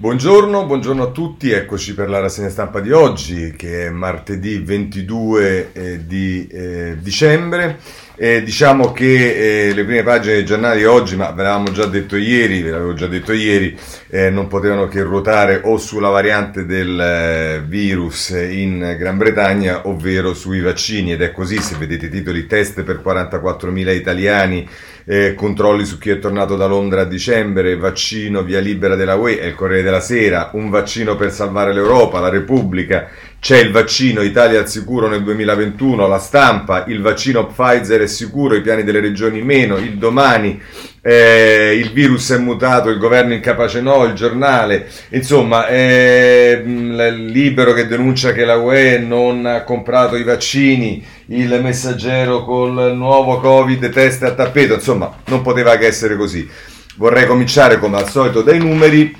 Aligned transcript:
Buongiorno, 0.00 0.64
buongiorno, 0.64 1.02
a 1.02 1.10
tutti, 1.10 1.50
eccoci 1.50 1.92
per 1.92 2.08
la 2.08 2.20
rassegna 2.20 2.50
stampa 2.50 2.78
di 2.78 2.92
oggi 2.92 3.54
che 3.56 3.86
è 3.86 3.90
martedì 3.90 4.56
22 4.58 5.72
eh, 5.72 6.06
di 6.06 6.46
eh, 6.46 6.98
dicembre. 7.00 7.80
Eh, 8.20 8.42
diciamo 8.42 8.90
che 8.90 9.68
eh, 9.68 9.74
le 9.74 9.84
prime 9.84 10.02
pagine 10.02 10.34
dei 10.34 10.44
giornali 10.44 10.84
oggi, 10.84 11.14
ma 11.14 11.30
ve 11.30 11.44
l'avevamo 11.44 11.70
già 11.70 11.86
detto 11.86 12.16
ieri, 12.16 12.62
ve 12.62 12.70
l'avevo 12.70 12.92
già 12.92 13.06
detto 13.06 13.32
ieri, 13.32 13.78
eh, 14.08 14.28
non 14.28 14.48
potevano 14.48 14.88
che 14.88 15.04
ruotare 15.04 15.60
o 15.62 15.76
sulla 15.78 16.08
variante 16.08 16.66
del 16.66 16.98
eh, 16.98 17.62
virus 17.64 18.30
in 18.30 18.96
Gran 18.98 19.18
Bretagna, 19.18 19.86
ovvero 19.86 20.34
sui 20.34 20.60
vaccini. 20.60 21.12
Ed 21.12 21.22
è 21.22 21.30
così, 21.30 21.60
se 21.60 21.76
vedete 21.78 22.06
i 22.06 22.10
titoli 22.10 22.48
test 22.48 22.82
per 22.82 23.00
44.000 23.04 23.94
italiani 23.94 24.68
eh, 25.10 25.32
controlli 25.34 25.86
su 25.86 25.96
chi 25.96 26.10
è 26.10 26.18
tornato 26.18 26.54
da 26.54 26.66
Londra 26.66 27.02
a 27.02 27.04
dicembre, 27.04 27.76
vaccino 27.76 28.42
via 28.42 28.60
libera 28.60 28.94
della 28.94 29.14
UE, 29.14 29.38
è 29.38 29.46
il 29.46 29.54
Corriere 29.54 29.82
della 29.82 30.00
Sera, 30.00 30.50
un 30.52 30.68
vaccino 30.68 31.16
per 31.16 31.32
salvare 31.32 31.72
l'Europa, 31.72 32.20
la 32.20 32.28
Repubblica, 32.28 33.08
c'è 33.40 33.58
il 33.58 33.70
vaccino 33.70 34.22
Italia 34.22 34.58
al 34.58 34.68
sicuro 34.68 35.06
nel 35.06 35.22
2021, 35.22 36.08
la 36.08 36.18
stampa, 36.18 36.84
il 36.88 37.00
vaccino 37.00 37.46
Pfizer 37.46 38.00
è 38.00 38.06
sicuro, 38.08 38.56
i 38.56 38.62
piani 38.62 38.82
delle 38.82 39.00
regioni 39.00 39.42
meno, 39.42 39.76
il 39.76 39.96
domani, 39.96 40.60
eh, 41.00 41.78
il 41.80 41.92
virus 41.92 42.32
è 42.32 42.38
mutato, 42.38 42.88
il 42.88 42.98
governo 42.98 43.32
incapace 43.32 43.80
no, 43.80 44.04
il 44.04 44.14
giornale, 44.14 44.88
insomma, 45.10 45.68
eh, 45.68 46.62
libero 46.64 47.72
che 47.74 47.86
denuncia 47.86 48.32
che 48.32 48.44
la 48.44 48.56
UE 48.56 48.98
non 48.98 49.46
ha 49.46 49.62
comprato 49.62 50.16
i 50.16 50.24
vaccini, 50.24 51.04
il 51.26 51.60
messaggero 51.62 52.44
col 52.44 52.92
nuovo 52.96 53.38
Covid 53.38 53.88
test 53.90 54.24
a 54.24 54.32
tappeto, 54.32 54.74
insomma, 54.74 55.16
non 55.26 55.42
poteva 55.42 55.76
che 55.76 55.86
essere 55.86 56.16
così. 56.16 56.48
Vorrei 56.96 57.26
cominciare 57.26 57.78
come 57.78 57.98
al 57.98 58.10
solito 58.10 58.42
dai 58.42 58.58
numeri, 58.58 59.14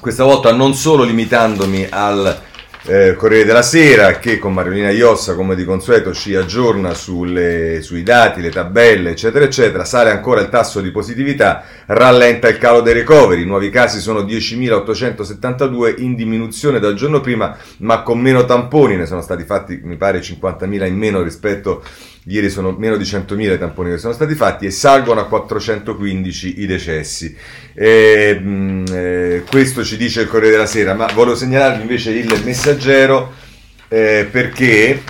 questa 0.00 0.24
volta 0.24 0.52
non 0.52 0.74
solo 0.74 1.04
limitandomi 1.04 1.86
al 1.90 2.48
eh, 2.84 3.14
Corriere 3.14 3.44
della 3.44 3.62
Sera 3.62 4.18
che 4.18 4.38
con 4.38 4.54
Mariolina 4.54 4.90
Iossa 4.90 5.34
come 5.34 5.54
di 5.54 5.64
consueto 5.64 6.14
ci 6.14 6.34
aggiorna 6.34 6.94
sulle, 6.94 7.82
sui 7.82 8.02
dati, 8.02 8.40
le 8.40 8.50
tabelle 8.50 9.10
eccetera 9.10 9.44
eccetera, 9.44 9.84
sale 9.84 10.10
ancora 10.10 10.40
il 10.40 10.48
tasso 10.48 10.80
di 10.80 10.90
positività, 10.90 11.64
rallenta 11.86 12.48
il 12.48 12.58
calo 12.58 12.80
dei 12.80 12.94
ricoveri, 12.94 13.42
i 13.42 13.46
nuovi 13.46 13.70
casi 13.70 14.00
sono 14.00 14.20
10.872 14.20 15.94
in 15.98 16.14
diminuzione 16.14 16.78
dal 16.78 16.94
giorno 16.94 17.20
prima 17.20 17.56
ma 17.78 18.02
con 18.02 18.18
meno 18.18 18.44
tamponi, 18.44 18.96
ne 18.96 19.06
sono 19.06 19.20
stati 19.20 19.44
fatti 19.44 19.80
mi 19.82 19.96
pare 19.96 20.20
50.000 20.20 20.86
in 20.86 20.96
meno 20.96 21.22
rispetto 21.22 21.82
Ieri 22.24 22.50
sono 22.50 22.72
meno 22.72 22.96
di 22.96 23.04
100.000 23.04 23.54
i 23.54 23.58
tamponi 23.58 23.90
che 23.90 23.98
sono 23.98 24.12
stati 24.12 24.34
fatti 24.34 24.66
e 24.66 24.70
salgono 24.70 25.20
a 25.20 25.26
415 25.26 26.60
i 26.60 26.66
decessi. 26.66 27.34
E, 27.74 28.38
mh, 28.38 28.84
mm, 28.90 29.38
questo 29.48 29.82
ci 29.84 29.96
dice 29.96 30.22
il 30.22 30.28
Corriere 30.28 30.56
della 30.56 30.66
Sera, 30.66 30.94
ma 30.94 31.06
volevo 31.14 31.34
segnalarvi 31.34 31.80
invece 31.80 32.10
il 32.10 32.42
messaggero 32.44 33.32
eh, 33.88 34.28
perché 34.30 35.02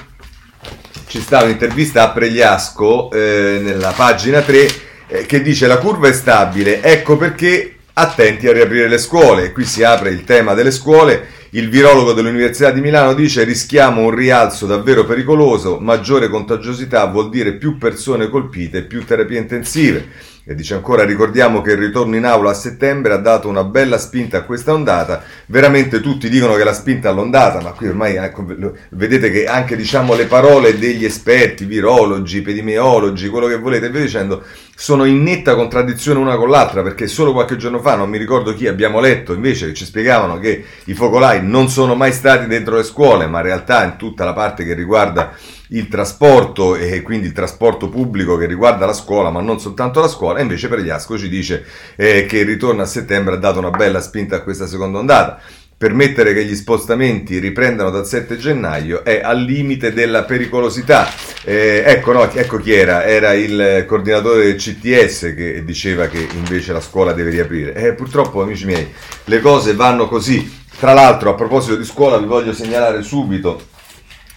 ci 1.09 1.21
sta 1.21 1.43
un'intervista 1.43 2.05
a 2.05 2.11
Pregliasco 2.11 3.11
eh, 3.11 3.61
nella 3.61 3.91
pagina 3.91 4.41
3 4.41 4.69
eh, 5.09 5.27
che 5.27 5.43
dice 5.43 5.67
la 5.67 5.79
curva 5.79 6.07
è 6.07 6.13
stabile, 6.13 6.81
ecco 6.81 7.17
perché 7.17 7.75
attenti 7.93 8.47
a 8.47 8.53
riaprire 8.53 8.87
le 8.87 8.99
scuole. 8.99 9.51
Qui 9.51 9.65
si 9.65 9.83
apre 9.83 10.11
il 10.11 10.23
tema 10.23 10.55
delle 10.55 10.71
scuole 10.71 11.27
il 11.53 11.69
virologo 11.69 12.13
dell'Università 12.13 12.71
di 12.71 12.81
Milano 12.81 13.13
dice 13.13 13.43
rischiamo 13.43 14.03
un 14.03 14.15
rialzo 14.15 14.67
davvero 14.67 15.05
pericoloso, 15.05 15.81
maggiore 15.81 16.29
contagiosità 16.29 17.05
vuol 17.07 17.29
dire 17.29 17.55
più 17.55 17.77
persone 17.77 18.29
colpite 18.29 18.85
più 18.85 19.05
terapie 19.05 19.39
intensive. 19.39 20.09
E 20.51 20.57
dice 20.57 20.75
ancora, 20.75 21.05
ricordiamo 21.05 21.63
che 21.63 21.71
il 21.71 21.77
ritorno 21.77 22.17
in 22.17 22.25
aula 22.25 22.51
a 22.51 22.55
settembre 22.55 23.13
ha 23.13 23.19
dato 23.19 23.47
una 23.47 23.63
bella 23.63 23.99
spinta 23.99 24.39
a 24.39 24.43
questa 24.43 24.73
ondata. 24.73 25.23
Veramente 25.47 26.01
tutti 26.01 26.29
dicono 26.29 26.57
che 26.57 26.65
la 26.65 26.73
spinta 26.73 27.09
all'ondata, 27.09 27.61
ma 27.61 27.71
qui 27.71 27.87
ormai 27.87 28.17
ecco, 28.17 28.45
vedete 28.89 29.31
che 29.31 29.47
anche 29.47 29.77
diciamo, 29.77 30.17
le 30.17 30.27
parole 30.27 30.77
degli 30.77 31.05
esperti, 31.05 31.67
virologi, 31.67 32.39
epidemiologi, 32.39 33.29
quello 33.29 33.47
che 33.47 33.59
volete, 33.59 33.87
e 33.87 33.91
dicendo, 33.93 34.43
sono 34.75 35.05
in 35.05 35.23
netta 35.23 35.55
contraddizione 35.55 36.19
una 36.19 36.37
con 36.37 36.51
l'altra, 36.51 36.83
perché 36.83 37.07
solo 37.07 37.33
qualche 37.33 37.57
giorno 37.57 37.79
fa, 37.79 37.95
non 37.95 38.11
mi 38.11 38.19
ricordo 38.19 38.53
chi, 38.53 38.67
abbiamo 38.67 38.99
letto 38.99 39.33
invece 39.33 39.69
che 39.69 39.75
ci 39.75 39.85
spiegavano 39.85 40.41
che 40.41 40.65
i 40.87 40.95
focolai 40.95 41.47
non 41.47 41.69
sono 41.69 41.95
mai 41.95 42.11
stati 42.11 42.49
dentro 42.49 42.75
le 42.75 42.83
scuole, 42.83 43.29
ma 43.29 43.39
in 43.39 43.45
realtà 43.45 43.85
in 43.85 43.95
tutta 43.97 44.25
la 44.25 44.33
parte 44.33 44.65
che 44.65 44.75
riguarda 44.75 45.33
il 45.71 45.89
trasporto 45.89 46.75
e 46.77 47.03
quindi 47.03 47.27
il 47.27 47.33
trasporto 47.33 47.89
pubblico 47.89 48.37
che 48.37 48.47
riguarda 48.47 48.87
la 48.87 48.93
scuola, 48.93 49.31
ma 49.31 49.41
non 49.41 49.61
soltanto 49.61 50.01
la 50.01 50.09
scuola, 50.09 50.41
invece 50.41 50.69
Pregliasco 50.69 51.19
ci 51.19 51.29
dice 51.29 51.65
eh, 51.97 52.27
che 52.27 52.39
il 52.39 52.47
ritorno 52.47 52.83
a 52.83 52.87
settembre 52.87 53.35
ha 53.35 53.39
dato 53.39 53.59
una 53.59 53.71
bella 53.71 54.01
spinta 54.01 54.37
a 54.37 54.43
questa 54.43 54.67
seconda 54.67 54.99
ondata. 54.99 55.41
Permettere 55.81 56.35
che 56.35 56.45
gli 56.45 56.55
spostamenti 56.55 57.39
riprendano 57.39 57.89
dal 57.89 58.07
7 58.07 58.37
gennaio 58.37 59.03
è 59.03 59.23
al 59.25 59.41
limite 59.41 59.95
della 59.95 60.25
pericolosità. 60.25 61.09
Eh, 61.43 61.83
ecco, 61.87 62.13
no, 62.13 62.31
ecco 62.31 62.59
chi 62.59 62.75
era, 62.75 63.07
era 63.07 63.33
il 63.33 63.87
coordinatore 63.89 64.45
del 64.45 64.57
CTS 64.57 65.33
che 65.35 65.65
diceva 65.65 66.07
che 66.09 66.29
invece 66.35 66.75
la 66.75 66.83
scuola 66.83 67.15
deve 67.15 67.31
riaprire. 67.31 67.73
Eh, 67.73 67.95
purtroppo, 67.95 68.43
amici 68.43 68.67
miei, 68.67 68.93
le 69.25 69.41
cose 69.41 69.75
vanno 69.75 70.07
così. 70.07 70.59
Tra 70.79 70.93
l'altro, 70.93 71.31
a 71.31 71.35
proposito 71.35 71.77
di 71.77 71.85
scuola, 71.85 72.19
vi 72.19 72.27
voglio 72.27 72.53
segnalare 72.53 73.03
subito 73.03 73.69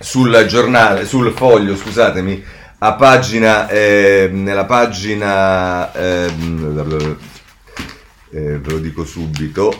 sul 0.03 0.45
giornale, 0.47 1.05
sul 1.05 1.31
foglio, 1.31 1.75
scusatemi, 1.75 2.43
a 2.79 2.93
pagina, 2.93 3.69
eh, 3.69 4.29
nella 4.31 4.65
pagina, 4.65 5.91
eh, 5.93 6.31
eh, 8.29 8.59
ve 8.59 8.69
lo 8.69 8.77
dico 8.79 9.05
subito, 9.05 9.73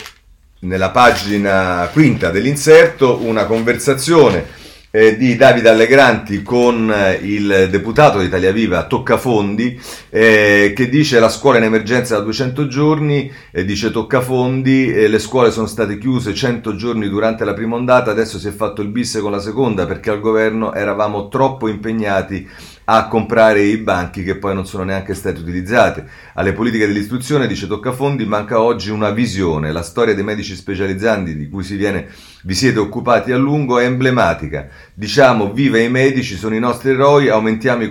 nella 0.59 0.91
pagina 0.91 1.89
quinta 1.91 2.29
dell'inserto 2.31 3.19
una 3.21 3.45
conversazione 3.45 4.61
eh, 4.95 5.17
di 5.17 5.35
Davide 5.35 5.69
Allegranti 5.69 6.43
con 6.43 6.91
eh, 6.91 7.13
il 7.23 7.67
deputato 7.71 8.19
di 8.19 8.25
Italia 8.25 8.51
Viva 8.51 8.85
Toccafondi 8.85 9.81
eh, 10.11 10.71
che 10.75 10.87
dice 10.87 11.19
la 11.19 11.29
scuola 11.29 11.57
in 11.57 11.63
emergenza 11.63 12.15
da 12.15 12.21
200 12.21 12.67
giorni, 12.67 13.31
eh, 13.49 13.65
dice 13.65 13.89
Toccafondi, 13.89 14.93
eh, 14.93 15.07
le 15.07 15.17
scuole 15.17 15.49
sono 15.49 15.65
state 15.65 15.97
chiuse 15.97 16.35
100 16.35 16.75
giorni 16.75 17.09
durante 17.09 17.43
la 17.43 17.55
prima 17.55 17.75
ondata, 17.75 18.11
adesso 18.11 18.37
si 18.37 18.47
è 18.47 18.51
fatto 18.51 18.83
il 18.83 18.89
bis 18.89 19.17
con 19.19 19.31
la 19.31 19.39
seconda 19.39 19.87
perché 19.87 20.11
al 20.11 20.19
governo 20.19 20.75
eravamo 20.75 21.27
troppo 21.27 21.67
impegnati 21.67 22.47
a 22.85 23.07
comprare 23.07 23.63
i 23.63 23.77
banchi 23.77 24.23
che 24.23 24.35
poi 24.35 24.53
non 24.53 24.67
sono 24.67 24.83
neanche 24.83 25.15
stati 25.15 25.41
utilizzati. 25.41 26.03
Alle 26.35 26.53
politiche 26.53 26.85
dell'istruzione, 26.85 27.47
dice 27.47 27.65
Toccafondi, 27.65 28.25
manca 28.25 28.61
oggi 28.61 28.91
una 28.91 29.09
visione. 29.09 29.71
La 29.71 29.81
storia 29.81 30.13
dei 30.13 30.23
medici 30.23 30.53
specializzanti 30.53 31.35
di 31.35 31.49
cui 31.49 31.63
si 31.63 31.77
viene, 31.77 32.07
vi 32.45 32.55
siete 32.55 32.79
occupati 32.79 33.31
a 33.31 33.37
lungo 33.37 33.79
è 33.79 33.85
emblematica. 33.85 34.67
Diciamo 34.93 35.53
viva 35.53 35.79
i 35.79 35.89
medici, 35.89 36.35
sono 36.35 36.55
i 36.55 36.59
nostri 36.59 36.91
eroi, 36.91 37.29
aumentiamo 37.29 37.83
i, 37.83 37.89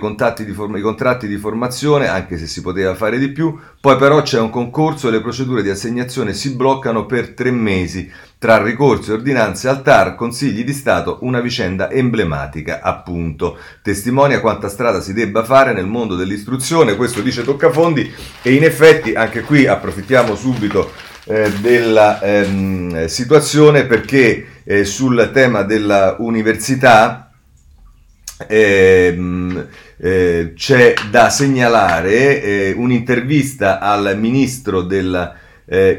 form- 0.53 0.77
i 0.77 0.81
contratti 0.81 1.27
di 1.27 1.37
formazione, 1.37 2.07
anche 2.07 2.37
se 2.37 2.45
si 2.47 2.61
poteva 2.61 2.93
fare 2.93 3.17
di 3.17 3.29
più, 3.29 3.57
poi 3.81 3.97
però 3.97 4.21
c'è 4.21 4.39
un 4.39 4.49
concorso 4.49 5.07
e 5.07 5.11
le 5.11 5.21
procedure 5.21 5.63
di 5.63 5.69
assegnazione 5.69 6.33
si 6.33 6.55
bloccano 6.55 7.05
per 7.05 7.33
tre 7.33 7.51
mesi 7.51 8.09
tra 8.37 8.61
ricorso 8.61 9.11
e 9.11 9.13
ordinanze 9.15 9.69
al 9.69 9.81
TAR, 9.81 10.15
consigli 10.15 10.63
di 10.63 10.73
Stato, 10.73 11.19
una 11.21 11.39
vicenda 11.39 11.89
emblematica, 11.89 12.81
appunto. 12.81 13.57
Testimonia 13.81 14.41
quanta 14.41 14.67
strada 14.67 14.99
si 14.99 15.13
debba 15.13 15.43
fare 15.43 15.73
nel 15.73 15.87
mondo 15.87 16.15
dell'istruzione, 16.15 16.95
questo 16.95 17.21
dice 17.21 17.43
Toccafondi, 17.43 18.11
e 18.41 18.53
in 18.53 18.63
effetti 18.63 19.13
anche 19.13 19.41
qui 19.41 19.65
approfittiamo 19.65 20.35
subito 20.35 20.91
eh, 21.25 21.51
della 21.61 22.21
ehm, 22.21 23.05
situazione 23.05 23.85
perché 23.85 24.45
eh, 24.63 24.85
sul 24.85 25.29
tema 25.33 25.63
della 25.63 26.15
università 26.19 27.31
ehm, 28.47 29.67
eh, 29.97 30.53
c'è 30.55 30.93
da 31.09 31.29
segnalare 31.29 32.41
eh, 32.41 32.73
un'intervista 32.75 33.79
al 33.79 34.17
ministro 34.19 34.81
della 34.81 35.35
eh, 35.65 35.95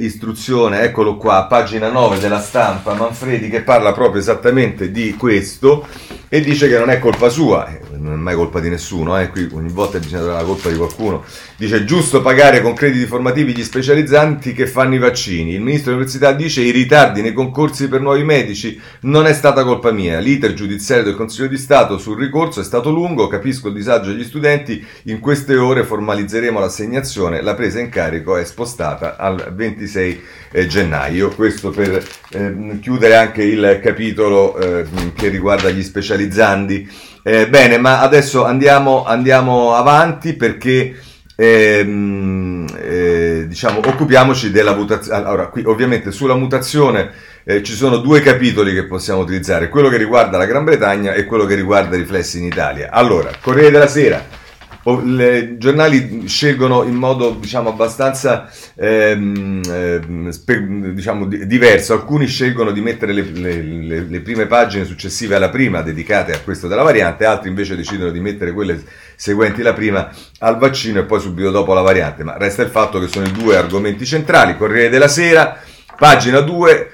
eccolo 0.82 1.16
qua, 1.16 1.46
pagina 1.46 1.88
9 1.88 2.18
della 2.18 2.40
stampa, 2.40 2.94
Manfredi 2.94 3.48
che 3.48 3.62
parla 3.62 3.92
proprio 3.92 4.20
esattamente 4.20 4.90
di 4.90 5.14
questo 5.14 5.86
e 6.28 6.40
dice 6.40 6.68
che 6.68 6.78
non 6.78 6.90
è 6.90 6.98
colpa 6.98 7.28
sua, 7.28 7.68
non 8.04 8.12
è 8.12 8.16
mai 8.16 8.34
colpa 8.34 8.60
di 8.60 8.68
nessuno, 8.68 9.18
eh, 9.18 9.28
qui 9.30 9.48
ogni 9.52 9.70
volta 9.70 9.98
bisogna 9.98 10.22
dare 10.22 10.34
la 10.34 10.44
colpa 10.44 10.68
di 10.68 10.76
qualcuno, 10.76 11.24
dice 11.56 11.84
giusto 11.84 12.20
pagare 12.20 12.60
con 12.60 12.74
crediti 12.74 13.06
formativi 13.06 13.54
gli 13.54 13.64
specializzanti 13.64 14.52
che 14.52 14.66
fanno 14.66 14.94
i 14.94 14.98
vaccini, 14.98 15.54
il 15.54 15.62
ministro 15.62 15.90
dell'università 15.90 16.32
dice 16.32 16.60
i 16.60 16.70
ritardi 16.70 17.22
nei 17.22 17.32
concorsi 17.32 17.88
per 17.88 18.02
nuovi 18.02 18.22
medici 18.22 18.78
non 19.00 19.26
è 19.26 19.32
stata 19.32 19.64
colpa 19.64 19.90
mia, 19.90 20.18
l'iter 20.18 20.52
giudiziario 20.52 21.04
del 21.04 21.14
Consiglio 21.14 21.48
di 21.48 21.56
Stato 21.56 21.96
sul 21.96 22.18
ricorso 22.18 22.60
è 22.60 22.64
stato 22.64 22.90
lungo, 22.90 23.26
capisco 23.26 23.68
il 23.68 23.74
disagio 23.74 24.10
degli 24.10 24.24
studenti, 24.24 24.84
in 25.04 25.18
queste 25.20 25.56
ore 25.56 25.82
formalizzeremo 25.82 26.60
l'assegnazione, 26.60 27.40
la 27.40 27.54
presa 27.54 27.80
in 27.80 27.88
carico 27.88 28.36
è 28.36 28.44
spostata 28.44 29.16
al 29.16 29.52
26 29.54 30.22
eh, 30.52 30.66
gennaio. 30.66 31.30
Questo 31.30 31.70
per 31.70 32.06
eh, 32.30 32.78
chiudere 32.80 33.16
anche 33.16 33.42
il 33.42 33.80
capitolo 33.82 34.56
eh, 34.56 34.86
che 35.14 35.28
riguarda 35.28 35.70
gli 35.70 35.82
specializzandi. 35.82 37.12
Eh, 37.26 37.48
bene, 37.48 37.78
ma 37.78 38.00
adesso 38.00 38.44
andiamo, 38.44 39.06
andiamo 39.06 39.72
avanti 39.72 40.34
perché 40.34 40.94
ehm, 41.34 42.66
eh, 42.78 43.44
diciamo, 43.48 43.78
occupiamoci 43.78 44.50
della 44.50 44.74
mutazione. 44.74 45.16
Allora, 45.16 45.46
qui 45.46 45.62
ovviamente 45.64 46.10
sulla 46.10 46.34
mutazione 46.34 47.12
eh, 47.44 47.62
ci 47.62 47.72
sono 47.72 47.96
due 47.96 48.20
capitoli 48.20 48.74
che 48.74 48.84
possiamo 48.84 49.20
utilizzare, 49.20 49.70
quello 49.70 49.88
che 49.88 49.96
riguarda 49.96 50.36
la 50.36 50.44
Gran 50.44 50.64
Bretagna 50.64 51.14
e 51.14 51.24
quello 51.24 51.46
che 51.46 51.54
riguarda 51.54 51.96
i 51.96 52.00
riflessi 52.00 52.40
in 52.40 52.44
Italia. 52.44 52.90
Allora, 52.90 53.30
Corriere 53.40 53.70
della 53.70 53.88
Sera. 53.88 54.42
I 54.86 55.56
giornali 55.56 56.24
scelgono 56.26 56.82
in 56.82 56.94
modo 56.94 57.30
diciamo 57.30 57.70
abbastanza 57.70 58.50
ehm, 58.74 59.62
ehm, 59.66 60.28
spe, 60.28 60.92
diciamo, 60.92 61.24
diverso, 61.24 61.94
alcuni 61.94 62.26
scelgono 62.26 62.70
di 62.70 62.82
mettere 62.82 63.14
le, 63.14 63.22
le, 63.22 64.06
le, 64.06 64.20
prime 64.20 64.44
pagine 64.46 64.84
successive 64.84 65.36
alla 65.36 65.48
prima 65.48 65.80
dedicate 65.80 66.32
a 66.32 66.40
questo 66.40 66.68
della 66.68 66.82
variante, 66.82 67.24
altri 67.24 67.48
invece 67.48 67.76
decidono 67.76 68.10
di 68.10 68.20
mettere 68.20 68.52
quelle 68.52 68.82
seguenti 69.16 69.62
la 69.62 69.72
prima 69.72 70.10
al 70.40 70.58
vaccino 70.58 71.00
e 71.00 71.04
poi 71.04 71.20
subito 71.20 71.50
dopo 71.50 71.72
la 71.72 71.80
variante, 71.80 72.22
ma 72.22 72.36
resta 72.36 72.60
il 72.60 72.68
fatto 72.68 72.98
che 72.98 73.08
sono 73.08 73.24
i 73.24 73.32
due 73.32 73.56
argomenti 73.56 74.04
centrali, 74.04 74.56
Corriere 74.56 74.90
della 74.90 75.08
Sera, 75.08 75.58
pagina 75.96 76.40
2, 76.40 76.90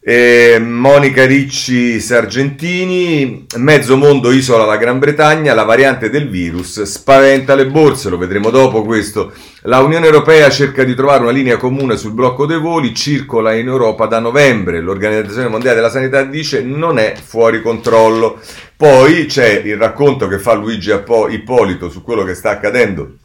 eh, 0.00 0.58
Monica 0.60 1.26
Ricci 1.26 2.00
Sargentini, 2.00 3.46
mezzo 3.56 3.96
mondo 3.96 4.30
isola 4.30 4.64
la 4.64 4.76
Gran 4.76 4.98
Bretagna, 4.98 5.54
la 5.54 5.64
variante 5.64 6.08
del 6.08 6.28
virus 6.28 6.82
spaventa 6.82 7.54
le 7.54 7.66
borse, 7.66 8.08
lo 8.08 8.16
vedremo 8.16 8.50
dopo 8.50 8.84
questo. 8.84 9.32
La 9.62 9.80
Unione 9.80 10.06
Europea 10.06 10.48
cerca 10.50 10.84
di 10.84 10.94
trovare 10.94 11.22
una 11.22 11.32
linea 11.32 11.56
comune 11.56 11.96
sul 11.96 12.12
blocco 12.12 12.46
dei 12.46 12.58
voli, 12.58 12.94
circola 12.94 13.52
in 13.54 13.66
Europa 13.66 14.06
da 14.06 14.20
novembre, 14.20 14.80
l'Organizzazione 14.80 15.48
Mondiale 15.48 15.76
della 15.76 15.90
Sanità 15.90 16.22
dice 16.22 16.62
non 16.62 16.98
è 16.98 17.14
fuori 17.20 17.60
controllo. 17.60 18.40
Poi 18.76 19.26
c'è 19.26 19.62
il 19.64 19.76
racconto 19.76 20.28
che 20.28 20.38
fa 20.38 20.54
Luigi 20.54 20.92
Ippolito 21.30 21.90
su 21.90 22.02
quello 22.02 22.22
che 22.22 22.34
sta 22.34 22.50
accadendo 22.50 23.16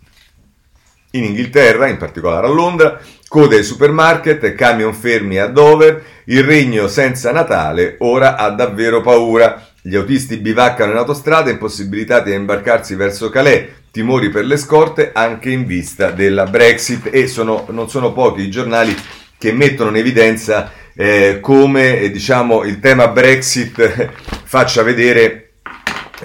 in 1.15 1.25
Inghilterra, 1.25 1.87
in 1.87 1.97
particolare 1.97 2.47
a 2.47 2.49
Londra, 2.49 2.99
code 3.27 3.57
ai 3.57 3.63
supermarket, 3.63 4.53
camion 4.53 4.93
fermi 4.93 5.37
a 5.37 5.47
Dover, 5.47 6.03
il 6.25 6.43
regno 6.43 6.87
senza 6.87 7.31
Natale 7.31 7.95
ora 7.99 8.35
ha 8.35 8.49
davvero 8.49 9.01
paura. 9.01 9.67
Gli 9.81 9.95
autisti 9.95 10.37
bivaccano 10.37 10.91
in 10.91 10.97
autostrada, 10.97 11.49
impossibilitati 11.49 12.31
a 12.31 12.35
imbarcarsi 12.35 12.95
verso 12.95 13.29
Calais, 13.29 13.67
timori 13.91 14.29
per 14.29 14.45
le 14.45 14.57
scorte 14.57 15.11
anche 15.13 15.49
in 15.49 15.65
vista 15.65 16.09
della 16.11 16.45
Brexit 16.45 17.09
e 17.11 17.27
sono, 17.27 17.65
non 17.69 17.89
sono 17.89 18.13
pochi 18.13 18.41
i 18.41 18.49
giornali 18.49 18.95
che 19.37 19.51
mettono 19.51 19.89
in 19.89 19.97
evidenza 19.97 20.71
eh, 20.95 21.39
come 21.41 21.99
eh, 21.99 22.11
diciamo, 22.11 22.63
il 22.63 22.79
tema 22.79 23.07
Brexit 23.09 24.11
faccia 24.45 24.83
vedere 24.83 25.42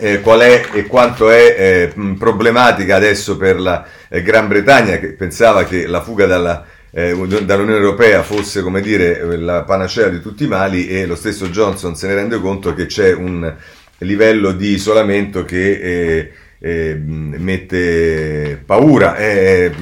eh, 0.01 0.21
qual 0.21 0.41
è 0.41 0.69
e 0.73 0.87
quanto 0.87 1.31
è 1.31 1.93
eh, 1.95 2.15
problematica 2.19 2.97
adesso 2.97 3.37
per 3.37 3.61
la 3.61 3.85
eh, 4.09 4.23
Gran 4.23 4.49
Bretagna 4.49 4.99
che 4.99 5.09
pensava 5.13 5.65
che 5.65 5.87
la 5.87 6.01
fuga 6.03 6.27
dalla, 6.27 6.65
eh, 6.91 7.15
dall'Unione 7.45 7.81
Europea 7.81 8.23
fosse 8.23 8.63
come 8.63 8.81
dire 8.81 9.37
la 9.37 9.63
panacea 9.63 10.09
di 10.09 10.21
tutti 10.21 10.45
i 10.45 10.49
mali 10.49 10.89
e 10.89 11.07
lo 11.07 11.17
stesso 11.17 11.49
Johnson 11.49 11.97
se 11.97 12.07
ne 12.07 12.15
rende 12.15 12.39
conto 12.41 12.75
che 12.75 12.87
c'è 12.87 13.13
un 13.13 13.55
livello 13.99 14.53
di 14.53 14.73
isolamento 14.73 15.45
che 15.45 15.71
eh, 15.73 16.33
eh, 16.61 16.95
mette 17.01 18.61
paura 18.65 19.17
ed 19.17 19.73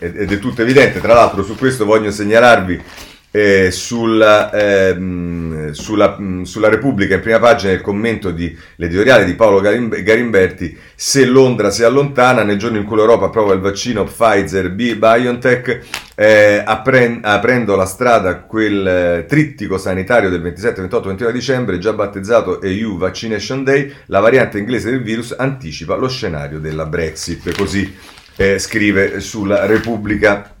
è 0.00 0.38
tutto 0.38 0.62
evidente. 0.62 1.00
Tra 1.00 1.14
l'altro 1.14 1.42
su 1.42 1.56
questo 1.56 1.84
voglio 1.84 2.10
segnalarvi 2.10 2.82
eh, 3.30 3.70
sulla, 3.70 4.50
ehm, 4.50 5.72
sulla, 5.72 6.18
mh, 6.18 6.42
sulla, 6.44 6.68
Repubblica 6.68 7.14
in 7.14 7.20
prima 7.20 7.38
pagina 7.38 7.72
il 7.72 7.82
commento 7.82 8.30
di 8.30 8.56
l'editoriale 8.76 9.24
di 9.24 9.34
Paolo 9.34 9.60
Garimberti 9.60 10.76
se 10.94 11.26
Londra 11.26 11.70
si 11.70 11.82
allontana 11.82 12.42
nel 12.42 12.56
giorno 12.56 12.78
in 12.78 12.84
cui 12.84 12.96
l'Europa 12.96 13.26
approva 13.26 13.52
il 13.52 13.60
vaccino 13.60 14.04
Pfizer 14.04 14.70
B 14.70 14.94
BioNTech 14.94 15.80
eh, 16.14 16.62
apren- 16.64 17.20
aprendo 17.22 17.76
la 17.76 17.84
strada 17.84 18.38
quel 18.40 18.86
eh, 18.86 19.26
trittico 19.28 19.76
sanitario 19.76 20.30
del 20.30 20.40
27, 20.40 20.80
28, 20.80 21.08
29 21.08 21.38
dicembre 21.38 21.78
già 21.78 21.92
battezzato 21.92 22.62
EU 22.62 22.96
Vaccination 22.96 23.62
Day 23.62 23.92
la 24.06 24.20
variante 24.20 24.58
inglese 24.58 24.90
del 24.90 25.02
virus 25.02 25.34
anticipa 25.36 25.96
lo 25.96 26.08
scenario 26.08 26.58
della 26.60 26.86
Brexit 26.86 27.54
così 27.54 27.94
eh, 28.36 28.58
scrive 28.58 29.20
sulla 29.20 29.66
Repubblica 29.66 30.54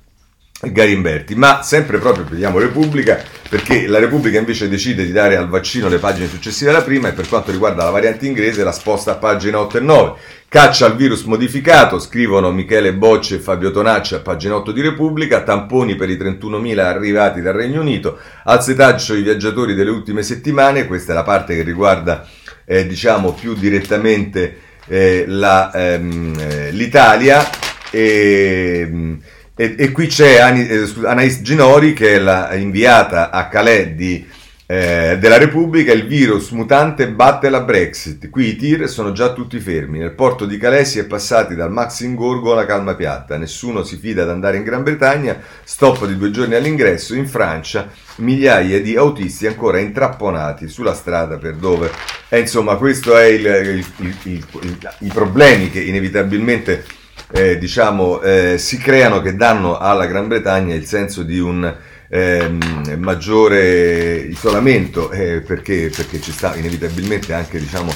Garimberti, 0.60 1.36
ma 1.36 1.62
sempre 1.62 1.98
proprio 1.98 2.24
vediamo 2.28 2.58
Repubblica, 2.58 3.22
perché 3.48 3.86
la 3.86 4.00
Repubblica 4.00 4.40
invece 4.40 4.68
decide 4.68 5.04
di 5.04 5.12
dare 5.12 5.36
al 5.36 5.48
vaccino 5.48 5.88
le 5.88 5.98
pagine 5.98 6.26
successive 6.26 6.70
alla 6.70 6.82
prima 6.82 7.08
e 7.08 7.12
per 7.12 7.28
quanto 7.28 7.52
riguarda 7.52 7.84
la 7.84 7.90
variante 7.90 8.26
inglese 8.26 8.64
la 8.64 8.72
sposta 8.72 9.12
a 9.12 9.16
pagina 9.16 9.60
8 9.60 9.78
e 9.78 9.80
9. 9.80 10.18
Caccia 10.48 10.86
al 10.86 10.96
virus 10.96 11.22
modificato, 11.24 12.00
scrivono 12.00 12.50
Michele 12.50 12.92
Bocci 12.92 13.34
e 13.34 13.38
Fabio 13.38 13.70
Tonacci 13.70 14.14
a 14.14 14.20
pagina 14.20 14.56
8 14.56 14.72
di 14.72 14.80
Repubblica, 14.80 15.42
tamponi 15.42 15.94
per 15.94 16.10
i 16.10 16.16
31.000 16.16 16.78
arrivati 16.80 17.40
dal 17.40 17.54
Regno 17.54 17.80
Unito, 17.80 18.18
al 18.42 18.60
setaggio 18.60 19.14
i 19.14 19.22
viaggiatori 19.22 19.74
delle 19.74 19.90
ultime 19.90 20.24
settimane, 20.24 20.88
questa 20.88 21.12
è 21.12 21.14
la 21.14 21.22
parte 21.22 21.54
che 21.54 21.62
riguarda 21.62 22.26
eh, 22.64 22.84
diciamo 22.84 23.32
più 23.32 23.54
direttamente 23.54 24.58
eh, 24.88 25.24
la, 25.28 25.70
ehm, 25.72 26.34
eh, 26.36 26.70
l'Italia. 26.72 27.48
E, 27.90 28.80
ehm, 28.82 29.20
e, 29.60 29.74
e 29.76 29.90
qui 29.90 30.06
c'è 30.06 30.38
eh, 30.54 30.88
Anais 31.04 31.42
Ginori 31.42 31.92
che 31.92 32.14
è 32.14 32.18
la 32.20 32.54
inviata 32.54 33.30
a 33.30 33.48
Calais 33.48 33.88
di, 33.88 34.24
eh, 34.66 35.16
della 35.18 35.36
Repubblica, 35.36 35.90
il 35.90 36.06
virus 36.06 36.50
mutante 36.50 37.10
batte 37.10 37.48
la 37.48 37.62
Brexit, 37.62 38.30
qui 38.30 38.50
i 38.50 38.56
tir 38.56 38.88
sono 38.88 39.10
già 39.10 39.32
tutti 39.32 39.58
fermi, 39.58 39.98
nel 39.98 40.14
porto 40.14 40.46
di 40.46 40.58
Calais 40.58 40.90
si 40.90 41.00
è 41.00 41.06
passati 41.06 41.56
dal 41.56 41.72
max 41.72 42.02
ingorgo 42.02 42.52
alla 42.52 42.66
calma 42.66 42.94
piatta, 42.94 43.36
nessuno 43.36 43.82
si 43.82 43.96
fida 43.96 44.22
ad 44.22 44.30
andare 44.30 44.58
in 44.58 44.62
Gran 44.62 44.84
Bretagna, 44.84 45.40
stop 45.64 46.06
di 46.06 46.16
due 46.16 46.30
giorni 46.30 46.54
all'ingresso, 46.54 47.16
in 47.16 47.26
Francia 47.26 47.90
migliaia 48.18 48.80
di 48.80 48.94
autisti 48.94 49.48
ancora 49.48 49.80
intrapponati 49.80 50.68
sulla 50.68 50.94
strada 50.94 51.36
per 51.36 51.54
dove... 51.54 51.90
E 52.28 52.38
insomma, 52.38 52.76
questo 52.76 53.16
è 53.16 53.24
il, 53.24 53.84
il, 53.98 54.16
il, 54.22 54.78
i 54.98 55.08
problemi 55.08 55.70
che 55.70 55.80
inevitabilmente 55.80 56.84
eh, 57.30 57.58
diciamo, 57.58 58.20
eh, 58.22 58.56
si 58.58 58.78
creano 58.78 59.20
che 59.20 59.36
danno 59.36 59.78
alla 59.78 60.06
Gran 60.06 60.28
Bretagna 60.28 60.74
il 60.74 60.86
senso 60.86 61.22
di 61.22 61.38
un 61.38 61.76
ehm, 62.08 62.96
maggiore 62.98 64.16
isolamento, 64.16 65.10
eh, 65.10 65.40
perché, 65.40 65.90
perché, 65.94 66.20
ci 66.20 66.32
sta 66.32 66.54
inevitabilmente 66.56 67.34
anche 67.34 67.58
diciamo, 67.58 67.92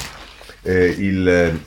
eh, 0.63 0.95
il, 0.99 1.61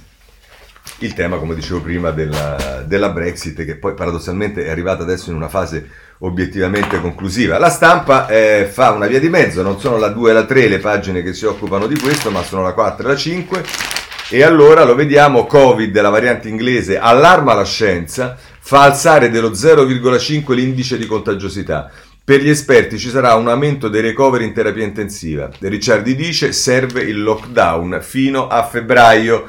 il, 0.99 1.13
tema, 1.13 1.37
come 1.37 1.55
dicevo 1.55 1.81
prima, 1.81 2.11
della, 2.11 2.83
della 2.85 3.09
Brexit, 3.09 3.65
che 3.65 3.75
poi 3.77 3.95
paradossalmente 3.95 4.65
è 4.65 4.69
arrivata 4.69 5.01
adesso 5.01 5.31
in 5.31 5.35
una 5.35 5.49
fase 5.49 5.89
obiettivamente 6.19 7.01
conclusiva. 7.01 7.57
La 7.57 7.69
stampa 7.69 8.27
eh, 8.27 8.69
fa 8.71 8.91
una 8.91 9.07
via 9.07 9.19
di 9.19 9.29
mezzo, 9.29 9.63
non 9.63 9.79
sono 9.79 9.97
la 9.97 10.09
2 10.09 10.29
e 10.29 10.33
la 10.33 10.45
3 10.45 10.67
le 10.67 10.79
pagine 10.79 11.23
che 11.23 11.33
si 11.33 11.45
occupano 11.45 11.87
di 11.87 11.99
questo, 11.99 12.29
ma 12.29 12.43
sono 12.43 12.61
la 12.61 12.73
4 12.73 13.05
e 13.05 13.09
la 13.09 13.17
5 13.17 13.63
e 14.29 14.43
allora 14.43 14.83
lo 14.83 14.95
vediamo, 14.95 15.45
Covid, 15.45 15.99
la 16.01 16.09
variante 16.09 16.49
inglese, 16.49 16.97
allarma 16.97 17.53
la 17.53 17.63
scienza, 17.63 18.37
fa 18.59 18.81
alzare 18.81 19.29
dello 19.29 19.51
0,5 19.51 20.53
l'indice 20.53 20.97
di 20.97 21.05
contagiosità. 21.05 21.91
Per 22.23 22.41
gli 22.41 22.49
esperti 22.49 22.97
ci 22.97 23.09
sarà 23.09 23.35
un 23.35 23.47
aumento 23.47 23.87
dei 23.87 24.01
recovery 24.01 24.45
in 24.45 24.53
terapia 24.53 24.83
intensiva. 24.83 25.51
Ricciardi 25.59 26.15
dice 26.15 26.53
serve 26.53 27.01
il 27.01 27.21
lockdown 27.21 27.99
fino 28.01 28.47
a 28.47 28.63
febbraio. 28.63 29.45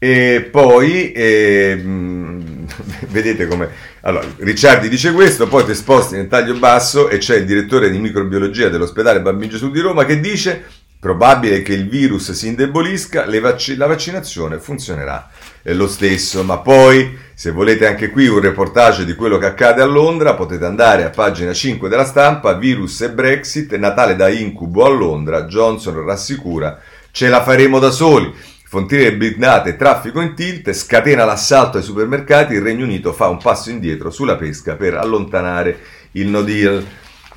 E 0.00 0.46
poi 0.50 1.10
eh, 1.10 1.74
vedete 3.08 3.46
come 3.48 3.68
allora, 4.02 4.26
Ricciardi 4.36 4.88
dice 4.88 5.12
questo, 5.12 5.48
poi 5.48 5.64
ti 5.64 5.74
sposti 5.74 6.16
nel 6.16 6.28
taglio 6.28 6.54
basso 6.54 7.08
e 7.08 7.18
c'è 7.18 7.36
il 7.36 7.46
direttore 7.46 7.90
di 7.90 7.98
microbiologia 7.98 8.68
dell'ospedale 8.68 9.20
Bambino 9.20 9.52
Gesù 9.52 9.70
di 9.70 9.80
Roma 9.80 10.04
che 10.04 10.20
dice 10.20 10.64
Probabile 11.00 11.62
che 11.62 11.74
il 11.74 11.88
virus 11.88 12.32
si 12.32 12.48
indebolisca, 12.48 13.24
vac- 13.40 13.74
la 13.76 13.86
vaccinazione 13.86 14.58
funzionerà 14.58 15.30
lo 15.62 15.86
stesso. 15.86 16.42
Ma 16.42 16.58
poi, 16.58 17.16
se 17.34 17.52
volete 17.52 17.86
anche 17.86 18.10
qui 18.10 18.26
un 18.26 18.40
reportage 18.40 19.04
di 19.04 19.14
quello 19.14 19.38
che 19.38 19.46
accade 19.46 19.80
a 19.80 19.86
Londra, 19.86 20.34
potete 20.34 20.64
andare 20.64 21.04
a 21.04 21.10
pagina 21.10 21.52
5 21.52 21.88
della 21.88 22.04
stampa, 22.04 22.54
virus 22.54 23.00
e 23.02 23.10
Brexit, 23.10 23.76
Natale 23.76 24.16
da 24.16 24.28
incubo 24.28 24.84
a 24.84 24.88
Londra, 24.88 25.44
Johnson 25.44 26.04
rassicura, 26.04 26.80
ce 27.12 27.28
la 27.28 27.44
faremo 27.44 27.78
da 27.78 27.90
soli. 27.90 28.34
Fontiere 28.64 29.14
blindate, 29.14 29.76
traffico 29.76 30.20
in 30.20 30.34
tilt, 30.34 30.72
scatena 30.72 31.24
l'assalto 31.24 31.78
ai 31.78 31.82
supermercati, 31.84 32.54
il 32.54 32.60
Regno 32.60 32.84
Unito 32.84 33.12
fa 33.12 33.28
un 33.28 33.38
passo 33.38 33.70
indietro 33.70 34.10
sulla 34.10 34.36
pesca 34.36 34.74
per 34.74 34.94
allontanare 34.94 35.78
il 36.12 36.26
no 36.26 36.42
deal. 36.42 36.84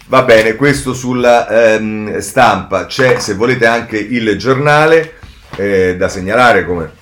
Va 0.08 0.24
bene, 0.24 0.56
questo 0.56 0.94
sulla 0.94 1.48
ehm, 1.74 2.20
stampa. 2.20 2.86
C'è, 2.86 3.20
se 3.20 3.36
volete, 3.36 3.66
anche 3.66 3.98
il 3.98 4.38
giornale 4.38 5.14
eh, 5.56 5.96
da 5.98 6.10
segnalare 6.10 6.66
come 6.66 7.00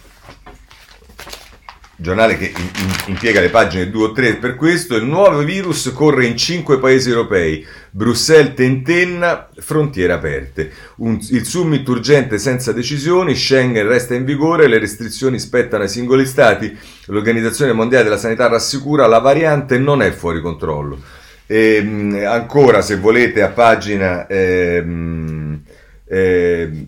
giornale 2.01 2.37
che 2.37 2.45
in, 2.55 2.69
in, 2.77 2.93
impiega 3.07 3.41
le 3.41 3.49
pagine 3.49 3.89
2 3.89 4.03
o 4.03 4.11
3 4.13 4.35
per 4.35 4.55
questo. 4.55 4.95
Il 4.95 5.05
nuovo 5.05 5.39
virus 5.39 5.91
corre 5.93 6.25
in 6.25 6.37
5 6.37 6.79
paesi 6.79 7.09
europei. 7.09 7.65
Bruxelles 7.91 8.53
tentenna, 8.55 9.49
frontiere 9.57 10.13
aperte. 10.13 10.71
Un, 10.97 11.19
il 11.31 11.45
summit 11.45 11.87
urgente 11.87 12.37
senza 12.37 12.71
decisioni, 12.71 13.35
Schengen 13.35 13.87
resta 13.87 14.15
in 14.15 14.23
vigore, 14.23 14.67
le 14.67 14.79
restrizioni 14.79 15.39
spettano 15.39 15.83
ai 15.83 15.89
singoli 15.89 16.25
stati. 16.25 16.75
L'Organizzazione 17.07 17.73
Mondiale 17.73 18.05
della 18.05 18.17
Sanità 18.17 18.47
rassicura 18.47 19.05
la 19.05 19.19
variante 19.19 19.77
non 19.77 20.01
è 20.01 20.11
fuori 20.11 20.41
controllo. 20.41 21.17
E, 21.51 21.77
ehm, 21.77 22.25
ancora, 22.27 22.83
se 22.83 22.97
volete, 22.97 23.41
a 23.41 23.49
pagina, 23.49 24.27
ehm, 24.27 25.59
eh, 26.05 26.87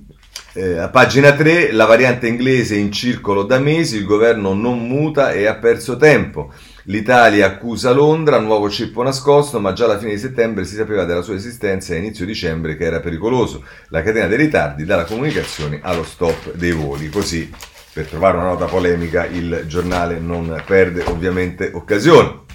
eh, 0.53 0.77
a 0.77 0.87
pagina 0.89 1.33
3, 1.33 1.71
la 1.71 1.85
variante 1.85 2.27
inglese 2.27 2.75
in 2.75 2.91
circolo 2.91 3.41
da 3.41 3.57
mesi, 3.57 3.97
il 3.97 4.05
governo 4.05 4.53
non 4.53 4.87
muta 4.87 5.31
e 5.31 5.47
ha 5.47 5.55
perso 5.55 5.97
tempo. 5.97 6.53
L'Italia 6.85 7.47
accusa 7.47 7.91
Londra, 7.91 8.37
nuovo 8.39 8.69
ceppo 8.69 9.01
nascosto, 9.01 9.59
ma 9.59 9.73
già 9.73 9.85
alla 9.85 9.97
fine 9.97 10.11
di 10.11 10.19
settembre 10.19 10.63
si 10.65 10.75
sapeva 10.75 11.05
della 11.05 11.23
sua 11.23 11.33
esistenza 11.33 11.95
e 11.95 11.97
inizio 11.97 12.25
dicembre 12.27 12.77
che 12.77 12.85
era 12.85 12.99
pericoloso. 12.99 13.63
La 13.87 14.03
catena 14.03 14.27
dei 14.27 14.37
ritardi 14.37 14.85
dalla 14.85 15.05
comunicazione 15.05 15.79
allo 15.81 16.03
stop 16.03 16.53
dei 16.53 16.71
voli. 16.71 17.09
Così, 17.09 17.51
per 17.93 18.05
trovare 18.05 18.37
una 18.37 18.45
nota 18.45 18.65
polemica, 18.65 19.25
il 19.25 19.63
giornale 19.65 20.19
non 20.19 20.61
perde 20.67 21.03
ovviamente 21.05 21.71
occasione. 21.73 22.49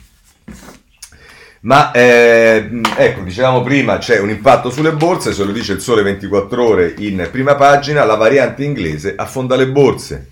Ma 1.67 1.91
eh, 1.91 2.71
ecco, 2.97 3.23
dicevamo 3.23 3.61
prima, 3.63 3.99
c'è 3.99 4.21
un 4.21 4.31
impatto 4.31 4.71
sulle 4.71 4.93
borse, 4.93 5.33
se 5.33 5.45
lo 5.45 5.51
dice 5.51 5.73
il 5.73 5.81
Sole 5.81 6.03
24 6.03 6.65
ore 6.65 6.95
in 6.99 7.29
prima 7.33 7.57
pagina, 7.57 8.05
la 8.05 8.15
variante 8.15 8.63
inglese 8.63 9.17
affonda 9.17 9.57
le 9.57 9.67
borse. 9.67 10.31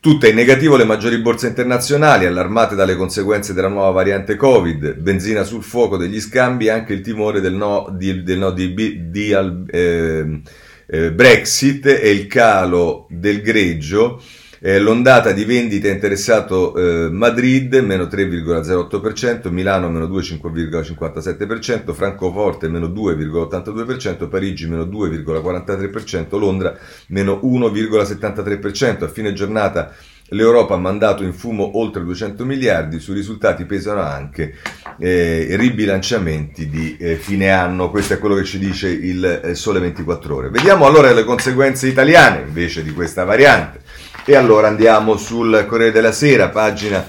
Tutte 0.00 0.28
in 0.28 0.34
negativo 0.34 0.76
le 0.76 0.84
maggiori 0.84 1.18
borse 1.18 1.46
internazionali, 1.46 2.26
allarmate 2.26 2.74
dalle 2.74 2.96
conseguenze 2.96 3.54
della 3.54 3.68
nuova 3.68 3.90
variante 3.90 4.34
Covid, 4.34 4.94
benzina 4.94 5.44
sul 5.44 5.62
fuoco 5.62 5.96
degli 5.96 6.20
scambi 6.20 6.68
anche 6.68 6.94
il 6.94 7.00
timore 7.00 7.40
del 7.40 7.54
no 7.54 7.86
di, 7.92 8.24
del 8.24 8.38
no 8.38 8.50
di, 8.50 8.74
di 9.08 9.30
eh, 9.30 10.40
eh, 10.88 11.12
Brexit 11.12 11.86
e 11.86 12.10
il 12.10 12.26
calo 12.26 13.06
del 13.08 13.40
greggio 13.40 14.20
eh, 14.60 14.78
l'ondata 14.78 15.32
di 15.32 15.44
vendite 15.44 15.90
ha 15.90 15.92
interessato 15.92 16.74
eh, 16.74 17.10
Madrid, 17.10 17.74
meno 17.76 18.04
3,08%, 18.04 19.50
Milano, 19.50 19.90
meno 19.90 20.06
2,57%, 20.06 21.92
Francoforte, 21.92 22.68
meno 22.68 22.88
2,82%, 22.88 24.28
Parigi, 24.28 24.66
meno 24.66 24.84
2,43%, 24.84 26.38
Londra, 26.38 26.76
meno 27.08 27.40
1,73%. 27.42 29.04
A 29.04 29.08
fine 29.08 29.32
giornata 29.32 29.94
l'Europa 30.30 30.74
ha 30.74 30.78
mandato 30.78 31.22
in 31.22 31.32
fumo 31.32 31.78
oltre 31.78 32.02
200 32.02 32.44
miliardi, 32.44 32.98
sui 32.98 33.14
risultati 33.14 33.64
pesano 33.64 34.00
anche 34.00 34.54
eh, 34.98 35.48
ribilanciamenti 35.50 36.68
di 36.68 36.96
eh, 36.98 37.16
fine 37.16 37.50
anno, 37.50 37.90
questo 37.90 38.14
è 38.14 38.18
quello 38.18 38.34
che 38.34 38.44
ci 38.44 38.58
dice 38.58 38.88
il 38.88 39.24
eh, 39.24 39.54
Sole 39.54 39.78
24 39.80 40.34
ore. 40.34 40.48
Vediamo 40.50 40.86
allora 40.86 41.12
le 41.12 41.24
conseguenze 41.24 41.86
italiane 41.86 42.40
invece 42.40 42.82
di 42.82 42.92
questa 42.92 43.24
variante. 43.24 43.80
E 44.28 44.34
allora 44.34 44.66
andiamo 44.66 45.16
sul 45.16 45.66
Corriere 45.68 45.92
della 45.92 46.10
Sera, 46.10 46.48
pagina 46.48 47.06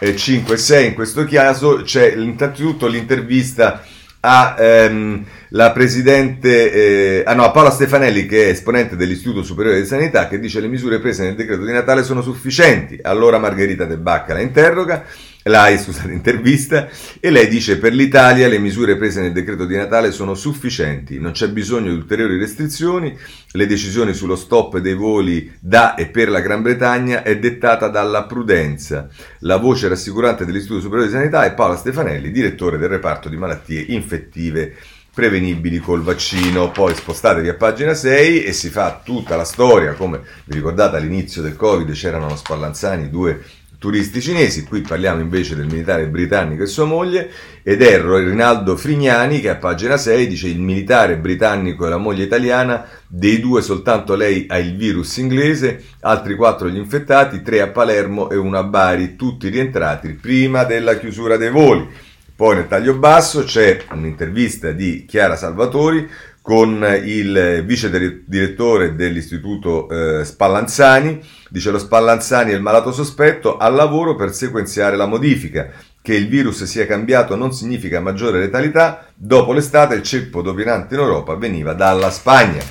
5 0.00 0.52
e 0.52 0.58
6, 0.58 0.86
in 0.88 0.94
questo 0.94 1.24
caso 1.24 1.82
c'è 1.82 2.14
innanzitutto 2.16 2.88
l'intervista 2.88 3.84
a 4.18 4.56
ehm, 4.58 5.24
la 5.50 5.70
presidente, 5.70 6.72
eh, 6.72 7.22
ah 7.24 7.34
no, 7.34 7.44
a 7.44 7.52
Paola 7.52 7.70
Stefanelli 7.70 8.26
che 8.26 8.46
è 8.46 8.48
esponente 8.48 8.96
dell'Istituto 8.96 9.44
Superiore 9.44 9.80
di 9.80 9.86
Sanità 9.86 10.26
che 10.26 10.40
dice 10.40 10.58
le 10.58 10.66
misure 10.66 10.98
prese 10.98 11.22
nel 11.22 11.36
decreto 11.36 11.64
di 11.64 11.70
Natale 11.70 12.02
sono 12.02 12.20
sufficienti. 12.20 12.98
Allora 13.00 13.38
Margherita 13.38 13.84
De 13.84 13.98
Bacca 13.98 14.34
la 14.34 14.40
interroga 14.40 15.04
la 15.48 15.76
scusate, 15.76 16.12
intervista 16.12 16.88
e 17.20 17.30
lei 17.30 17.48
dice 17.48 17.78
per 17.78 17.92
l'Italia 17.92 18.48
le 18.48 18.58
misure 18.58 18.96
prese 18.96 19.20
nel 19.20 19.32
decreto 19.32 19.64
di 19.64 19.76
Natale 19.76 20.10
sono 20.10 20.34
sufficienti, 20.34 21.20
non 21.20 21.32
c'è 21.32 21.48
bisogno 21.48 21.90
di 21.90 21.96
ulteriori 21.96 22.36
restrizioni, 22.38 23.16
le 23.52 23.66
decisioni 23.66 24.12
sullo 24.12 24.36
stop 24.36 24.78
dei 24.78 24.94
voli 24.94 25.52
da 25.60 25.94
e 25.94 26.06
per 26.06 26.30
la 26.30 26.40
Gran 26.40 26.62
Bretagna 26.62 27.22
è 27.22 27.38
dettata 27.38 27.88
dalla 27.88 28.24
prudenza. 28.24 29.08
La 29.40 29.58
voce 29.58 29.88
rassicurante 29.88 30.44
dell'Istituto 30.44 30.80
Superiore 30.80 31.10
di 31.10 31.16
Sanità 31.16 31.44
è 31.44 31.54
Paola 31.54 31.76
Stefanelli, 31.76 32.32
direttore 32.32 32.76
del 32.76 32.88
reparto 32.88 33.28
di 33.28 33.36
malattie 33.36 33.80
infettive 33.80 34.74
prevenibili 35.16 35.78
col 35.78 36.02
vaccino. 36.02 36.70
Poi 36.70 36.94
spostatevi 36.94 37.48
a 37.48 37.54
pagina 37.54 37.94
6 37.94 38.42
e 38.42 38.52
si 38.52 38.68
fa 38.68 39.00
tutta 39.02 39.36
la 39.36 39.44
storia, 39.44 39.94
come 39.94 40.20
vi 40.44 40.56
ricordate 40.56 40.96
all'inizio 40.96 41.40
del 41.40 41.56
Covid 41.56 41.90
c'erano 41.92 42.36
Spallanzani, 42.36 43.08
due 43.08 43.42
turisti 43.78 44.20
cinesi, 44.20 44.64
qui 44.64 44.80
parliamo 44.80 45.20
invece 45.20 45.54
del 45.54 45.66
militare 45.66 46.06
britannico 46.06 46.62
e 46.62 46.66
sua 46.66 46.84
moglie, 46.84 47.30
ed 47.62 47.82
è 47.82 48.00
Rinaldo 48.00 48.76
Frignani 48.76 49.40
che 49.40 49.50
a 49.50 49.56
pagina 49.56 49.96
6 49.96 50.26
dice 50.26 50.48
il 50.48 50.60
militare 50.60 51.16
britannico 51.16 51.86
e 51.86 51.90
la 51.90 51.96
moglie 51.96 52.24
italiana, 52.24 52.86
dei 53.06 53.40
due 53.40 53.62
soltanto 53.62 54.14
lei 54.14 54.46
ha 54.48 54.58
il 54.58 54.76
virus 54.76 55.16
inglese, 55.18 55.82
altri 56.00 56.34
quattro 56.34 56.68
gli 56.68 56.76
infettati, 56.76 57.42
tre 57.42 57.60
a 57.60 57.68
Palermo 57.68 58.30
e 58.30 58.36
uno 58.36 58.58
a 58.58 58.64
Bari, 58.64 59.16
tutti 59.16 59.48
rientrati 59.48 60.12
prima 60.12 60.64
della 60.64 60.98
chiusura 60.98 61.36
dei 61.36 61.50
voli. 61.50 61.88
Poi 62.36 62.54
nel 62.54 62.68
taglio 62.68 62.94
basso 62.96 63.44
c'è 63.44 63.84
un'intervista 63.92 64.70
di 64.72 65.06
Chiara 65.08 65.36
Salvatori 65.36 66.06
con 66.46 67.00
il 67.04 67.64
vice 67.66 67.90
direttore 68.24 68.94
dell'istituto 68.94 69.88
eh, 69.88 70.24
Spallanzani, 70.24 71.20
dice 71.50 71.72
lo 71.72 71.78
Spallanzani 71.80 72.52
è 72.52 72.54
il 72.54 72.62
malato 72.62 72.92
sospetto, 72.92 73.56
al 73.56 73.74
lavoro 73.74 74.14
per 74.14 74.32
sequenziare 74.32 74.94
la 74.94 75.06
modifica. 75.06 75.68
Che 76.00 76.14
il 76.14 76.28
virus 76.28 76.62
sia 76.62 76.86
cambiato 76.86 77.34
non 77.34 77.52
significa 77.52 77.98
maggiore 77.98 78.38
letalità, 78.38 79.08
dopo 79.16 79.52
l'estate 79.52 79.96
il 79.96 80.04
ceppo 80.04 80.40
dominante 80.40 80.94
in 80.94 81.00
Europa 81.00 81.34
veniva 81.34 81.72
dalla 81.72 82.12
Spagna. 82.12 82.62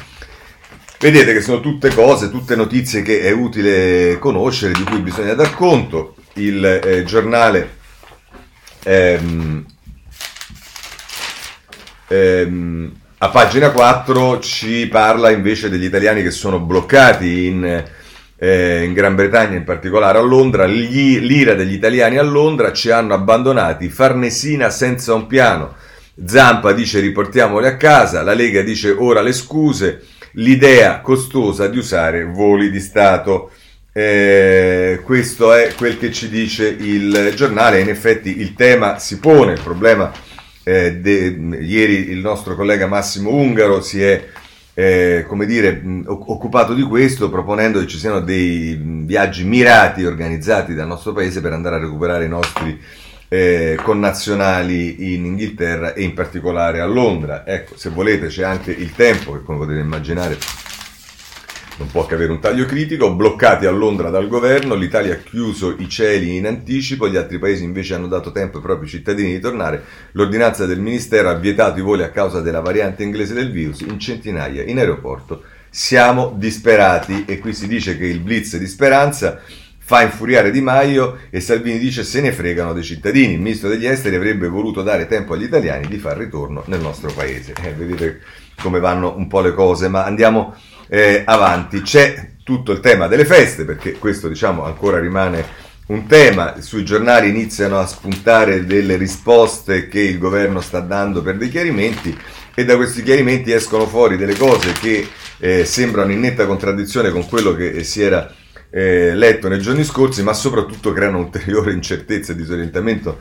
Vedete 0.98 1.34
che 1.34 1.42
sono 1.42 1.60
tutte 1.60 1.94
cose, 1.94 2.32
tutte 2.32 2.56
notizie 2.56 3.02
che 3.02 3.20
è 3.24 3.32
utile 3.32 4.18
conoscere, 4.20 4.72
di 4.72 4.84
cui 4.84 5.00
bisogna 5.02 5.34
dar 5.34 5.54
conto. 5.54 6.16
Il 6.36 6.64
eh, 6.64 7.04
giornale 7.04 7.76
ehm, 8.84 9.66
ehm, 12.08 13.04
a 13.26 13.30
pagina 13.30 13.72
4 13.72 14.38
ci 14.38 14.88
parla 14.88 15.32
invece 15.32 15.68
degli 15.68 15.86
italiani 15.86 16.22
che 16.22 16.30
sono 16.30 16.60
bloccati 16.60 17.48
in, 17.48 17.84
eh, 18.38 18.84
in 18.84 18.94
Gran 18.94 19.16
Bretagna, 19.16 19.56
in 19.58 19.64
particolare 19.64 20.20
a 20.20 20.22
Londra. 20.22 20.68
Gli, 20.68 21.18
l'ira 21.22 21.56
degli 21.56 21.74
italiani 21.74 22.18
a 22.18 22.22
Londra 22.22 22.72
ci 22.72 22.92
hanno 22.92 23.16
abbandonati, 23.16 23.90
Farnesina 23.90 24.70
senza 24.70 25.16
un 25.16 25.26
piano. 25.26 25.74
Zampa 26.24 26.72
dice 26.72 27.00
riportiamoli 27.00 27.66
a 27.66 27.78
casa, 27.78 28.22
la 28.22 28.36
Lega 28.36 28.62
dice 28.62 28.92
ora 28.92 29.22
le 29.22 29.34
scuse, 29.34 30.04
l'idea 30.34 31.02
costosa 31.02 31.68
di 31.68 31.80
usare 31.80 32.26
voli 32.26 32.70
di 32.70 32.80
Stato. 32.80 33.50
Eh, 33.92 35.02
questo 35.04 35.52
è 35.52 35.74
quel 35.76 35.98
che 35.98 36.12
ci 36.12 36.30
dice 36.30 36.68
il 36.68 37.34
giornale, 37.36 37.80
in 37.80 37.90
effetti 37.90 38.40
il 38.40 38.54
tema 38.54 39.00
si 39.00 39.18
pone, 39.18 39.54
il 39.54 39.62
problema 39.64 40.12
eh, 40.66 40.96
de, 40.96 41.38
ieri 41.62 42.10
il 42.10 42.18
nostro 42.18 42.56
collega 42.56 42.88
Massimo 42.88 43.30
Ungaro 43.30 43.82
si 43.82 44.02
è 44.02 44.26
eh, 44.74 45.24
come 45.28 45.46
dire, 45.46 45.82
occupato 46.06 46.74
di 46.74 46.82
questo 46.82 47.30
proponendo 47.30 47.80
che 47.80 47.88
ci 47.88 47.98
siano 47.98 48.20
dei 48.20 48.78
viaggi 49.06 49.46
mirati 49.46 50.04
organizzati 50.04 50.74
dal 50.74 50.88
nostro 50.88 51.14
paese 51.14 51.40
per 51.40 51.54
andare 51.54 51.76
a 51.76 51.80
recuperare 51.80 52.26
i 52.26 52.30
nostri 52.30 52.78
eh, 53.30 53.78
connazionali 53.82 55.14
in 55.14 55.26
Inghilterra 55.26 55.94
e 55.94 56.04
in 56.04 56.14
particolare 56.14 56.82
a 56.82 56.86
Londra. 56.86 57.46
Ecco, 57.46 57.78
se 57.78 57.90
volete 57.90 58.28
c'è 58.28 58.44
anche 58.44 58.72
il 58.72 58.92
tempo 58.94 59.34
che 59.34 59.44
come 59.44 59.60
potete 59.60 59.80
immaginare 59.80 60.38
non 61.78 61.90
può 61.92 62.06
che 62.06 62.14
avere 62.14 62.32
un 62.32 62.40
taglio 62.40 62.66
critico, 62.66 63.14
bloccati 63.14 63.66
a 63.66 63.72
Londra 63.72 64.10
dal 64.10 64.28
governo, 64.28 64.76
l'Italia 64.76 65.16
ha 65.16 65.18
chiuso 65.18 65.76
i 65.78 65.90
cieli 65.90 66.38
in 66.38 66.48
anticipo, 66.48 67.10
gli 67.10 67.18
altri 67.18 67.38
paesi 67.38 67.64
invece 67.64 67.96
hanno 67.96 68.08
dato 68.08 68.32
tempo 68.32 68.58
ai 68.58 68.64
propri 68.64 68.88
cittadini 68.88 69.34
di 69.34 69.40
tornare, 69.40 69.84
l'ordinanza 70.12 70.66
del 70.66 70.80
Ministero 70.80 71.30
ha 71.30 71.36
vietato 71.36 71.80
i 71.80 71.84
voli 71.84 72.04
a 72.04 72.12
causa 72.12 72.40
della 72.40 72.62
variante 72.62 73.04
inglese 73.04 73.34
del 73.34 73.52
virus 73.52 73.82
in 73.82 74.00
centinaia 74.00 74.64
in 74.64 74.78
aeroporto. 74.78 75.44
Siamo 75.70 76.34
disperati 76.38 77.26
e 77.28 77.40
qui 77.40 77.54
si 77.54 77.68
dice 77.68 77.98
che 77.98 78.06
il 78.06 78.22
blitz 78.22 78.56
di 78.56 78.68
speranza 78.68 79.42
fa 79.78 80.02
infuriare 80.02 80.50
Di 80.50 80.62
Maio 80.62 81.20
e 81.30 81.42
Salvini 81.42 81.78
dice 81.78 82.04
se 82.04 82.22
ne 82.22 82.32
fregano 82.32 82.72
dei 82.72 82.84
cittadini. 82.84 83.34
Il 83.34 83.42
ministro 83.42 83.68
degli 83.68 83.86
esteri 83.86 84.16
avrebbe 84.16 84.48
voluto 84.48 84.82
dare 84.82 85.06
tempo 85.06 85.34
agli 85.34 85.44
italiani 85.44 85.88
di 85.88 85.98
far 85.98 86.18
ritorno 86.18 86.64
nel 86.68 86.80
nostro 86.80 87.12
paese. 87.12 87.54
Eh, 87.62 87.74
vedete 87.74 88.22
come 88.62 88.80
vanno 88.80 89.16
un 89.18 89.28
po' 89.28 89.42
le 89.42 89.54
cose, 89.54 89.90
ma 89.90 90.06
andiamo 90.06 90.56
eh, 90.88 91.24
avanti. 91.26 91.82
C'è 91.82 92.32
tutto 92.44 92.72
il 92.72 92.80
tema 92.80 93.08
delle 93.08 93.26
feste, 93.26 93.66
perché 93.66 93.94
questo 93.94 94.28
diciamo 94.28 94.64
ancora 94.64 95.00
rimane 95.00 95.64
un 95.88 96.08
tema, 96.08 96.60
sui 96.62 96.84
giornali 96.84 97.30
iniziano 97.30 97.78
a 97.78 97.86
spuntare 97.86 98.66
delle 98.66 98.96
risposte 98.96 99.88
che 99.88 100.00
il 100.00 100.18
governo 100.18 100.60
sta 100.60 100.80
dando 100.80 101.22
per 101.22 101.38
dei 101.38 101.50
chiarimenti 101.50 102.18
e 102.56 102.66
da 102.66 102.76
questi 102.76 103.04
chiarimenti 103.04 103.52
escono 103.52 103.86
fuori 103.86 104.18
delle 104.18 104.36
cose 104.36 104.72
che 104.72 105.08
eh, 105.38 105.66
sembrano 105.66 106.12
in 106.12 106.22
netta 106.22 106.48
contraddizione 106.48 107.12
con 107.12 107.28
quello 107.28 107.54
che 107.54 107.84
si 107.84 108.02
era 108.02 108.34
eh, 108.72 109.14
letto 109.14 109.48
nei 109.48 109.60
giorni 109.60 109.84
scorsi, 109.84 110.24
ma 110.24 110.34
soprattutto 110.34 110.92
creano 110.92 111.20
ulteriore 111.26 111.72
incertezza 111.72 112.32
e 112.32 112.36
disorientamento 112.36 113.20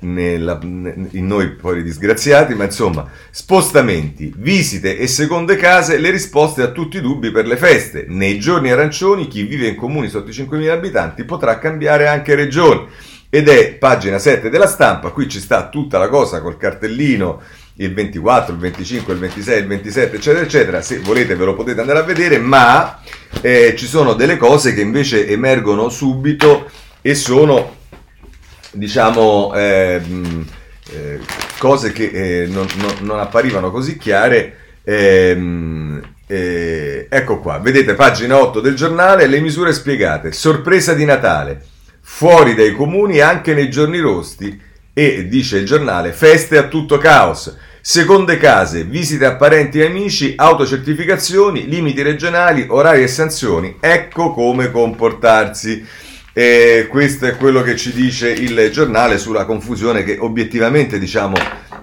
nella, 0.00 0.58
in 0.62 1.26
noi 1.26 1.50
poi 1.50 1.82
disgraziati, 1.82 2.54
ma 2.54 2.64
insomma, 2.64 3.08
spostamenti, 3.30 4.32
visite 4.36 4.98
e 4.98 5.06
seconde 5.06 5.56
case, 5.56 5.98
le 5.98 6.10
risposte 6.10 6.62
a 6.62 6.70
tutti 6.70 6.98
i 6.98 7.00
dubbi 7.00 7.30
per 7.30 7.46
le 7.46 7.56
feste. 7.56 8.04
Nei 8.08 8.38
giorni 8.38 8.70
arancioni 8.70 9.28
chi 9.28 9.42
vive 9.42 9.68
in 9.68 9.76
comuni 9.76 10.08
sotto 10.08 10.30
i 10.30 10.34
5.000 10.34 10.68
abitanti 10.68 11.24
potrà 11.24 11.58
cambiare 11.58 12.06
anche 12.06 12.34
regione. 12.34 12.86
ed 13.32 13.48
è 13.48 13.74
pagina 13.74 14.18
7 14.18 14.50
della 14.50 14.66
stampa, 14.66 15.10
qui 15.10 15.28
ci 15.28 15.38
sta 15.38 15.68
tutta 15.68 15.98
la 15.98 16.08
cosa 16.08 16.40
col 16.40 16.56
cartellino 16.56 17.40
il 17.76 17.94
24, 17.94 18.54
il 18.54 18.60
25, 18.60 19.12
il 19.12 19.18
26, 19.20 19.60
il 19.60 19.66
27, 19.66 20.16
eccetera, 20.16 20.44
eccetera. 20.44 20.82
Se 20.82 20.98
volete 20.98 21.34
ve 21.34 21.44
lo 21.44 21.54
potete 21.54 21.80
andare 21.80 22.00
a 22.00 22.02
vedere, 22.02 22.38
ma 22.38 23.00
eh, 23.40 23.74
ci 23.76 23.86
sono 23.86 24.14
delle 24.14 24.36
cose 24.36 24.74
che 24.74 24.80
invece 24.80 25.26
emergono 25.28 25.88
subito 25.88 26.68
e 27.00 27.14
sono, 27.14 27.76
diciamo, 28.72 29.52
eh, 29.54 30.00
eh, 30.92 31.20
cose 31.58 31.92
che 31.92 32.10
eh, 32.42 32.46
non, 32.46 32.66
non, 32.76 32.94
non, 33.00 33.20
apparivano 33.20 33.70
così 33.70 33.96
chiare. 33.96 34.56
Ehm, 34.84 36.00
eh, 36.26 37.06
ecco 37.08 37.40
qua, 37.40 37.58
vedete 37.58 37.94
pagina 37.94 38.38
8 38.38 38.60
del 38.60 38.74
giornale, 38.74 39.26
le 39.26 39.40
misure 39.40 39.72
spiegate. 39.72 40.32
Sorpresa 40.32 40.94
di 40.94 41.04
Natale, 41.04 41.62
fuori 42.00 42.54
dai 42.54 42.74
comuni 42.74 43.20
anche 43.20 43.54
nei 43.54 43.70
giorni 43.70 43.98
rosti 43.98 44.60
e, 44.92 45.28
dice 45.28 45.58
il 45.58 45.66
giornale, 45.66 46.12
feste 46.12 46.56
a 46.56 46.68
tutto 46.68 46.98
caos. 46.98 47.56
Seconde 47.82 48.36
case, 48.36 48.84
visite 48.84 49.24
a 49.24 49.36
parenti 49.36 49.80
e 49.80 49.86
amici, 49.86 50.34
autocertificazioni, 50.36 51.66
limiti 51.66 52.02
regionali, 52.02 52.66
orari 52.68 53.02
e 53.02 53.08
sanzioni. 53.08 53.76
Ecco 53.80 54.32
come 54.32 54.70
comportarsi. 54.70 55.86
E 56.32 56.86
questo 56.88 57.26
è 57.26 57.36
quello 57.36 57.62
che 57.62 57.76
ci 57.76 57.92
dice 57.92 58.30
il 58.30 58.70
giornale 58.70 59.18
sulla 59.18 59.44
confusione 59.44 60.04
che 60.04 60.16
obiettivamente 60.20 60.98
diciamo 60.98 61.34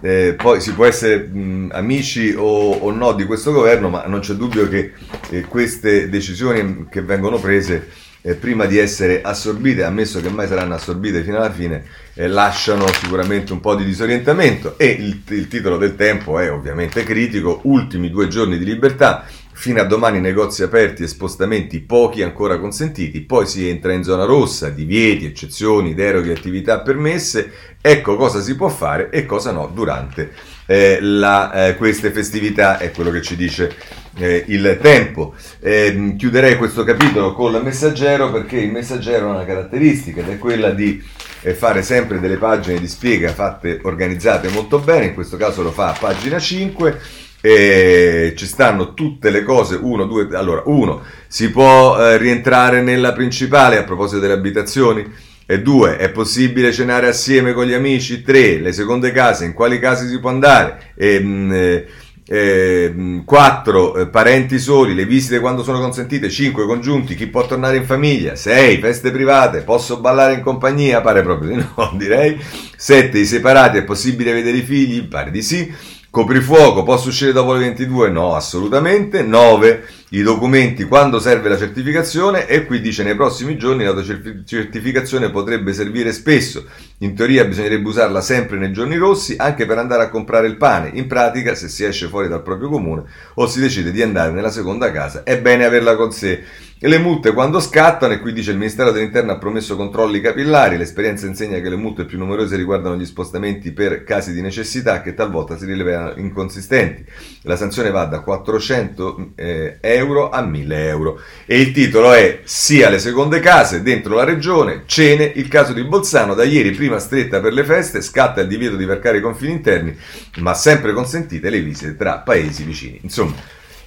eh, 0.01 0.36
poi 0.38 0.62
si 0.62 0.74
può 0.74 0.86
essere 0.86 1.27
mh, 1.27 1.70
amici 1.74 2.34
o, 2.38 2.72
o, 2.72 2.92
no 2.92 3.13
di 3.13 3.25
questo 3.25 3.51
governo, 3.51 3.89
ma 3.89 4.06
non 4.06 4.20
c'è 4.20 4.34
dubbio 4.34 4.68
che 4.68 4.94
eh, 5.30 5.42
queste 5.42 6.10
decisioni 6.10 6.88
che 6.89 7.01
vengono 7.01 7.39
prese 7.39 7.89
eh, 8.22 8.36
prima 8.36 8.66
di 8.66 8.77
essere 8.77 9.22
assorbite, 9.22 9.84
ammesso 9.84 10.22
che 10.22 10.30
mai 10.30 10.48
saranno 10.48 10.75
assorbite 10.75 11.24
fino 11.24 11.38
alla 11.38 11.51
fine, 11.51 11.84
eh, 12.13 12.27
lasciano 12.27 12.86
sicuramente 12.88 13.54
un 13.54 13.60
po' 13.60 13.75
di 13.75 13.86
disorientamento. 13.86 14.77
E 14.77 14.88
il, 14.88 15.22
il 15.30 15.48
titolo 15.48 15.77
del 15.77 15.96
tempo 15.96 16.39
è 16.39 16.51
ovviamente 16.51 17.04
critico, 17.04 17.62
ultimi 17.63 18.10
due 18.10 18.27
giorni 18.27 18.58
di 18.58 18.66
libertà, 18.66 19.25
Fino 19.60 19.82
a 19.82 19.86
domani 19.86 20.20
negozi 20.20 20.62
aperti 20.62 21.02
e 21.02 21.08
spostamenti 21.08 21.80
pochi 21.80 22.22
ancora 22.22 22.60
consentiti, 22.60 23.22
poi 23.22 23.48
si 23.48 23.68
entra 23.68 23.92
in 23.92 24.04
zona 24.04 24.24
rossa, 24.24 24.70
divieti, 24.70 25.26
eccezioni, 25.26 25.96
deroghe, 25.96 26.32
attività 26.32 26.82
permesse. 26.82 27.52
Ecco 27.82 28.18
cosa 28.18 28.40
si 28.40 28.56
può 28.56 28.70
fare 28.70 29.10
e 29.10 29.26
cosa 29.26 29.52
no 29.52 29.72
durante 29.74 30.32
eh, 30.68 31.00
la, 31.02 31.70
eh, 31.70 31.76
queste 31.76 32.12
festività, 32.12 32.78
è 32.78 32.92
quello 32.92 33.10
che 33.10 33.24
ci 33.24 33.36
dice 33.36 33.74
eh, 34.18 34.44
il 34.46 34.78
tempo. 34.80 35.34
Ehm, 35.62 36.18
chiuderei 36.18 36.56
questo 36.56 36.84
capitolo 36.84 37.34
con 37.34 37.56
il 37.56 37.64
messaggero 37.64 38.32
perché 38.32 38.58
il 38.58 38.72
messaggero 38.72 39.32
ha 39.32 39.34
una 39.34 39.46
caratteristica 39.46 40.22
ed 40.22 40.30
è 40.30 40.38
quella 40.38 40.70
di 40.70 41.04
eh, 41.42 41.56
fare 41.56 41.82
sempre 41.82 42.20
delle 42.20 42.38
pagine 42.38 42.80
di 42.80 42.88
spiega 42.88 43.34
fatte 43.34 43.80
organizzate 43.82 44.50
molto 44.50 44.78
bene, 44.78 45.06
in 45.06 45.14
questo 45.16 45.36
caso 45.36 45.64
lo 45.64 45.72
fa 45.72 45.90
a 45.90 45.98
pagina 46.00 46.38
5 46.38 47.26
e 47.50 48.34
ci 48.36 48.46
stanno 48.46 48.94
tutte 48.94 49.30
le 49.30 49.44
cose. 49.44 49.80
Uno, 49.82 50.06
due, 50.06 50.27
allora, 50.34 50.63
uno, 50.66 51.01
si 51.27 51.50
può 51.50 51.98
eh, 51.98 52.18
rientrare 52.18 52.82
nella 52.82 53.13
principale 53.13 53.77
a 53.77 53.84
proposito 53.84 54.20
delle 54.20 54.34
abitazioni. 54.34 55.25
E 55.50 55.62
due, 55.62 55.96
è 55.96 56.10
possibile 56.10 56.74
cenare 56.74 57.08
assieme 57.08 57.54
con 57.54 57.66
gli 57.66 57.74
amici? 57.74 58.22
Tre, 58.22 58.60
le 58.60 58.74
seconde 58.74 59.13
case, 59.13 59.46
in 59.46 59.54
quali 59.54 59.80
casi 59.80 60.10
si 60.10 60.20
può 60.20 60.30
andare? 60.30 60.92
E, 60.94 61.22
mh, 61.22 61.54
eh, 61.54 61.88
eh, 62.30 63.22
4 63.24 63.96
eh, 63.96 64.08
parenti 64.08 64.60
soli, 64.60 64.94
le 64.94 65.06
visite 65.06 65.39
quando 65.39 65.63
sono 65.63 65.80
consentite, 65.80 66.30
5 66.30 66.66
congiunti, 66.66 67.16
chi 67.16 67.27
può 67.27 67.46
tornare 67.48 67.77
in 67.77 67.86
famiglia, 67.86 68.36
6 68.36 68.80
feste 68.80 69.12
private, 69.12 69.62
posso 69.62 70.01
ballare 70.01 70.34
in 70.34 70.42
compagnia, 70.42 71.00
pare 71.00 71.24
proprio 71.24 71.51
di 71.51 71.56
no, 71.56 71.92
direi, 71.96 72.38
7 72.75 73.18
i 73.18 73.25
separati, 73.25 73.77
è 73.77 73.84
possibile 73.86 74.34
vedere 74.34 74.58
i 74.58 74.63
figli, 74.63 75.08
pare 75.08 75.32
di 75.32 75.42
sì, 75.42 75.74
Coprifuoco, 76.18 76.82
posso 76.82 77.10
uscire 77.10 77.32
dopo 77.32 77.54
le 77.54 77.60
22? 77.60 78.10
No, 78.10 78.34
assolutamente. 78.34 79.22
9. 79.22 79.88
I 80.10 80.22
documenti 80.22 80.86
quando 80.86 81.20
serve 81.20 81.50
la 81.50 81.58
certificazione 81.58 82.48
e 82.48 82.66
qui 82.66 82.79
dice 82.79 83.03
nei 83.03 83.16
prossimi 83.16 83.58
giorni 83.58 83.84
l'autocertificazione 83.84 85.29
potrebbe 85.31 85.74
servire 85.74 86.14
spesso. 86.14 86.64
In 87.00 87.14
teoria 87.14 87.44
bisognerebbe 87.44 87.90
usarla 87.90 88.22
sempre 88.22 88.58
nei 88.58 88.72
giorni 88.72 88.96
rossi 88.96 89.36
anche 89.38 89.66
per 89.66 89.77
andare 89.79 90.03
a 90.03 90.10
comprare 90.10 90.48
il 90.48 90.55
pane. 90.55 90.92
In 90.94 91.08
pratica, 91.08 91.55
se 91.55 91.68
si 91.68 91.84
esce 91.84 92.08
fuori 92.08 92.29
dal 92.29 92.42
proprio 92.42 92.70
comune 92.70 93.03
o 93.34 93.48
si 93.48 93.60
decide 93.60 93.92
di 93.92 94.01
andare 94.01 94.31
nella 94.31 94.50
seconda 94.50 94.94
casa, 94.94 95.24
è 95.24 95.42
bene 95.42 95.66
averla 95.66 95.98
con 95.98 96.14
sé. 96.14 96.42
E 96.79 96.88
le 96.88 97.00
multe 97.00 97.34
quando 97.34 97.60
scattano, 97.60 98.14
e 98.14 98.20
qui 98.20 98.31
dice 98.31 98.51
il 98.51 98.58
Ministero 98.58 98.92
dell'Interno 98.92 99.31
ha 99.31 99.40
promesso 99.40 99.75
controlli 99.75 100.22
capillari, 100.22 100.77
l'esperienza 100.77 101.25
insegna 101.25 101.60
che 101.60 101.70
le 101.70 101.75
multe 101.75 102.05
più 102.05 102.20
numerose 102.20 102.55
riguardano 102.55 102.96
gli 102.96 103.05
spostamenti 103.05 103.72
per 103.72 104.03
casi 104.03 104.31
di 104.31 104.42
necessità 104.42 105.01
che 105.01 105.16
talvolta 105.16 105.58
si 105.58 105.66
rilevano 105.66 106.14
inconsistenti. 106.18 107.03
La 107.42 107.55
sanzione 107.55 107.90
va 107.90 108.05
da 108.05 108.20
400 108.20 109.31
eh, 109.34 109.77
euro 109.98 110.29
a 110.29 110.42
1000 110.42 110.88
euro. 110.88 111.22
E 111.46 111.60
il 111.60 111.72
titolo 111.72 112.14
è 112.14 112.42
Sia 112.44 112.90
le 112.90 113.00
seconde 113.00 113.40
case 113.40 113.81
dentro 113.81 114.16
la 114.16 114.24
regione, 114.24 114.83
cene, 114.86 115.31
il 115.36 115.48
caso 115.48 115.74
di 115.74 115.83
Bolzano, 115.83 116.33
da 116.33 116.44
ieri 116.44 116.72
prima 116.72 117.00
stretta 117.00 117.40
per 117.40 117.53
le 117.53 117.64
feste, 117.64 118.01
scatta 118.01 118.42
il 118.42 118.48
divieto 118.48 118.75
di 118.75 118.86
varcare 118.86 119.18
i 119.18 119.22
confini 119.22 119.51
interni, 119.51 119.98
ma 120.38 120.53
sempre 120.53 120.94
consentite 120.94 121.50
le 121.50 121.62
visite 121.62 121.96
tra 121.96 122.20
paesi 122.20 122.64
vicini. 122.64 123.00
Insomma, 123.01 123.36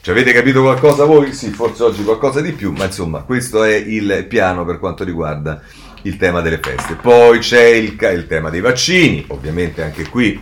ci 0.02 0.10
avete 0.10 0.32
capito 0.32 0.62
qualcosa 0.62 1.04
voi? 1.04 1.32
Sì, 1.32 1.50
forse 1.50 1.82
oggi 1.82 2.02
qualcosa 2.04 2.40
di 2.40 2.52
più, 2.52 2.72
ma 2.72 2.84
insomma 2.84 3.20
questo 3.22 3.64
è 3.64 3.74
il 3.74 4.24
piano 4.28 4.64
per 4.64 4.78
quanto 4.78 5.04
riguarda 5.04 5.60
il 6.02 6.16
tema 6.16 6.40
delle 6.40 6.58
feste. 6.62 6.94
Poi 6.94 7.38
c'è 7.38 7.64
il, 7.66 7.98
il 8.00 8.26
tema 8.26 8.48
dei 8.48 8.60
vaccini, 8.60 9.24
ovviamente 9.28 9.82
anche 9.82 10.08
qui 10.08 10.40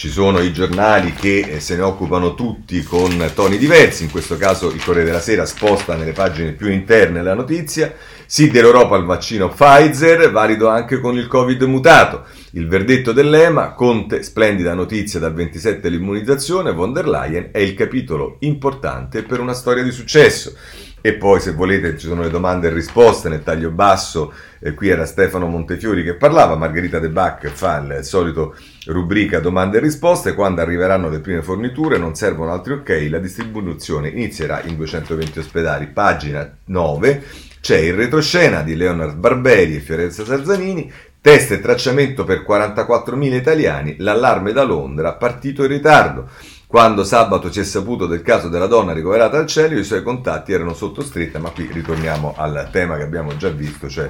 ci 0.00 0.08
sono 0.08 0.40
i 0.40 0.50
giornali 0.50 1.12
che 1.12 1.40
eh, 1.40 1.60
se 1.60 1.76
ne 1.76 1.82
occupano 1.82 2.34
tutti 2.34 2.82
con 2.82 3.32
toni 3.34 3.58
diversi, 3.58 4.04
in 4.04 4.10
questo 4.10 4.38
caso 4.38 4.70
il 4.70 4.82
Corriere 4.82 5.08
della 5.08 5.20
Sera 5.20 5.44
sposta 5.44 5.94
nelle 5.94 6.12
pagine 6.12 6.52
più 6.52 6.70
interne 6.70 7.22
la 7.22 7.34
notizia, 7.34 7.92
sì 8.24 8.48
dell'Europa 8.48 8.96
al 8.96 9.04
vaccino 9.04 9.50
Pfizer, 9.50 10.30
valido 10.30 10.68
anche 10.68 11.00
con 11.00 11.18
il 11.18 11.26
Covid 11.26 11.60
mutato. 11.64 12.24
Il 12.52 12.66
verdetto 12.66 13.12
dell'EMA, 13.12 13.74
Conte, 13.74 14.22
splendida 14.22 14.72
notizia 14.72 15.20
dal 15.20 15.34
27 15.34 15.86
l'immunizzazione, 15.90 16.72
von 16.72 16.94
der 16.94 17.06
Leyen 17.06 17.50
è 17.52 17.58
il 17.58 17.74
capitolo 17.74 18.36
importante 18.38 19.22
per 19.22 19.38
una 19.38 19.52
storia 19.52 19.82
di 19.82 19.90
successo. 19.90 20.54
E 21.02 21.12
poi 21.12 21.40
se 21.40 21.52
volete 21.52 21.98
ci 21.98 22.06
sono 22.06 22.22
le 22.22 22.30
domande 22.30 22.68
e 22.68 22.72
risposte 22.72 23.28
nel 23.28 23.42
taglio 23.42 23.70
basso, 23.70 24.32
eh, 24.60 24.72
qui 24.72 24.88
era 24.88 25.04
Stefano 25.04 25.46
Montefiori 25.46 26.02
che 26.02 26.14
parlava, 26.14 26.56
Margherita 26.56 26.98
De 26.98 27.10
Bach 27.10 27.46
fa 27.48 27.76
il 27.78 28.02
solito 28.02 28.54
rubrica 28.86 29.40
domande 29.40 29.78
e 29.78 29.80
risposte, 29.80 30.34
quando 30.34 30.60
arriveranno 30.60 31.08
le 31.08 31.20
prime 31.20 31.42
forniture 31.42 31.98
non 31.98 32.14
servono 32.14 32.52
altri 32.52 32.72
ok, 32.72 33.06
la 33.10 33.18
distribuzione 33.18 34.08
inizierà 34.08 34.62
in 34.62 34.76
220 34.76 35.38
ospedali, 35.38 35.86
pagina 35.86 36.50
9 36.64 37.22
c'è 37.60 37.76
il 37.76 37.92
retroscena 37.92 38.62
di 38.62 38.74
Leonard 38.74 39.16
Barberi 39.16 39.76
e 39.76 39.80
Fiorenza 39.80 40.24
Sarzanini, 40.24 40.90
test 41.20 41.50
e 41.50 41.60
tracciamento 41.60 42.24
per 42.24 42.42
44.000 42.48 43.34
italiani, 43.34 43.96
l'allarme 43.98 44.52
da 44.52 44.62
Londra, 44.62 45.12
partito 45.12 45.62
in 45.62 45.68
ritardo. 45.68 46.28
Quando 46.66 47.04
sabato 47.04 47.52
si 47.52 47.60
è 47.60 47.64
saputo 47.64 48.06
del 48.06 48.22
caso 48.22 48.48
della 48.48 48.66
donna 48.66 48.92
ricoverata 48.92 49.36
al 49.36 49.46
cielo, 49.46 49.78
i 49.78 49.84
suoi 49.84 50.02
contatti 50.02 50.52
erano 50.52 50.72
sotto 50.72 51.02
stretta, 51.02 51.38
ma 51.38 51.50
qui 51.50 51.68
ritorniamo 51.70 52.34
al 52.36 52.68
tema 52.72 52.96
che 52.96 53.02
abbiamo 53.02 53.36
già 53.36 53.50
visto, 53.50 53.90
cioè 53.90 54.08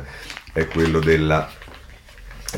è 0.53 0.69
quello 0.69 1.01
della, 1.01 1.49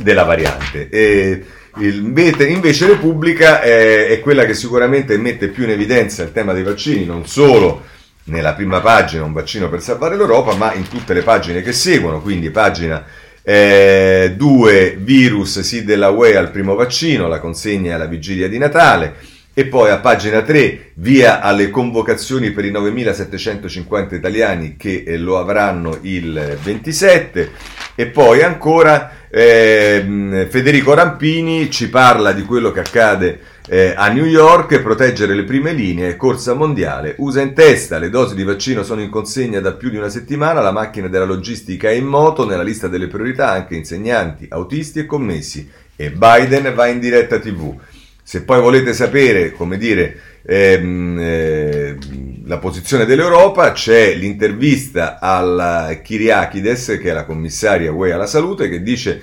della 0.00 0.24
variante. 0.24 0.90
E 0.90 1.44
invece 1.78 2.86
Repubblica 2.86 3.60
è, 3.60 4.08
è 4.08 4.20
quella 4.20 4.44
che 4.44 4.54
sicuramente 4.54 5.16
mette 5.16 5.48
più 5.48 5.64
in 5.64 5.70
evidenza 5.70 6.22
il 6.22 6.32
tema 6.32 6.52
dei 6.52 6.62
vaccini, 6.62 7.04
non 7.04 7.26
solo 7.26 7.82
nella 8.24 8.52
prima 8.54 8.80
pagina 8.80 9.24
un 9.24 9.32
vaccino 9.32 9.68
per 9.68 9.80
salvare 9.80 10.16
l'Europa, 10.16 10.54
ma 10.54 10.72
in 10.74 10.88
tutte 10.88 11.14
le 11.14 11.22
pagine 11.22 11.62
che 11.62 11.72
seguono, 11.72 12.20
quindi 12.20 12.50
pagina 12.50 13.04
2 13.44 14.32
eh, 14.32 14.96
virus 15.00 15.60
sì 15.60 15.82
della 15.82 16.10
UE 16.10 16.36
al 16.36 16.50
primo 16.50 16.74
vaccino, 16.74 17.26
la 17.26 17.40
consegna 17.40 17.96
alla 17.96 18.06
vigilia 18.06 18.48
di 18.48 18.58
Natale 18.58 19.14
e 19.54 19.66
poi 19.66 19.90
a 19.90 19.98
pagina 19.98 20.42
3 20.42 20.92
via 20.94 21.40
alle 21.40 21.68
convocazioni 21.68 22.52
per 22.52 22.64
i 22.64 22.70
9.750 22.70 24.14
italiani 24.14 24.76
che 24.76 25.02
eh, 25.06 25.18
lo 25.18 25.38
avranno 25.38 25.98
il 26.02 26.56
27 26.62 27.50
e 27.94 28.06
poi 28.06 28.42
ancora 28.42 29.28
eh, 29.28 30.46
Federico 30.50 30.94
Rampini 30.94 31.70
ci 31.70 31.88
parla 31.88 32.32
di 32.32 32.42
quello 32.42 32.70
che 32.70 32.80
accade 32.80 33.40
eh, 33.68 33.94
a 33.96 34.08
New 34.08 34.24
York, 34.24 34.80
proteggere 34.80 35.34
le 35.34 35.44
prime 35.44 35.72
linee, 35.72 36.16
corsa 36.16 36.54
mondiale, 36.54 37.14
usa 37.18 37.40
in 37.40 37.54
testa, 37.54 37.98
le 37.98 38.10
dosi 38.10 38.34
di 38.34 38.44
vaccino 38.44 38.82
sono 38.82 39.00
in 39.00 39.10
consegna 39.10 39.60
da 39.60 39.72
più 39.72 39.88
di 39.88 39.96
una 39.96 40.08
settimana, 40.08 40.60
la 40.60 40.72
macchina 40.72 41.08
della 41.08 41.24
logistica 41.24 41.88
è 41.88 41.92
in 41.92 42.06
moto, 42.06 42.46
nella 42.46 42.62
lista 42.62 42.88
delle 42.88 43.06
priorità 43.06 43.50
anche 43.50 43.74
insegnanti, 43.74 44.46
autisti 44.50 45.00
e 45.00 45.06
commessi 45.06 45.70
e 45.96 46.10
Biden 46.10 46.72
va 46.74 46.88
in 46.88 46.98
diretta 46.98 47.38
tv. 47.38 47.74
Se 48.22 48.42
poi 48.42 48.60
volete 48.60 48.92
sapere, 48.92 49.52
come 49.52 49.76
dire, 49.76 50.16
ehm, 50.44 51.18
eh, 51.20 51.98
la 52.44 52.58
posizione 52.58 53.04
dell'Europa, 53.04 53.72
c'è 53.72 54.14
l'intervista 54.14 55.18
alla 55.20 56.00
Kyriakides, 56.02 56.98
che 57.00 57.10
è 57.10 57.12
la 57.12 57.24
commissaria 57.24 57.92
UE 57.92 58.12
alla 58.12 58.26
salute, 58.26 58.68
che 58.68 58.82
dice 58.82 59.22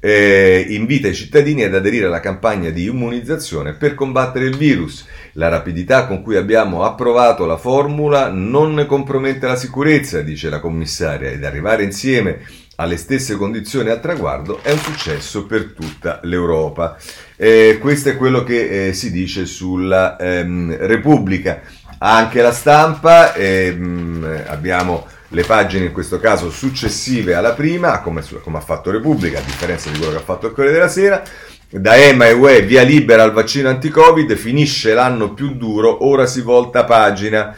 eh, 0.00 0.64
invita 0.70 1.08
i 1.08 1.14
cittadini 1.14 1.62
ad 1.62 1.74
aderire 1.74 2.06
alla 2.06 2.20
campagna 2.20 2.70
di 2.70 2.86
immunizzazione 2.86 3.74
per 3.74 3.94
combattere 3.94 4.46
il 4.46 4.56
virus. 4.56 5.06
La 5.34 5.48
rapidità 5.48 6.06
con 6.06 6.22
cui 6.22 6.36
abbiamo 6.36 6.84
approvato 6.84 7.44
la 7.46 7.56
formula 7.56 8.30
non 8.30 8.84
compromette 8.88 9.46
la 9.46 9.56
sicurezza, 9.56 10.22
dice 10.22 10.48
la 10.48 10.60
commissaria, 10.60 11.30
ed 11.30 11.44
arrivare 11.44 11.84
insieme 11.84 12.40
alle 12.76 12.96
stesse 12.96 13.36
condizioni 13.36 13.90
al 13.90 14.00
traguardo 14.00 14.60
è 14.62 14.72
un 14.72 14.78
successo 14.78 15.44
per 15.44 15.74
tutta 15.74 16.20
l'Europa. 16.22 16.96
Eh, 17.36 17.78
questo 17.78 18.08
è 18.08 18.16
quello 18.16 18.42
che 18.42 18.88
eh, 18.88 18.92
si 18.94 19.10
dice 19.10 19.44
sulla 19.44 20.16
ehm, 20.16 20.76
Repubblica. 20.78 21.60
Anche 22.02 22.40
la 22.40 22.52
stampa, 22.52 23.34
ehm, 23.34 24.44
abbiamo 24.46 25.06
le 25.28 25.42
pagine 25.44 25.86
in 25.86 25.92
questo 25.92 26.18
caso 26.18 26.50
successive 26.50 27.34
alla 27.34 27.52
prima, 27.52 28.00
come, 28.00 28.22
come, 28.42 28.56
ha 28.56 28.62
fatto 28.62 28.90
Repubblica, 28.90 29.38
a 29.38 29.42
differenza 29.42 29.90
di 29.90 29.98
quello 29.98 30.12
che 30.12 30.18
ha 30.18 30.22
fatto 30.22 30.46
il 30.46 30.54
Corriere 30.54 30.76
della 30.78 30.88
Sera. 30.88 31.22
Da 31.68 31.96
EMA 31.96 32.28
e 32.28 32.32
UE 32.32 32.62
via 32.62 32.82
libera 32.82 33.22
al 33.22 33.32
vaccino 33.32 33.68
anti-Covid, 33.68 34.34
finisce 34.34 34.94
l'anno 34.94 35.34
più 35.34 35.54
duro, 35.56 36.06
ora 36.06 36.24
si 36.24 36.40
volta 36.40 36.84
pagina. 36.84 37.54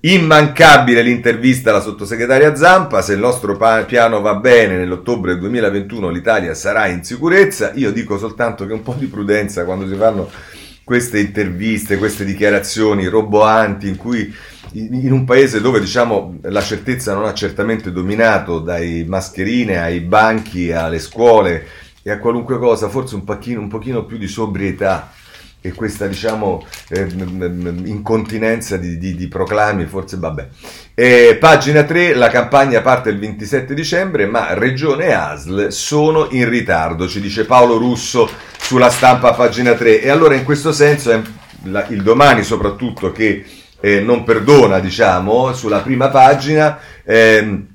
Immancabile 0.00 1.00
l'intervista 1.00 1.70
alla 1.70 1.80
sottosegretaria 1.80 2.56
Zampa, 2.56 3.02
se 3.02 3.12
il 3.12 3.20
nostro 3.20 3.56
piano 3.86 4.20
va 4.20 4.34
bene 4.34 4.76
nell'ottobre 4.76 5.38
2021 5.38 6.10
l'Italia 6.10 6.54
sarà 6.54 6.88
in 6.88 7.04
sicurezza, 7.04 7.70
io 7.74 7.92
dico 7.92 8.18
soltanto 8.18 8.66
che 8.66 8.72
un 8.72 8.82
po' 8.82 8.94
di 8.98 9.06
prudenza 9.06 9.64
quando 9.64 9.86
si 9.86 9.94
fanno 9.94 10.28
queste 10.86 11.18
interviste, 11.18 11.98
queste 11.98 12.24
dichiarazioni 12.24 13.08
roboanti 13.08 13.88
in 13.88 13.96
cui 13.96 14.32
in 14.74 15.10
un 15.10 15.24
paese 15.24 15.60
dove 15.60 15.80
diciamo, 15.80 16.38
la 16.42 16.60
certezza 16.60 17.12
non 17.12 17.24
ha 17.24 17.34
certamente 17.34 17.90
dominato 17.90 18.60
dai 18.60 19.04
mascherine 19.04 19.82
ai 19.82 19.98
banchi, 19.98 20.70
alle 20.70 21.00
scuole 21.00 21.66
e 22.04 22.12
a 22.12 22.18
qualunque 22.20 22.56
cosa, 22.58 22.88
forse 22.88 23.16
un 23.16 23.24
pochino, 23.24 23.58
un 23.58 23.66
pochino 23.66 24.04
più 24.04 24.16
di 24.16 24.28
sobrietà 24.28 25.10
e 25.66 25.72
questa 25.72 26.06
diciamo 26.06 26.64
eh, 26.88 27.06
incontinenza 27.84 28.76
di, 28.76 28.98
di, 28.98 29.14
di, 29.14 29.28
proclami, 29.28 29.86
forse 29.86 30.16
vabbè. 30.16 30.48
Eh, 30.94 31.36
pagina 31.40 31.82
3, 31.82 32.14
la 32.14 32.28
campagna 32.28 32.80
parte 32.80 33.10
il 33.10 33.18
27 33.18 33.74
dicembre, 33.74 34.26
ma 34.26 34.54
Regione 34.54 35.06
e 35.06 35.12
ASL 35.12 35.70
sono 35.70 36.28
in 36.30 36.48
ritardo, 36.48 37.08
ci 37.08 37.20
dice 37.20 37.44
Paolo 37.44 37.76
Russo 37.76 38.28
sulla 38.58 38.90
stampa 38.90 39.32
pagina 39.34 39.74
3. 39.74 40.02
E 40.02 40.08
allora 40.08 40.34
in 40.34 40.44
questo 40.44 40.72
senso 40.72 41.10
è 41.10 41.20
la, 41.64 41.86
il 41.88 42.02
domani 42.02 42.42
soprattutto 42.42 43.12
che 43.12 43.44
eh, 43.80 44.00
non 44.00 44.24
perdona, 44.24 44.78
diciamo, 44.78 45.52
sulla 45.52 45.80
prima 45.80 46.08
pagina. 46.08 46.78
Ehm, 47.04 47.74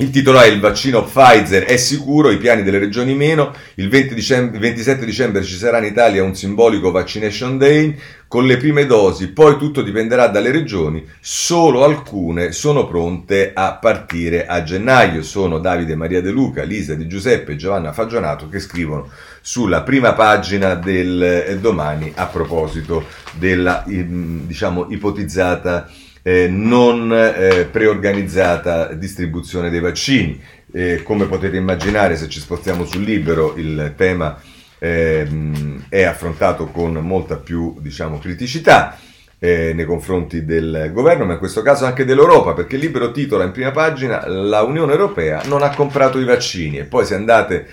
il 0.00 0.10
titolo 0.10 0.40
è 0.40 0.46
Il 0.46 0.60
vaccino 0.60 1.02
Pfizer 1.02 1.64
è 1.64 1.76
sicuro, 1.76 2.30
i 2.30 2.38
piani 2.38 2.62
delle 2.62 2.78
regioni 2.78 3.14
meno. 3.14 3.52
Il 3.74 3.88
20 3.88 4.14
dicembre, 4.14 4.58
27 4.60 5.04
dicembre 5.04 5.42
ci 5.42 5.56
sarà 5.56 5.78
in 5.78 5.86
Italia 5.86 6.22
un 6.22 6.36
simbolico 6.36 6.92
Vaccination 6.92 7.58
Day 7.58 7.98
con 8.28 8.46
le 8.46 8.58
prime 8.58 8.86
dosi, 8.86 9.28
poi 9.28 9.56
tutto 9.56 9.82
dipenderà 9.82 10.28
dalle 10.28 10.52
regioni. 10.52 11.04
Solo 11.18 11.82
alcune 11.82 12.52
sono 12.52 12.86
pronte 12.86 13.50
a 13.52 13.74
partire 13.74 14.46
a 14.46 14.62
gennaio. 14.62 15.22
Sono 15.22 15.58
Davide 15.58 15.96
Maria 15.96 16.22
De 16.22 16.30
Luca, 16.30 16.62
Lisa 16.62 16.94
Di 16.94 17.08
Giuseppe 17.08 17.52
e 17.52 17.56
Giovanna 17.56 17.92
Fagionato 17.92 18.48
che 18.48 18.60
scrivono 18.60 19.10
sulla 19.40 19.82
prima 19.82 20.12
pagina 20.12 20.74
del 20.74 21.22
eh, 21.22 21.58
domani 21.58 22.12
a 22.14 22.26
proposito 22.26 23.04
della 23.32 23.82
diciamo 23.86 24.86
ipotizzata 24.90 25.90
eh, 26.28 26.46
non 26.46 27.10
eh, 27.10 27.66
preorganizzata 27.70 28.92
distribuzione 28.92 29.70
dei 29.70 29.80
vaccini. 29.80 30.38
Eh, 30.70 31.02
come 31.02 31.24
potete 31.24 31.56
immaginare, 31.56 32.16
se 32.16 32.28
ci 32.28 32.38
spostiamo 32.38 32.84
sul 32.84 33.02
libero, 33.02 33.56
il 33.56 33.94
tema 33.96 34.38
ehm, 34.78 35.86
è 35.88 36.02
affrontato 36.02 36.66
con 36.66 36.92
molta 36.96 37.36
più 37.36 37.76
diciamo, 37.80 38.18
criticità. 38.18 38.98
Eh, 39.40 39.72
nei 39.72 39.84
confronti 39.84 40.44
del 40.44 40.90
governo, 40.92 41.24
ma 41.24 41.34
in 41.34 41.38
questo 41.38 41.62
caso 41.62 41.84
anche 41.84 42.04
dell'Europa, 42.04 42.54
perché 42.54 42.74
il 42.74 42.80
libro 42.80 43.12
titola 43.12 43.44
in 43.44 43.52
prima 43.52 43.70
pagina 43.70 44.26
la 44.26 44.62
Unione 44.62 44.90
Europea 44.90 45.42
non 45.46 45.62
ha 45.62 45.72
comprato 45.72 46.18
i 46.18 46.24
vaccini 46.24 46.78
e 46.78 46.84
poi 46.84 47.06
se 47.06 47.14
andate 47.14 47.68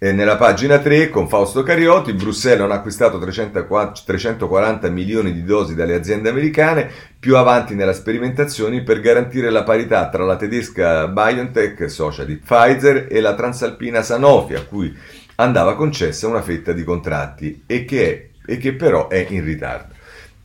e 0.00 0.12
nella 0.12 0.36
pagina 0.36 0.78
3 0.78 1.10
con 1.10 1.28
Fausto 1.28 1.64
Carioti, 1.64 2.12
Bruxelles 2.12 2.70
ha 2.70 2.72
acquistato 2.72 3.18
340 3.18 4.88
milioni 4.90 5.32
di 5.32 5.42
dosi 5.42 5.74
dalle 5.74 5.94
aziende 5.94 6.28
americane, 6.28 6.88
più 7.18 7.36
avanti 7.36 7.74
nella 7.74 7.92
sperimentazione 7.92 8.82
per 8.84 9.00
garantire 9.00 9.50
la 9.50 9.64
parità 9.64 10.08
tra 10.08 10.24
la 10.24 10.36
tedesca 10.36 11.08
BioNTech, 11.08 11.90
socia 11.90 12.24
di 12.24 12.36
Pfizer, 12.36 13.08
e 13.10 13.20
la 13.20 13.34
transalpina 13.34 14.02
Sanofi, 14.02 14.54
a 14.54 14.62
cui 14.62 14.96
andava 15.34 15.74
concessa 15.74 16.28
una 16.28 16.42
fetta 16.42 16.72
di 16.72 16.84
contratti 16.84 17.64
e 17.66 17.84
che, 17.84 18.32
è, 18.44 18.52
e 18.52 18.56
che 18.56 18.74
però 18.74 19.08
è 19.08 19.26
in 19.28 19.44
ritardo. 19.44 19.97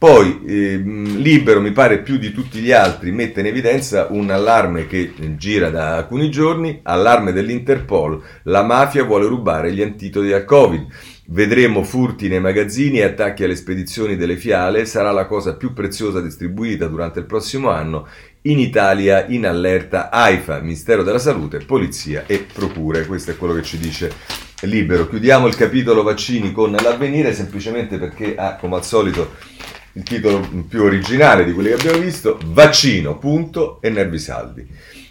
Poi 0.03 0.41
eh, 0.45 0.81
Libero, 0.83 1.61
mi 1.61 1.71
pare 1.71 1.99
più 1.99 2.17
di 2.17 2.33
tutti 2.33 2.59
gli 2.59 2.73
altri, 2.73 3.13
mette 3.13 3.39
in 3.39 3.45
evidenza 3.45 4.07
un 4.09 4.31
allarme 4.31 4.85
che 4.85 5.13
gira 5.37 5.69
da 5.69 5.95
alcuni 5.95 6.29
giorni, 6.29 6.81
allarme 6.83 7.31
dell'Interpol, 7.31 8.21
la 8.43 8.63
mafia 8.63 9.05
vuole 9.05 9.27
rubare 9.27 9.71
gli 9.71 9.81
antidoti 9.81 10.33
al 10.33 10.43
Covid. 10.43 10.87
Vedremo 11.27 11.83
furti 11.83 12.27
nei 12.27 12.41
magazzini 12.41 12.97
e 12.97 13.03
attacchi 13.03 13.45
alle 13.45 13.55
spedizioni 13.55 14.17
delle 14.17 14.35
fiale, 14.35 14.83
sarà 14.83 15.11
la 15.11 15.25
cosa 15.25 15.55
più 15.55 15.71
preziosa 15.71 16.19
distribuita 16.19 16.87
durante 16.87 17.19
il 17.19 17.25
prossimo 17.25 17.69
anno. 17.69 18.05
In 18.41 18.59
Italia 18.59 19.25
in 19.27 19.45
allerta 19.45 20.11
AIFA, 20.11 20.59
Ministero 20.59 21.03
della 21.03 21.17
Salute, 21.17 21.59
Polizia 21.59 22.25
e 22.27 22.45
Procure. 22.53 23.05
Questo 23.05 23.31
è 23.31 23.37
quello 23.37 23.53
che 23.53 23.63
ci 23.63 23.77
dice 23.77 24.11
Libero. 24.63 25.07
Chiudiamo 25.07 25.47
il 25.47 25.55
capitolo 25.55 26.03
vaccini 26.03 26.51
con 26.51 26.71
l'avvenire 26.71 27.33
semplicemente 27.33 27.97
perché 27.97 28.35
ha, 28.35 28.57
come 28.57 28.75
al 28.75 28.83
solito, 28.83 29.31
il 29.93 30.03
titolo 30.03 30.39
più 30.67 30.83
originale 30.83 31.45
di 31.45 31.53
quelli 31.53 31.69
che 31.69 31.75
abbiamo 31.75 31.99
visto, 31.99 32.39
vaccino, 32.45 33.17
punto 33.17 33.79
e 33.81 33.89
nervi 33.89 34.17
saldi. 34.17 34.67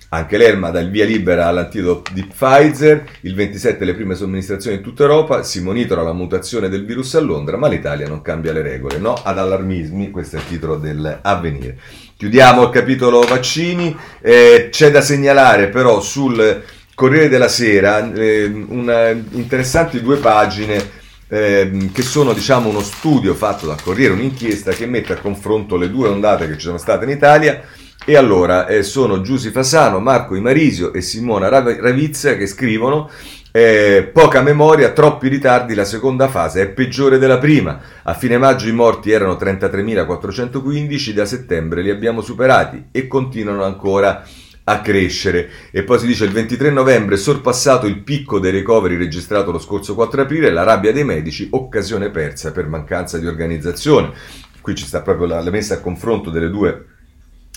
Anche 0.09 0.37
l'ERMA 0.37 0.71
dà 0.71 0.81
il 0.81 0.91
via 0.91 1.07
libera 1.07 1.47
all'antidoto 1.47 2.13
di 2.13 2.25
Pfizer, 2.25 3.03
il 3.23 3.35
27 3.35 3.83
le 3.85 3.95
prime 3.95 4.15
somministrazioni 4.15 4.77
in 4.77 4.83
tutta 4.83 5.05
Europa, 5.05 5.43
si 5.43 5.63
monitora 5.63 6.03
la 6.03 6.13
mutazione 6.13 6.69
del 6.69 6.85
virus 6.85 7.15
a 7.15 7.21
Londra, 7.21 7.57
ma 7.57 7.67
l'Italia 7.67 8.07
non 8.07 8.21
cambia 8.21 8.53
le 8.53 8.61
regole. 8.61 8.99
No 8.99 9.15
ad 9.15 9.39
allarmismi, 9.39 10.11
questo 10.11 10.37
è 10.37 10.41
il 10.41 10.47
titolo 10.49 10.77
dell'avvenire. 10.77 11.79
Chiudiamo 12.19 12.65
il 12.65 12.71
capitolo 12.71 13.21
vaccini, 13.21 13.97
eh, 14.21 14.69
c'è 14.71 14.91
da 14.91 15.01
segnalare 15.01 15.69
però 15.69 16.03
sul 16.03 16.63
Corriere 16.95 17.31
della 17.31 17.49
Sera 17.49 18.13
eh, 18.13 18.45
interessanti 19.31 20.03
due 20.03 20.19
pagine 20.19 21.01
ehm, 21.33 21.93
che 21.93 22.03
sono 22.03 22.35
diciamo 22.35 22.69
uno 22.69 22.83
studio 22.83 23.35
fatto 23.35 23.65
dal 23.67 23.81
Corriere, 23.81 24.13
un'inchiesta 24.13 24.73
che 24.73 24.85
mette 24.85 25.15
a 25.15 25.17
confronto 25.17 25.77
le 25.77 25.91
due 25.91 26.09
ondate 26.09 26.47
che 26.47 26.55
ci 26.55 26.67
sono 26.67 26.77
state 26.77 27.05
in 27.05 27.11
Italia 27.11 27.63
e 28.05 28.17
allora 28.17 28.67
eh, 28.67 28.83
sono 28.83 29.23
Giussi 29.23 29.51
Fasano, 29.51 29.99
Marco 29.99 30.35
Imarisio 30.35 30.93
e 30.93 31.01
Simona 31.01 31.49
Ravizia 31.49 32.37
che 32.37 32.47
scrivono 32.47 33.09
eh, 33.55 34.11
poca 34.13 34.41
memoria, 34.41 34.93
troppi 34.93 35.29
ritardi, 35.29 35.75
la 35.75 35.85
seconda 35.85 36.29
fase 36.29 36.63
è 36.63 36.69
peggiore 36.69 37.19
della 37.19 37.37
prima. 37.39 37.81
A 38.03 38.15
fine 38.15 38.39
maggio 38.39 38.67
i 38.67 38.73
morti 38.73 39.11
erano 39.11 39.35
33.415, 39.35 41.11
da 41.11 41.27
settembre 41.27 41.83
li 41.83 41.91
abbiamo 41.91 42.23
superati 42.23 42.87
e 42.91 43.07
continuano 43.07 43.63
ancora 43.63 44.25
a 44.65 44.81
crescere. 44.81 45.49
E 45.71 45.83
poi 45.83 45.99
si 45.99 46.07
dice 46.07 46.25
il 46.25 46.33
23 46.33 46.71
novembre, 46.71 47.17
sorpassato 47.17 47.87
il 47.87 48.01
picco 48.01 48.39
dei 48.39 48.53
ricoveri 48.53 48.97
registrato 48.97 49.51
lo 49.51 49.59
scorso 49.59 49.95
4 49.95 50.23
aprile, 50.23 50.51
la 50.51 50.63
rabbia 50.63 50.93
dei 50.93 51.05
medici, 51.05 51.49
occasione 51.51 52.11
persa 52.11 52.53
per 52.53 52.67
mancanza 52.67 53.19
di 53.19 53.27
organizzazione. 53.27 54.13
Qui 54.61 54.75
ci 54.75 54.85
sta 54.85 55.03
proprio 55.03 55.27
la, 55.27 55.41
la 55.41 55.51
messa 55.51 55.75
a 55.75 55.81
confronto 55.81 56.31
delle 56.31 56.51
due 56.51 56.87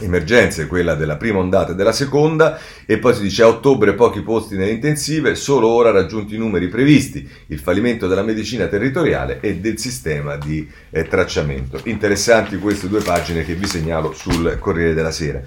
emergenze, 0.01 0.67
quella 0.67 0.93
della 0.95 1.15
prima 1.15 1.39
ondata 1.39 1.71
e 1.71 1.75
della 1.75 1.93
seconda, 1.93 2.59
e 2.85 2.97
poi 2.97 3.13
si 3.13 3.21
dice 3.21 3.43
a 3.43 3.47
ottobre 3.47 3.93
pochi 3.93 4.21
posti 4.21 4.57
nelle 4.57 4.71
intensive, 4.71 5.35
solo 5.35 5.67
ora 5.67 5.91
raggiunti 5.91 6.35
i 6.35 6.37
numeri 6.37 6.67
previsti, 6.67 7.27
il 7.47 7.59
fallimento 7.59 8.07
della 8.07 8.23
medicina 8.23 8.67
territoriale 8.67 9.39
e 9.39 9.55
del 9.57 9.77
sistema 9.77 10.35
di 10.35 10.67
eh, 10.89 11.07
tracciamento. 11.07 11.79
Interessanti 11.85 12.57
queste 12.57 12.89
due 12.89 13.01
pagine 13.01 13.45
che 13.45 13.55
vi 13.55 13.67
segnalo 13.67 14.11
sul 14.11 14.57
Corriere 14.59 14.93
della 14.93 15.11
Sera. 15.11 15.41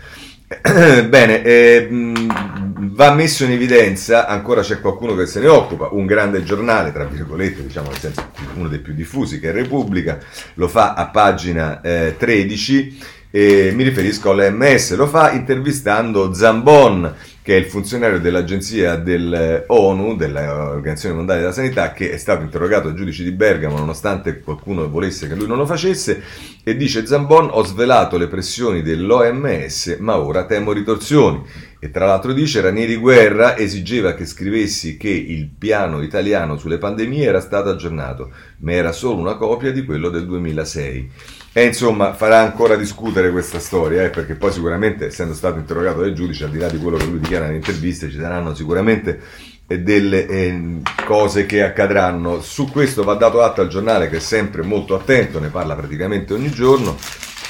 Bene, 0.63 1.43
eh, 1.43 1.89
va 1.91 3.13
messo 3.13 3.45
in 3.45 3.51
evidenza, 3.51 4.27
ancora 4.27 4.63
c'è 4.63 4.81
qualcuno 4.81 5.15
che 5.15 5.27
se 5.27 5.41
ne 5.41 5.47
occupa, 5.47 5.89
un 5.93 6.07
grande 6.07 6.43
giornale, 6.43 6.91
tra 6.91 7.05
virgolette, 7.05 7.67
diciamo 7.67 7.91
nel 7.91 7.99
senso 7.99 8.31
uno 8.55 8.69
dei 8.69 8.79
più 8.79 8.95
diffusi, 8.95 9.41
che 9.41 9.51
è 9.51 9.53
Repubblica, 9.53 10.19
lo 10.55 10.67
fa 10.67 10.95
a 10.95 11.09
pagina 11.09 11.83
eh, 11.83 12.15
13, 12.17 12.99
e 13.31 13.73
mi 13.75 13.83
riferisco 13.83 14.31
all'MS, 14.31 14.95
lo 14.95 15.07
fa 15.07 15.33
intervistando 15.33 16.33
Zambon, 16.33 17.15
che 17.49 17.57
è 17.57 17.61
il 17.61 17.65
funzionario 17.65 18.21
dell'agenzia 18.21 18.97
dell'ONU, 18.97 20.17
dell'Organizzazione 20.17 21.15
Mondiale 21.15 21.41
della 21.41 21.53
Sanità, 21.55 21.95
che 21.95 22.11
è 22.11 22.19
stato 22.19 22.43
interrogato 22.43 22.89
ai 22.89 22.95
giudici 22.95 23.25
di 23.25 23.31
Bergamo 23.31 23.79
nonostante 23.79 24.41
qualcuno 24.41 24.87
volesse 24.91 25.27
che 25.27 25.35
lui 25.35 25.47
non 25.47 25.57
lo 25.57 25.65
facesse, 25.65 26.23
e 26.63 26.77
dice 26.77 27.07
Zambon 27.07 27.49
ho 27.51 27.65
svelato 27.65 28.19
le 28.19 28.29
pressioni 28.29 28.83
dell'OMS, 28.83 29.97
ma 29.99 30.19
ora 30.19 30.45
temo 30.45 30.73
ritorsioni. 30.73 31.43
E 31.81 31.93
tra 31.93 32.07
l'altro 32.07 32.33
dice 32.33 32.61
Ranieri 32.61 32.97
Guerra 32.97 33.57
esigeva 33.57 34.15
che 34.15 34.27
scrivessi 34.27 34.97
che 34.97 35.11
il 35.11 35.49
piano 35.49 36.03
italiano 36.03 36.57
sulle 36.57 36.79
pandemie 36.79 37.25
era 37.25 37.41
stato 37.41 37.69
aggiornato, 37.69 38.33
ma 38.59 38.73
era 38.73 38.91
solo 38.91 39.21
una 39.21 39.37
copia 39.37 39.71
di 39.71 39.85
quello 39.85 40.09
del 40.09 40.27
2006. 40.27 41.11
E 41.53 41.65
insomma 41.65 42.15
farà 42.15 42.41
ancora 42.41 42.75
discutere 42.75 43.31
questa 43.31 43.61
storia, 43.61 44.03
eh, 44.03 44.11
perché 44.11 44.35
poi 44.35 44.51
sicuramente 44.53 45.07
essendo 45.07 45.35
stato 45.35 45.59
interrogato 45.59 46.01
dai 46.01 46.15
giudici, 46.15 46.43
al 46.43 46.51
di 46.51 46.59
là 46.59 46.69
di 46.69 46.79
quello 46.79 46.97
che 46.97 47.07
lui 47.07 47.21
dichiara 47.21 47.47
nelle 47.47 47.59
interviste, 47.59 48.11
ci 48.11 48.19
saranno 48.19 48.55
sicuramente 48.55 49.21
eh, 49.69 49.79
delle 49.79 50.27
eh, 50.27 50.81
cose 51.07 51.47
che 51.47 51.63
accadranno. 51.63 52.41
Su 52.41 52.69
questo 52.71 53.05
va 53.05 53.15
dato 53.15 53.41
atto 53.41 53.61
al 53.61 53.69
giornale 53.69 54.09
che 54.09 54.17
è 54.17 54.21
sempre 54.21 54.63
molto 54.63 54.97
attento, 54.97 55.39
ne 55.39 55.49
parla 55.49 55.77
praticamente 55.77 56.35
ogni 56.35 56.51
giorno 56.51 56.97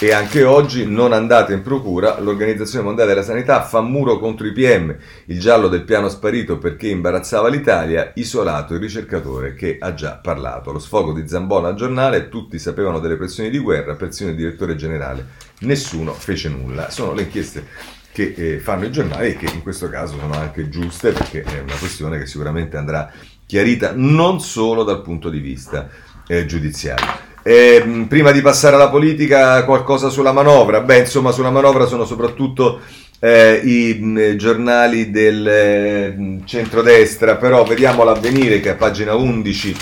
e 0.01 0.13
anche 0.13 0.45
oggi 0.45 0.87
non 0.87 1.13
andate 1.13 1.53
in 1.53 1.63
procura, 1.63 2.21
l'Organizzazione 2.21 2.85
Mondiale 2.85 3.11
della 3.11 3.25
Sanità 3.25 3.63
fa 3.63 3.81
muro 3.81 4.21
contro 4.21 4.47
i 4.47 4.53
PM, 4.53 4.97
il 5.25 5.41
giallo 5.41 5.67
del 5.67 5.83
piano 5.83 6.09
sparito 6.09 6.57
perché 6.57 6.87
imbarazzava 6.87 7.49
l'Italia, 7.49 8.13
isolato 8.15 8.75
il 8.75 8.81
ricercatore 8.81 9.55
che 9.55 9.77
ha 9.81 9.95
già 9.95 10.21
parlato. 10.23 10.71
Lo 10.71 10.79
sfogo 10.79 11.13
di 11.13 11.27
Zambona 11.27 11.69
al 11.69 11.75
giornale, 11.75 12.29
tutti 12.29 12.61
sapevano 12.61 13.01
delle 13.01 13.17
pressioni 13.17 13.51
di 13.51 13.59
guerra, 13.59 13.97
persino 13.97 14.31
il 14.31 14.37
direttore 14.37 14.77
generale, 14.77 15.27
nessuno 15.61 16.13
fece 16.13 16.49
nulla. 16.49 16.91
Sono 16.91 17.13
le 17.13 17.23
inchieste 17.23 17.67
che 18.13 18.35
eh, 18.37 18.59
fanno 18.61 18.85
i 18.85 18.93
giornali 18.93 19.31
e 19.31 19.37
che 19.37 19.51
in 19.53 19.63
questo 19.63 19.89
caso 19.89 20.17
sono 20.17 20.35
anche 20.35 20.69
giuste 20.69 21.11
perché 21.11 21.43
è 21.43 21.61
una 21.61 21.77
questione 21.77 22.19
che 22.19 22.27
sicuramente 22.27 22.77
andrà 22.77 23.13
chiarita 23.47 23.93
non 23.97 24.41
solo 24.41 24.85
dal 24.85 25.03
punto 25.03 25.29
di 25.29 25.41
vista 25.41 25.89
eh, 26.29 26.47
giudiziario. 26.47 27.27
Eh, 27.49 28.05
prima 28.07 28.31
di 28.31 28.43
passare 28.43 28.75
alla 28.75 28.91
politica, 28.91 29.65
qualcosa 29.65 30.11
sulla 30.11 30.33
manovra. 30.33 30.83
Beh, 30.83 30.99
insomma, 30.99 31.33
sulla 31.33 31.49
manovra 31.49 31.87
sono 31.87 32.05
soprattutto 32.05 32.81
eh, 33.21 33.63
i 33.65 33.97
mh, 33.99 34.07
mm, 34.07 34.37
giornali 34.37 35.11
del 35.11 35.49
eh, 35.49 36.41
centrodestra, 36.45 37.37
però 37.37 37.65
vediamo 37.65 38.05
l'avvenire 38.05 38.61
che 38.61 38.69
a 38.69 38.75
pagina 38.75 39.15
11 39.15 39.77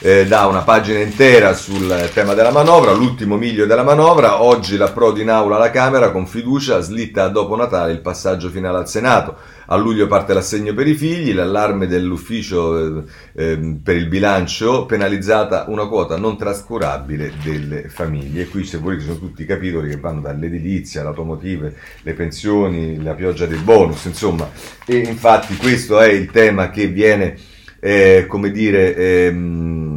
eh, 0.00 0.26
dà 0.26 0.46
una 0.46 0.62
pagina 0.62 1.00
intera 1.00 1.54
sul 1.54 2.10
tema 2.14 2.34
della 2.34 2.52
manovra, 2.52 2.92
l'ultimo 2.92 3.36
miglio 3.36 3.66
della 3.66 3.82
manovra, 3.82 4.42
oggi 4.42 4.76
l'approdo 4.76 5.20
in 5.20 5.28
aula 5.28 5.56
alla 5.56 5.70
Camera 5.70 6.10
con 6.12 6.26
fiducia, 6.26 6.80
slitta 6.80 7.28
dopo 7.28 7.56
Natale 7.56 7.92
il 7.92 8.00
passaggio 8.00 8.48
finale 8.48 8.78
al 8.78 8.88
Senato. 8.88 9.36
A 9.70 9.76
luglio 9.76 10.06
parte 10.06 10.32
l'assegno 10.32 10.72
per 10.72 10.86
i 10.86 10.94
figli, 10.94 11.34
l'allarme 11.34 11.86
dell'ufficio 11.86 13.00
eh, 13.00 13.02
ehm, 13.34 13.80
per 13.82 13.96
il 13.96 14.06
bilancio, 14.06 14.86
penalizzata 14.86 15.66
una 15.68 15.86
quota 15.86 16.16
non 16.16 16.38
trascurabile 16.38 17.32
delle 17.42 17.88
famiglie. 17.90 18.42
E 18.42 18.48
qui 18.48 18.64
se 18.64 18.78
volete 18.78 19.02
sono 19.02 19.18
tutti 19.18 19.42
i 19.42 19.46
capitoli 19.46 19.90
che 19.90 19.98
vanno 19.98 20.20
dall'edilizia, 20.20 21.02
l'automotive, 21.02 21.74
le 22.00 22.12
pensioni, 22.14 23.02
la 23.02 23.12
pioggia 23.12 23.44
dei 23.44 23.58
bonus, 23.58 24.04
insomma. 24.06 24.48
E 24.86 24.96
infatti 24.96 25.56
questo 25.56 26.00
è 26.00 26.08
il 26.08 26.30
tema 26.30 26.70
che 26.70 26.86
viene, 26.86 27.36
eh, 27.78 28.24
come 28.26 28.50
dire, 28.50 28.96
ehm, 28.96 29.04
eh, 29.04 29.26
ehm, 29.26 29.87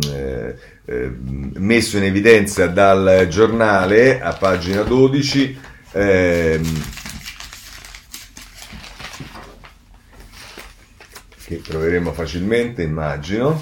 messo 1.55 1.97
in 1.97 2.03
evidenza 2.03 2.67
dal 2.67 3.27
giornale 3.29 4.21
a 4.21 4.33
pagina 4.33 4.81
12. 4.81 5.59
Ehm, 5.93 6.83
che 11.45 11.61
troveremo 11.61 12.13
facilmente, 12.13 12.81
immagino. 12.81 13.61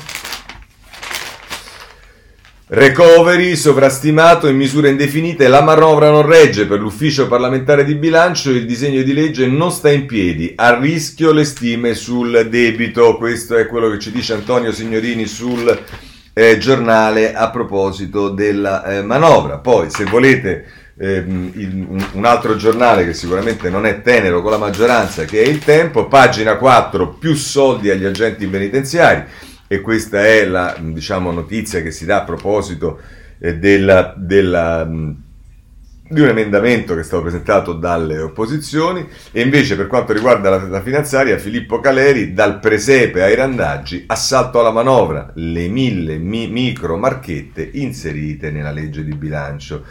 Recovery 2.72 3.56
sovrastimato 3.56 4.48
in 4.48 4.56
misura 4.56 4.90
indefinite, 4.90 5.48
la 5.48 5.64
manovra 5.64 6.12
non 6.12 6.22
regge 6.22 6.68
per 6.68 6.80
l'ufficio 6.80 7.28
parlamentare 7.28 7.84
di 7.84 7.96
bilancio, 7.96 8.52
il 8.52 8.68
disegno 8.68 9.02
di 9.02 9.12
legge 9.12 9.48
non 9.48 9.72
sta 9.72 9.90
in 9.90 10.06
piedi, 10.06 10.54
a 10.56 10.78
rischio 10.78 11.32
le 11.32 11.46
stime 11.46 11.96
sul 11.96 12.48
debito, 12.48 13.18
questo 13.18 13.58
è 13.58 13.66
quello 13.66 13.90
che 13.90 13.98
ci 13.98 14.12
dice 14.12 14.34
Antonio 14.34 14.72
Signorini 14.72 15.26
sul 15.26 15.84
eh, 16.40 16.58
giornale 16.58 17.34
a 17.34 17.50
proposito 17.50 18.30
della 18.30 18.86
eh, 18.86 19.02
manovra. 19.02 19.58
Poi 19.58 19.90
se 19.90 20.06
volete 20.06 20.66
ehm, 20.98 21.52
il, 21.56 22.08
un 22.14 22.24
altro 22.26 22.56
giornale 22.56 23.06
che 23.06 23.14
sicuramente 23.14 23.70
non 23.70 23.86
è 23.86 24.02
tenero 24.02 24.42
con 24.42 24.52
la 24.52 24.58
maggioranza, 24.58 25.26
che 25.26 25.44
è 25.44 25.46
il 25.46 25.60
Tempo, 25.60 26.08
pagina 26.08 26.56
4, 26.56 27.10
più 27.16 27.36
soldi 27.36 27.90
agli 27.90 28.06
agenti 28.06 28.48
penitenziari, 28.48 29.26
e 29.68 29.82
questa 29.82 30.26
è 30.26 30.46
la 30.46 30.78
diciamo, 30.80 31.34
notizia 31.34 31.82
che 31.82 31.92
si 31.92 32.06
dà 32.06 32.22
a 32.22 32.24
proposito 32.24 33.02
eh, 33.38 33.58
della, 33.58 34.14
della, 34.16 34.90
di 36.10 36.22
un 36.22 36.28
emendamento 36.28 36.96
che 36.96 37.02
è 37.02 37.04
stato 37.04 37.22
presentato 37.22 37.74
dalle 37.74 38.20
opposizioni 38.20 39.08
e 39.32 39.42
invece 39.42 39.76
per 39.76 39.86
quanto 39.86 40.12
riguarda 40.12 40.50
la, 40.50 40.68
la 40.68 40.82
finanziaria 40.82 41.38
Filippo 41.38 41.80
Caleri 41.80 42.34
dal 42.34 42.60
presepe 42.60 43.22
ai 43.22 43.36
randaggi 43.36 44.06
assalto 44.08 44.60
alla 44.60 44.72
manovra 44.72 45.32
le 45.36 45.68
mille 45.68 46.18
mi, 46.18 46.48
micro 46.48 46.98
marchette 46.98 47.70
inserite 47.74 48.50
nella 48.50 48.72
legge 48.72 49.04
di 49.04 49.14
bilancio 49.14 49.84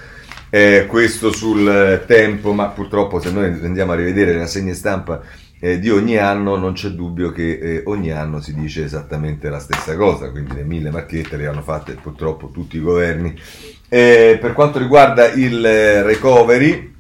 eh, 0.51 0.87
questo 0.89 1.31
sul 1.31 2.03
tempo, 2.07 2.53
ma 2.53 2.69
purtroppo 2.69 3.21
se 3.21 3.31
noi 3.31 3.47
andiamo 3.63 3.93
a 3.93 3.97
rivedere 3.97 4.35
le 4.35 4.43
assegne 4.43 4.75
stampa 4.75 5.21
eh, 5.61 5.79
di 5.79 5.91
ogni 5.91 6.17
anno 6.17 6.57
non 6.57 6.73
c'è 6.73 6.91
dubbio 6.91 7.33
che 7.33 7.59
eh, 7.59 7.83
ogni 7.87 8.13
anno 8.13 8.41
si 8.41 8.55
dice 8.55 8.85
esattamente 8.85 9.49
la 9.49 9.59
stessa 9.59 9.97
cosa, 9.97 10.31
quindi 10.31 10.55
le 10.55 10.63
mille 10.63 10.91
marchette 10.91 11.37
le 11.37 11.47
hanno 11.47 11.63
fatte 11.63 11.95
purtroppo 11.95 12.51
tutti 12.51 12.77
i 12.77 12.81
governi. 12.81 13.37
Eh, 13.89 14.39
per 14.41 14.53
quanto 14.53 14.79
riguarda 14.79 15.29
il 15.29 15.65
eh, 15.65 16.03
recovery, 16.03 16.95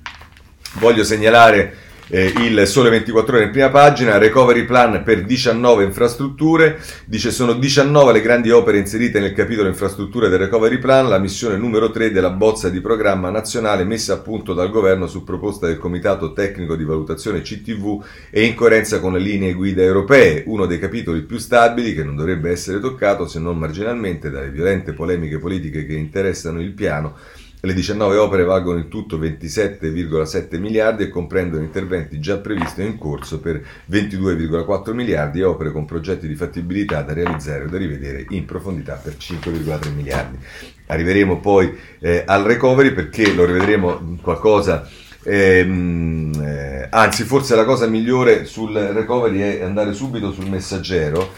voglio 0.74 1.04
segnalare 1.04 1.87
eh, 2.08 2.32
il 2.38 2.66
Sole 2.66 2.90
24 2.90 3.36
Ore 3.36 3.44
in 3.44 3.50
prima 3.50 3.68
pagina, 3.68 4.18
recovery 4.18 4.64
plan 4.64 5.02
per 5.02 5.24
19 5.24 5.84
infrastrutture, 5.84 6.80
dice 7.04 7.30
sono 7.30 7.54
19 7.54 8.12
le 8.12 8.20
grandi 8.20 8.50
opere 8.50 8.78
inserite 8.78 9.20
nel 9.20 9.34
capitolo 9.34 9.68
infrastrutture 9.68 10.28
del 10.28 10.38
recovery 10.38 10.78
plan, 10.78 11.08
la 11.08 11.18
missione 11.18 11.56
numero 11.56 11.90
3 11.90 12.10
della 12.10 12.30
bozza 12.30 12.68
di 12.68 12.80
programma 12.80 13.30
nazionale 13.30 13.84
messa 13.84 14.14
a 14.14 14.18
punto 14.18 14.54
dal 14.54 14.70
governo 14.70 15.06
su 15.06 15.22
proposta 15.24 15.66
del 15.66 15.78
Comitato 15.78 16.32
Tecnico 16.32 16.76
di 16.76 16.84
Valutazione 16.84 17.42
CTV 17.42 18.04
e 18.30 18.44
in 18.44 18.54
coerenza 18.54 19.00
con 19.00 19.12
le 19.12 19.20
linee 19.20 19.52
guida 19.52 19.82
europee, 19.82 20.44
uno 20.46 20.66
dei 20.66 20.78
capitoli 20.78 21.22
più 21.22 21.38
stabili 21.38 21.94
che 21.94 22.04
non 22.04 22.16
dovrebbe 22.16 22.50
essere 22.50 22.80
toccato 22.80 23.26
se 23.26 23.38
non 23.38 23.58
marginalmente 23.58 24.30
dalle 24.30 24.50
violente 24.50 24.92
polemiche 24.92 25.38
politiche 25.38 25.84
che 25.84 25.94
interessano 25.94 26.60
il 26.60 26.72
piano 26.72 27.16
le 27.60 27.74
19 27.74 28.16
opere 28.16 28.44
valgono 28.44 28.78
in 28.78 28.88
tutto 28.88 29.18
27,7 29.18 30.58
miliardi 30.58 31.02
e 31.02 31.08
comprendono 31.08 31.62
interventi 31.62 32.20
già 32.20 32.38
previsti 32.38 32.82
o 32.82 32.84
in 32.84 32.98
corso 32.98 33.40
per 33.40 33.60
22,4 33.90 34.92
miliardi 34.92 35.40
e 35.40 35.44
opere 35.44 35.72
con 35.72 35.84
progetti 35.84 36.28
di 36.28 36.36
fattibilità 36.36 37.02
da 37.02 37.12
realizzare 37.12 37.64
o 37.64 37.68
da 37.68 37.76
rivedere 37.76 38.26
in 38.30 38.44
profondità 38.44 38.94
per 38.94 39.16
5,3 39.18 39.92
miliardi. 39.92 40.38
Arriveremo 40.86 41.40
poi 41.40 41.76
eh, 41.98 42.22
al 42.24 42.44
recovery 42.44 42.92
perché 42.92 43.32
lo 43.34 43.44
rivedremo 43.44 44.18
qualcosa 44.22 44.88
ehm, 45.24 46.32
eh, 46.40 46.86
anzi 46.90 47.24
forse 47.24 47.56
la 47.56 47.64
cosa 47.64 47.86
migliore 47.86 48.44
sul 48.44 48.72
recovery 48.72 49.40
è 49.40 49.62
andare 49.62 49.92
subito 49.92 50.32
sul 50.32 50.48
messaggero 50.48 51.32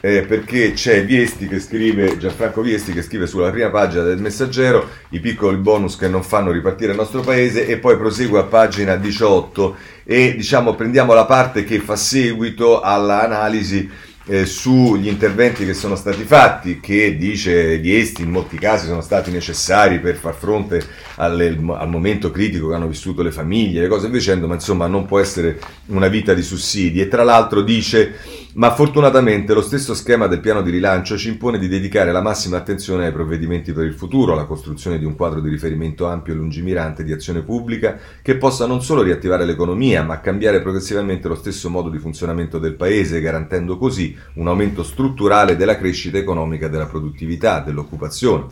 eh, 0.00 0.22
perché 0.22 0.72
c'è 0.72 1.04
Viesti 1.04 1.46
che 1.46 1.60
scrive, 1.60 2.16
Gianfranco 2.16 2.62
Viesti 2.62 2.92
che 2.92 3.02
scrive 3.02 3.26
sulla 3.26 3.50
prima 3.50 3.68
pagina 3.68 4.02
del 4.02 4.20
messaggero 4.20 4.88
i 5.10 5.20
piccoli 5.20 5.56
bonus 5.56 5.96
che 5.96 6.08
non 6.08 6.22
fanno 6.22 6.50
ripartire 6.50 6.92
il 6.92 6.98
nostro 6.98 7.20
paese 7.20 7.66
e 7.66 7.76
poi 7.76 7.96
prosegue 7.96 8.38
a 8.38 8.44
pagina 8.44 8.96
18 8.96 9.76
e 10.04 10.34
diciamo 10.34 10.74
prendiamo 10.74 11.12
la 11.12 11.26
parte 11.26 11.64
che 11.64 11.80
fa 11.80 11.96
seguito 11.96 12.80
all'analisi 12.80 14.08
eh, 14.26 14.46
sugli 14.46 15.08
interventi 15.08 15.64
che 15.64 15.74
sono 15.74 15.96
stati 15.96 16.22
fatti, 16.22 16.78
che 16.78 17.16
dice 17.16 17.78
Viesti 17.78 18.22
in 18.22 18.30
molti 18.30 18.58
casi 18.58 18.86
sono 18.86 19.00
stati 19.00 19.30
necessari 19.30 19.98
per 19.98 20.14
far 20.14 20.34
fronte 20.34 20.80
alle, 21.16 21.48
al 21.48 21.88
momento 21.88 22.30
critico 22.30 22.68
che 22.68 22.74
hanno 22.74 22.86
vissuto 22.86 23.22
le 23.22 23.32
famiglie, 23.32 23.80
le 23.80 23.88
cose 23.88 24.08
dicendo, 24.08 24.46
ma 24.46 24.54
insomma 24.54 24.86
non 24.86 25.06
può 25.06 25.18
essere 25.18 25.58
una 25.86 26.06
vita 26.08 26.32
di 26.32 26.42
sussidi. 26.42 27.00
E 27.00 27.08
tra 27.08 27.24
l'altro 27.24 27.62
dice 27.62 28.14
ma 28.54 28.74
fortunatamente 28.74 29.54
lo 29.54 29.62
stesso 29.62 29.94
schema 29.94 30.26
del 30.26 30.40
piano 30.40 30.62
di 30.62 30.70
rilancio 30.70 31.16
ci 31.16 31.28
impone 31.28 31.58
di 31.58 31.68
dedicare 31.68 32.10
la 32.10 32.20
massima 32.20 32.56
attenzione 32.56 33.06
ai 33.06 33.12
provvedimenti 33.12 33.72
per 33.72 33.84
il 33.84 33.94
futuro, 33.94 34.32
alla 34.32 34.44
costruzione 34.44 34.98
di 34.98 35.04
un 35.04 35.14
quadro 35.14 35.40
di 35.40 35.48
riferimento 35.48 36.06
ampio 36.06 36.32
e 36.32 36.36
lungimirante 36.36 37.04
di 37.04 37.12
azione 37.12 37.42
pubblica 37.42 37.98
che 38.22 38.36
possa 38.36 38.66
non 38.66 38.82
solo 38.82 39.02
riattivare 39.02 39.44
l'economia, 39.44 40.02
ma 40.02 40.20
cambiare 40.20 40.60
progressivamente 40.60 41.28
lo 41.28 41.36
stesso 41.36 41.70
modo 41.70 41.90
di 41.90 41.98
funzionamento 41.98 42.58
del 42.58 42.74
Paese, 42.74 43.20
garantendo 43.20 43.78
così 43.78 44.16
un 44.34 44.48
aumento 44.48 44.82
strutturale 44.82 45.54
della 45.56 45.76
crescita 45.76 46.18
economica, 46.18 46.68
della 46.68 46.86
produttività, 46.86 47.60
dell'occupazione. 47.60 48.46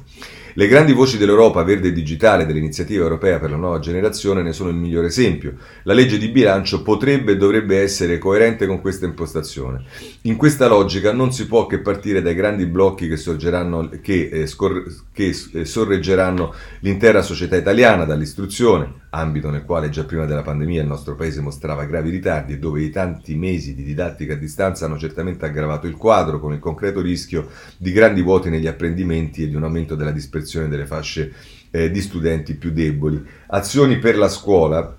Le 0.54 0.66
grandi 0.66 0.92
voci 0.92 1.18
dell'Europa 1.18 1.62
verde 1.62 1.88
e 1.88 1.92
digitale 1.92 2.46
dell'iniziativa 2.46 3.02
europea 3.02 3.38
per 3.38 3.50
la 3.50 3.56
nuova 3.56 3.78
generazione 3.78 4.42
ne 4.42 4.52
sono 4.52 4.70
il 4.70 4.76
migliore 4.76 5.08
esempio. 5.08 5.54
La 5.82 5.92
legge 5.92 6.18
di 6.18 6.28
bilancio 6.28 6.82
potrebbe 6.82 7.32
e 7.32 7.37
dovrebbe 7.37 7.80
essere 7.80 8.18
coerente 8.18 8.66
con 8.66 8.80
questa 8.80 9.04
impostazione. 9.04 9.84
In 10.22 10.37
questa 10.37 10.66
logica 10.66 11.12
non 11.12 11.32
si 11.32 11.46
può 11.46 11.66
che 11.66 11.80
partire 11.80 12.22
dai 12.22 12.34
grandi 12.34 12.66
blocchi 12.66 13.08
che, 13.08 14.00
che, 14.00 14.28
eh, 14.32 14.46
scor- 14.46 15.04
che 15.12 15.34
eh, 15.52 15.64
sorreggeranno 15.64 16.54
l'intera 16.80 17.22
società 17.22 17.56
italiana, 17.56 18.04
dall'istruzione, 18.04 19.06
ambito 19.11 19.51
nel 19.51 19.64
quale 19.64 19.88
già 19.88 20.05
prima 20.05 20.27
della 20.27 20.42
pandemia 20.42 20.83
il 20.83 20.88
nostro 20.88 21.14
paese 21.14 21.40
mostrava 21.40 21.85
gravi 21.85 22.11
ritardi 22.11 22.53
e 22.53 22.59
dove 22.59 22.83
i 22.83 22.90
tanti 22.90 23.37
mesi 23.37 23.75
di 23.75 23.83
didattica 23.83 24.35
a 24.35 24.37
distanza 24.37 24.85
hanno 24.85 24.99
certamente 24.99 25.47
aggravato 25.47 25.87
il 25.87 25.97
quadro 25.97 26.40
con 26.40 26.53
il 26.53 26.59
concreto 26.59 27.01
rischio 27.01 27.49
di 27.77 27.92
grandi 27.92 28.23
vuoti 28.23 28.51
negli 28.51 28.66
apprendimenti 28.66 29.42
e 29.44 29.49
di 29.49 29.55
un 29.55 29.64
aumento 29.64 29.94
della 29.94 30.11
dispersione 30.11 30.68
delle 30.68 30.87
fasce 30.87 31.33
eh, 31.71 31.90
di 31.90 32.01
studenti 32.01 32.55
più 32.55 32.71
deboli. 32.71 33.25
Azioni 33.47 33.99
per 33.99 34.18
la 34.18 34.29
scuola 34.29 34.97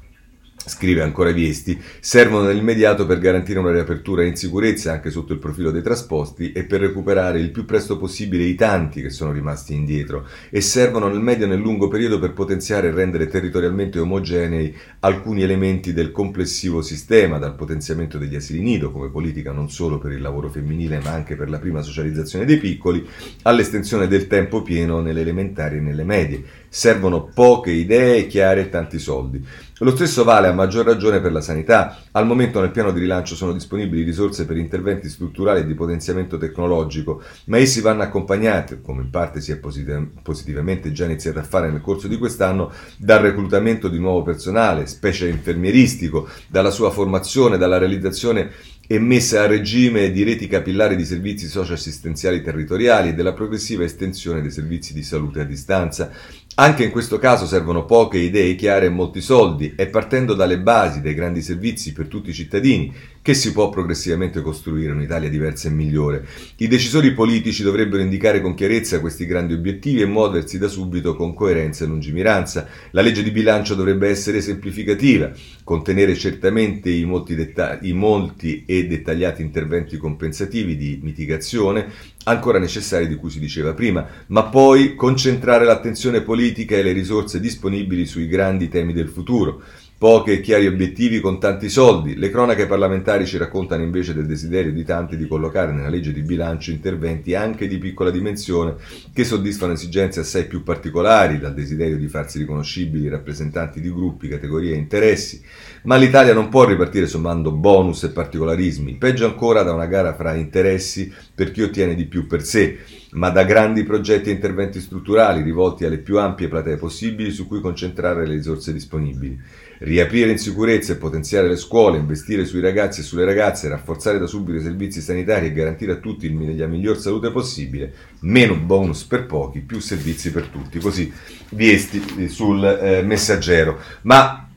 Scrive 0.69 1.01
ancora 1.01 1.31
Viesti, 1.31 1.81
servono 1.99 2.45
nell'immediato 2.45 3.07
per 3.07 3.17
garantire 3.17 3.57
una 3.57 3.71
riapertura 3.71 4.23
in 4.23 4.35
sicurezza 4.35 4.91
anche 4.91 5.09
sotto 5.09 5.33
il 5.33 5.39
profilo 5.39 5.71
dei 5.71 5.81
trasporti 5.81 6.51
e 6.51 6.63
per 6.63 6.79
recuperare 6.79 7.39
il 7.39 7.49
più 7.49 7.65
presto 7.65 7.97
possibile 7.97 8.43
i 8.43 8.53
tanti 8.53 9.01
che 9.01 9.09
sono 9.09 9.31
rimasti 9.31 9.73
indietro 9.73 10.27
e 10.51 10.61
servono 10.61 11.07
nel 11.07 11.21
medio 11.21 11.45
e 11.45 11.49
nel 11.49 11.59
lungo 11.59 11.87
periodo 11.87 12.19
per 12.19 12.33
potenziare 12.33 12.89
e 12.89 12.91
rendere 12.91 13.25
territorialmente 13.25 13.97
omogenei 13.97 14.75
alcuni 14.99 15.41
elementi 15.41 15.91
del 15.91 16.11
complessivo 16.11 16.83
sistema, 16.83 17.39
dal 17.39 17.55
potenziamento 17.55 18.19
degli 18.19 18.35
asili 18.35 18.61
nido 18.61 18.91
come 18.91 19.09
politica 19.09 19.51
non 19.51 19.71
solo 19.71 19.97
per 19.97 20.11
il 20.11 20.21
lavoro 20.21 20.49
femminile 20.49 20.99
ma 21.03 21.09
anche 21.09 21.35
per 21.35 21.49
la 21.49 21.57
prima 21.57 21.81
socializzazione 21.81 22.45
dei 22.45 22.59
piccoli, 22.59 23.03
all'estensione 23.41 24.07
del 24.07 24.27
tempo 24.27 24.61
pieno 24.61 25.01
nelle 25.01 25.21
elementari 25.21 25.77
e 25.77 25.81
nelle 25.81 26.03
medie. 26.03 26.43
Servono 26.69 27.31
poche 27.33 27.71
idee 27.71 28.27
chiare 28.27 28.61
e 28.61 28.69
tanti 28.69 28.99
soldi. 28.99 29.43
Lo 29.81 29.95
stesso 29.95 30.25
vale 30.25 30.47
a 30.47 30.53
maggior 30.53 30.85
ragione 30.85 31.21
per 31.21 31.31
la 31.31 31.39
sanità. 31.39 32.01
Al 32.11 32.25
momento 32.25 32.59
nel 32.59 32.71
piano 32.71 32.91
di 32.91 32.99
rilancio 32.99 33.33
sono 33.35 33.53
disponibili 33.53 34.03
risorse 34.03 34.45
per 34.45 34.57
interventi 34.57 35.07
strutturali 35.07 35.61
e 35.61 35.65
di 35.65 35.73
potenziamento 35.73 36.37
tecnologico, 36.37 37.21
ma 37.45 37.59
essi 37.59 37.79
vanno 37.79 38.01
accompagnati, 38.01 38.81
come 38.81 39.03
in 39.03 39.09
parte 39.09 39.39
si 39.39 39.53
è 39.53 39.57
positivamente 39.57 40.91
già 40.91 41.05
iniziato 41.05 41.39
a 41.39 41.43
fare 41.43 41.71
nel 41.71 41.79
corso 41.79 42.09
di 42.09 42.17
quest'anno, 42.17 42.73
dal 42.97 43.21
reclutamento 43.21 43.87
di 43.87 43.99
nuovo 43.99 44.21
personale, 44.21 44.85
specie 44.85 45.29
infermieristico, 45.29 46.27
dalla 46.47 46.71
sua 46.71 46.91
formazione, 46.91 47.57
dalla 47.57 47.77
realizzazione 47.77 48.51
e 48.85 48.99
messa 48.99 49.43
a 49.43 49.45
regime 49.45 50.11
di 50.11 50.23
reti 50.23 50.47
capillari 50.47 50.95
di 50.95 51.05
servizi 51.05 51.47
socioassistenziali 51.47 52.41
territoriali 52.41 53.09
e 53.09 53.13
della 53.13 53.33
progressiva 53.33 53.83
estensione 53.83 54.41
dei 54.41 54.51
servizi 54.51 54.93
di 54.93 55.03
salute 55.03 55.41
a 55.41 55.43
distanza. 55.45 56.11
Anche 56.55 56.83
in 56.83 56.91
questo 56.91 57.19
caso 57.19 57.45
servono 57.45 57.85
poche 57.85 58.17
idee 58.17 58.55
chiare 58.55 58.87
e 58.87 58.89
molti 58.89 59.21
soldi 59.21 59.75
e 59.75 59.87
partendo 59.87 60.33
dalle 60.33 60.59
basi 60.59 60.99
dei 60.99 61.13
grandi 61.13 61.41
servizi 61.41 61.93
per 61.93 62.07
tutti 62.07 62.31
i 62.31 62.33
cittadini 62.33 62.93
che 63.21 63.33
si 63.33 63.51
può 63.51 63.69
progressivamente 63.69 64.41
costruire 64.41 64.91
un'Italia 64.91 65.29
diversa 65.29 65.67
e 65.67 65.71
migliore. 65.71 66.25
I 66.57 66.67
decisori 66.67 67.13
politici 67.13 67.63
dovrebbero 67.63 68.01
indicare 68.01 68.41
con 68.41 68.53
chiarezza 68.53 68.99
questi 68.99 69.25
grandi 69.25 69.53
obiettivi 69.53 70.01
e 70.01 70.05
muoversi 70.05 70.57
da 70.57 70.67
subito 70.67 71.15
con 71.15 71.33
coerenza 71.33 71.83
e 71.83 71.87
lungimiranza. 71.87 72.67
La 72.91 73.01
legge 73.01 73.23
di 73.23 73.31
bilancio 73.31 73.75
dovrebbe 73.75 74.07
essere 74.09 74.41
semplificativa, 74.41 75.31
contenere 75.63 76.15
certamente 76.15 76.89
i 76.89 77.05
molti, 77.05 77.35
detta- 77.35 77.77
i 77.81 77.93
molti 77.93 78.63
e 78.65 78.87
dettagliati 78.87 79.41
interventi 79.41 79.97
compensativi 79.97 80.77
di 80.77 80.99
mitigazione, 81.01 81.91
ancora 82.23 82.59
necessari 82.59 83.07
di 83.07 83.15
cui 83.15 83.29
si 83.29 83.39
diceva 83.39 83.73
prima, 83.73 84.07
ma 84.27 84.43
poi 84.43 84.95
concentrare 84.95 85.65
l'attenzione 85.65 86.21
politica 86.21 86.75
e 86.75 86.83
le 86.83 86.91
risorse 86.91 87.39
disponibili 87.39 88.05
sui 88.05 88.27
grandi 88.27 88.69
temi 88.69 88.93
del 88.93 89.09
futuro. 89.09 89.61
Pochi 89.99 90.31
e 90.31 90.39
chiari 90.39 90.65
obiettivi 90.65 91.19
con 91.19 91.41
tanti 91.41 91.67
soldi. 91.67 92.15
Le 92.15 92.29
cronache 92.29 92.67
parlamentari 92.67 93.25
ci 93.25 93.35
raccontano 93.35 93.83
invece 93.83 94.13
del 94.13 94.27
desiderio 94.27 94.71
di 94.71 94.85
tanti 94.85 95.17
di 95.17 95.27
collocare 95.27 95.73
nella 95.73 95.89
legge 95.89 96.13
di 96.13 96.21
bilancio 96.21 96.71
interventi 96.71 97.35
anche 97.35 97.67
di 97.67 97.77
piccola 97.77 98.09
dimensione 98.09 98.75
che 99.11 99.25
soddisfano 99.25 99.73
esigenze 99.73 100.21
assai 100.21 100.47
più 100.47 100.63
particolari, 100.63 101.37
dal 101.37 101.53
desiderio 101.53 101.97
di 101.97 102.07
farsi 102.07 102.37
riconoscibili 102.37 103.09
rappresentanti 103.09 103.81
di 103.81 103.91
gruppi, 103.91 104.29
categorie 104.29 104.71
e 104.71 104.77
interessi. 104.77 105.41
Ma 105.83 105.97
l'Italia 105.97 106.33
non 106.33 106.47
può 106.47 106.63
ripartire 106.63 107.05
sommando 107.05 107.51
bonus 107.51 108.03
e 108.03 108.11
particolarismi, 108.11 108.95
peggio 108.95 109.25
ancora 109.25 109.63
da 109.63 109.73
una 109.73 109.87
gara 109.87 110.15
fra 110.15 110.33
interessi 110.33 111.13
per 111.35 111.51
chi 111.51 111.61
ottiene 111.61 111.93
di 111.93 112.05
più 112.05 112.25
per 112.25 112.41
sé 112.41 112.77
ma 113.11 113.31
da 113.31 113.43
grandi 113.43 113.83
progetti 113.83 114.29
e 114.29 114.33
interventi 114.33 114.79
strutturali 114.79 115.41
rivolti 115.41 115.83
alle 115.83 115.97
più 115.97 116.19
ampie 116.19 116.47
platee 116.47 116.77
possibili 116.77 117.31
su 117.31 117.47
cui 117.47 117.59
concentrare 117.59 118.27
le 118.27 118.35
risorse 118.35 118.71
disponibili. 118.71 119.39
Riaprire 119.81 120.31
in 120.31 120.37
sicurezza 120.37 120.91
e 120.91 120.97
potenziare 120.97 121.47
le 121.47 121.55
scuole, 121.55 121.97
investire 121.97 122.43
sui 122.43 122.59
ragazzi 122.59 122.99
e 122.99 123.03
sulle 123.03 123.23
ragazze, 123.23 123.69
rafforzare 123.69 124.19
da 124.19 124.27
subito 124.27 124.57
i 124.57 124.61
servizi 124.61 124.99
sanitari 124.99 125.47
e 125.47 125.53
garantire 125.53 125.93
a 125.93 125.95
tutti 125.95 126.57
la 126.57 126.67
miglior 126.67 126.99
salute 126.99 127.31
possibile, 127.31 127.93
meno 128.21 128.55
bonus 128.55 129.03
per 129.03 129.25
pochi, 129.25 129.61
più 129.61 129.79
servizi 129.79 130.31
per 130.31 130.47
tutti. 130.47 130.79
Così 130.79 131.11
viesti 131.51 132.27
sul 132.27 132.61
eh, 132.63 133.03
messaggero. 133.03 133.79
Ma 134.01 134.49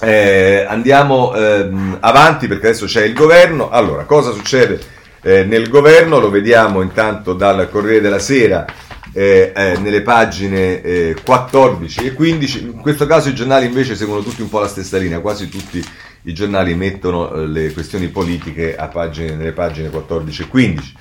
eh, 0.00 0.64
andiamo 0.68 1.34
eh, 1.34 1.68
avanti 1.98 2.46
perché 2.46 2.68
adesso 2.68 2.86
c'è 2.86 3.04
il 3.04 3.14
governo. 3.14 3.68
Allora, 3.68 4.04
cosa 4.04 4.30
succede 4.30 4.80
eh, 5.22 5.44
nel 5.44 5.68
governo? 5.68 6.20
Lo 6.20 6.30
vediamo 6.30 6.82
intanto 6.82 7.34
dal 7.34 7.68
Corriere 7.68 8.00
della 8.00 8.20
Sera 8.20 8.64
eh, 9.12 9.52
eh, 9.54 9.78
nelle 9.78 10.02
pagine 10.02 11.14
14 11.22 12.00
eh, 12.00 12.06
e 12.06 12.12
15. 12.14 12.64
In 12.64 12.80
questo 12.80 13.06
caso 13.06 13.28
i 13.28 13.34
giornali 13.34 13.66
invece 13.66 13.94
seguono 13.94 14.22
tutti 14.22 14.42
un 14.42 14.48
po' 14.48 14.60
la 14.60 14.68
stessa 14.68 14.98
linea, 14.98 15.20
quasi 15.20 15.48
tutti 15.48 15.84
i 16.24 16.32
giornali 16.32 16.74
mettono 16.74 17.32
eh, 17.32 17.46
le 17.46 17.72
questioni 17.72 18.08
politiche 18.08 18.76
pagine, 18.92 19.34
nelle 19.34 19.52
pagine 19.52 19.90
14 19.90 20.42
e 20.42 20.46
15. 20.46 20.94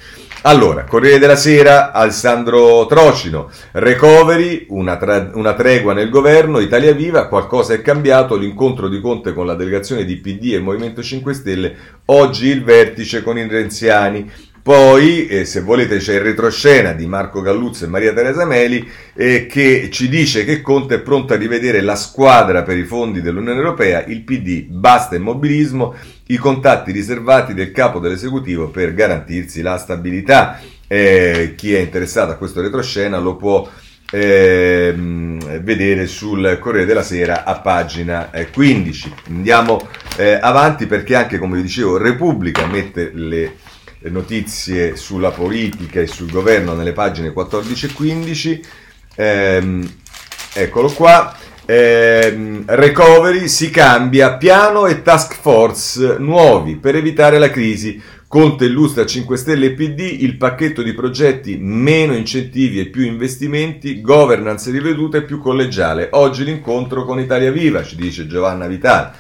Allora, 0.43 0.85
Corriere 0.85 1.19
della 1.19 1.35
Sera, 1.35 1.91
Alessandro 1.91 2.87
Trocino, 2.87 3.51
recovery, 3.73 4.65
una, 4.69 4.97
tra- 4.97 5.29
una, 5.35 5.53
tregua 5.53 5.93
nel 5.93 6.09
governo, 6.09 6.57
Italia 6.57 6.93
Viva, 6.93 7.27
qualcosa 7.27 7.75
è 7.75 7.81
cambiato, 7.83 8.35
l'incontro 8.35 8.87
di 8.87 8.99
Conte 8.99 9.33
con 9.33 9.45
la 9.45 9.53
delegazione 9.53 10.03
di 10.03 10.17
PD 10.17 10.53
e 10.53 10.59
Movimento 10.59 11.03
5 11.03 11.33
Stelle, 11.35 11.75
oggi 12.05 12.47
il 12.47 12.63
vertice 12.63 13.21
con 13.21 13.37
i 13.37 13.47
renziani, 13.47 14.31
poi, 14.61 15.27
eh, 15.27 15.45
se 15.45 15.61
volete, 15.61 15.97
c'è 15.97 16.15
il 16.15 16.21
retroscena 16.21 16.93
di 16.93 17.07
Marco 17.07 17.41
Galluzzo 17.41 17.85
e 17.85 17.87
Maria 17.87 18.13
Teresa 18.13 18.45
Meli 18.45 18.87
eh, 19.15 19.47
che 19.47 19.89
ci 19.91 20.07
dice 20.07 20.45
che 20.45 20.61
Conte 20.61 20.95
è 20.95 20.99
pronto 20.99 21.33
a 21.33 21.37
rivedere 21.37 21.81
la 21.81 21.95
squadra 21.95 22.61
per 22.61 22.77
i 22.77 22.83
fondi 22.83 23.21
dell'Unione 23.21 23.57
Europea, 23.57 24.05
il 24.05 24.21
PD 24.21 24.65
basta 24.67 25.15
immobilismo, 25.15 25.95
i 26.27 26.37
contatti 26.37 26.91
riservati 26.91 27.55
del 27.55 27.71
capo 27.71 27.99
dell'esecutivo 27.99 28.69
per 28.69 28.93
garantirsi 28.93 29.61
la 29.61 29.77
stabilità. 29.77 30.59
Eh, 30.87 31.53
chi 31.55 31.73
è 31.73 31.79
interessato 31.79 32.31
a 32.31 32.35
questo 32.35 32.61
retroscena 32.61 33.17
lo 33.17 33.37
può 33.37 33.67
eh, 34.11 34.93
vedere 35.61 36.05
sul 36.05 36.57
Corriere 36.59 36.85
della 36.85 37.01
Sera 37.01 37.45
a 37.45 37.59
pagina 37.59 38.29
15. 38.51 39.07
Eh, 39.07 39.31
Andiamo 39.31 39.87
eh, 40.17 40.33
avanti 40.33 40.85
perché 40.85 41.15
anche, 41.15 41.39
come 41.39 41.55
vi 41.55 41.63
dicevo, 41.63 41.97
Repubblica 41.97 42.67
mette 42.67 43.11
le 43.13 43.55
notizie 44.09 44.95
sulla 44.95 45.31
politica 45.31 45.99
e 45.99 46.07
sul 46.07 46.31
governo 46.31 46.73
nelle 46.73 46.93
pagine 46.93 47.31
14 47.31 47.85
e 47.85 47.93
15. 47.93 48.61
Ehm, 49.15 49.93
eccolo 50.53 50.89
qua. 50.89 51.35
Ehm, 51.65 52.63
recovery 52.65 53.47
si 53.47 53.69
cambia 53.69 54.33
piano 54.37 54.87
e 54.87 55.01
task 55.01 55.37
force 55.39 56.17
nuovi 56.17 56.75
per 56.77 56.95
evitare 56.95 57.37
la 57.37 57.49
crisi. 57.49 58.01
Conte 58.27 58.65
illustra 58.65 59.05
5 59.05 59.35
Stelle 59.35 59.65
e 59.67 59.73
PD 59.73 60.21
il 60.21 60.37
pacchetto 60.37 60.81
di 60.81 60.93
progetti 60.93 61.57
meno 61.57 62.13
incentivi 62.13 62.79
e 62.79 62.85
più 62.85 63.03
investimenti, 63.03 63.99
governance 63.99 64.71
riveduta 64.71 65.17
e 65.17 65.23
più 65.23 65.37
collegiale. 65.39 66.07
Oggi 66.11 66.45
l'incontro 66.45 67.03
con 67.03 67.19
Italia 67.19 67.51
Viva, 67.51 67.83
ci 67.83 67.97
dice 67.97 68.27
Giovanna 68.27 68.67
Vitale. 68.67 69.11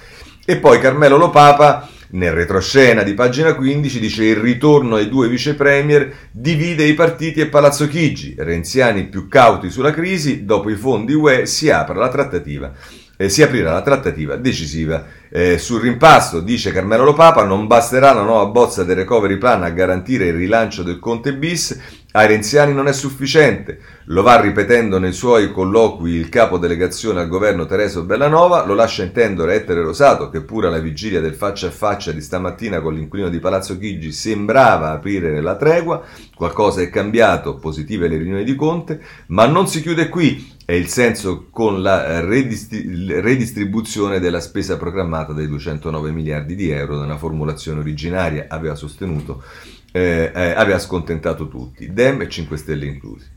E 0.45 0.55
poi 0.57 0.79
Carmelo 0.79 1.17
Lopapa 1.17 1.89
nel 2.11 2.33
retroscena 2.33 3.03
di 3.03 3.13
pagina 3.13 3.53
15 3.53 3.99
dice 3.99 4.25
il 4.25 4.35
ritorno 4.35 4.95
ai 4.95 5.09
due 5.09 5.27
vice 5.27 5.55
premier 5.55 6.11
divide 6.31 6.83
i 6.83 6.93
partiti 6.93 7.39
e 7.39 7.47
Palazzo 7.47 7.87
Chigi, 7.87 8.35
renziani 8.37 9.07
più 9.07 9.27
cauti 9.27 9.69
sulla 9.69 9.91
crisi, 9.91 10.45
dopo 10.45 10.69
i 10.69 10.75
fondi 10.75 11.13
UE 11.13 11.45
si 11.45 11.69
la. 11.69 12.73
Eh, 13.17 13.29
si 13.29 13.43
aprirà 13.43 13.73
la 13.73 13.81
trattativa 13.81 14.35
decisiva 14.35 15.05
eh, 15.33 15.57
sul 15.57 15.79
rimpasto, 15.79 16.41
dice 16.41 16.73
Carmelo 16.73 17.05
Lopapa, 17.05 17.45
non 17.45 17.65
basterà 17.65 18.11
la 18.11 18.21
nuova 18.21 18.47
bozza 18.47 18.83
del 18.83 18.97
recovery 18.97 19.37
plan 19.37 19.63
a 19.63 19.69
garantire 19.69 20.27
il 20.27 20.33
rilancio 20.33 20.83
del 20.83 20.99
Conte 20.99 21.33
bis, 21.33 21.79
ai 22.13 22.27
renziani 22.27 22.73
non 22.73 22.89
è 22.89 22.93
sufficiente. 22.93 23.79
Lo 24.07 24.23
va 24.23 24.41
ripetendo 24.41 24.99
nei 24.99 25.13
suoi 25.13 25.49
colloqui 25.53 26.11
il 26.11 26.27
capo 26.27 26.57
delegazione 26.57 27.21
al 27.21 27.29
governo 27.29 27.65
Tereso 27.65 28.03
Bellanova, 28.03 28.65
lo 28.65 28.73
lascia 28.73 29.03
intendere 29.03 29.55
Ettere 29.55 29.81
Rosato, 29.81 30.29
che 30.29 30.41
pure 30.41 30.67
alla 30.67 30.79
vigilia 30.79 31.21
del 31.21 31.35
faccia 31.35 31.67
a 31.67 31.71
faccia 31.71 32.11
di 32.11 32.19
stamattina 32.19 32.81
con 32.81 32.93
l'inquilino 32.93 33.29
di 33.29 33.39
Palazzo 33.39 33.77
Chigi 33.77 34.11
sembrava 34.11 34.91
aprire 34.91 35.39
la 35.39 35.55
tregua, 35.55 36.03
qualcosa 36.35 36.81
è 36.81 36.89
cambiato, 36.89 37.55
positive 37.55 38.09
le 38.09 38.17
riunioni 38.17 38.43
di 38.43 38.55
Conte, 38.55 38.99
ma 39.27 39.45
non 39.45 39.69
si 39.69 39.81
chiude 39.81 40.09
qui, 40.09 40.59
è 40.65 40.73
il 40.73 40.87
senso 40.87 41.47
con 41.49 41.81
la 41.81 42.19
redistribuzione 42.21 44.19
della 44.19 44.41
spesa 44.41 44.77
programmata 44.77 45.19
dei 45.25 45.47
209 45.47 46.11
miliardi 46.11 46.55
di 46.55 46.69
euro 46.69 46.99
nella 46.99 47.17
formulazione 47.17 47.79
originaria, 47.79 48.45
aveva 48.49 48.75
sostenuto 48.75 49.43
eh, 49.91 50.31
eh, 50.33 50.51
aveva 50.51 50.79
scontentato 50.79 51.47
tutti, 51.47 51.91
Dem 51.93 52.21
e 52.21 52.29
5 52.29 52.57
Stelle 52.57 52.85
inclusi. 52.85 53.27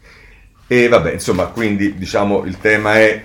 E 0.67 0.89
vabbè, 0.89 1.13
insomma, 1.13 1.47
quindi 1.47 1.95
diciamo 1.95 2.45
il 2.45 2.59
tema 2.59 2.95
è 2.95 3.25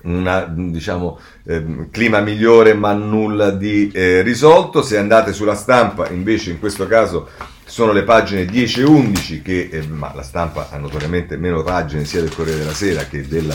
un 0.00 0.70
diciamo, 0.70 1.18
eh, 1.44 1.88
clima 1.90 2.20
migliore 2.20 2.72
ma 2.74 2.92
nulla 2.92 3.50
di 3.50 3.90
eh, 3.92 4.22
risolto. 4.22 4.82
Se 4.82 4.96
andate 4.96 5.32
sulla 5.32 5.54
stampa, 5.54 6.08
invece 6.10 6.50
in 6.50 6.58
questo 6.58 6.86
caso 6.86 7.28
sono 7.64 7.92
le 7.92 8.04
pagine 8.04 8.46
10 8.46 8.80
e 8.80 8.84
11 8.84 9.42
che, 9.42 9.68
eh, 9.70 9.86
ma 9.86 10.12
la 10.14 10.22
stampa 10.22 10.68
ha 10.70 10.78
notoriamente 10.78 11.36
meno 11.36 11.62
pagine 11.62 12.04
sia 12.04 12.20
del 12.20 12.34
Corriere 12.34 12.60
della 12.60 12.72
Sera 12.72 13.04
che 13.04 13.26
della 13.28 13.54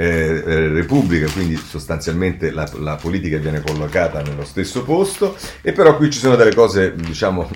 eh, 0.00 0.42
eh, 0.46 0.68
Repubblica, 0.68 1.30
quindi 1.30 1.56
sostanzialmente 1.56 2.50
la, 2.52 2.66
la, 2.78 2.96
politica 2.96 3.36
viene 3.36 3.60
collocata 3.60 4.22
nello 4.22 4.46
stesso 4.46 4.82
posto, 4.82 5.36
e 5.60 5.72
però 5.72 5.94
qui 5.98 6.08
ci 6.08 6.18
sono 6.18 6.36
delle 6.36 6.54
cose, 6.54 6.94
diciamo, 6.94 7.50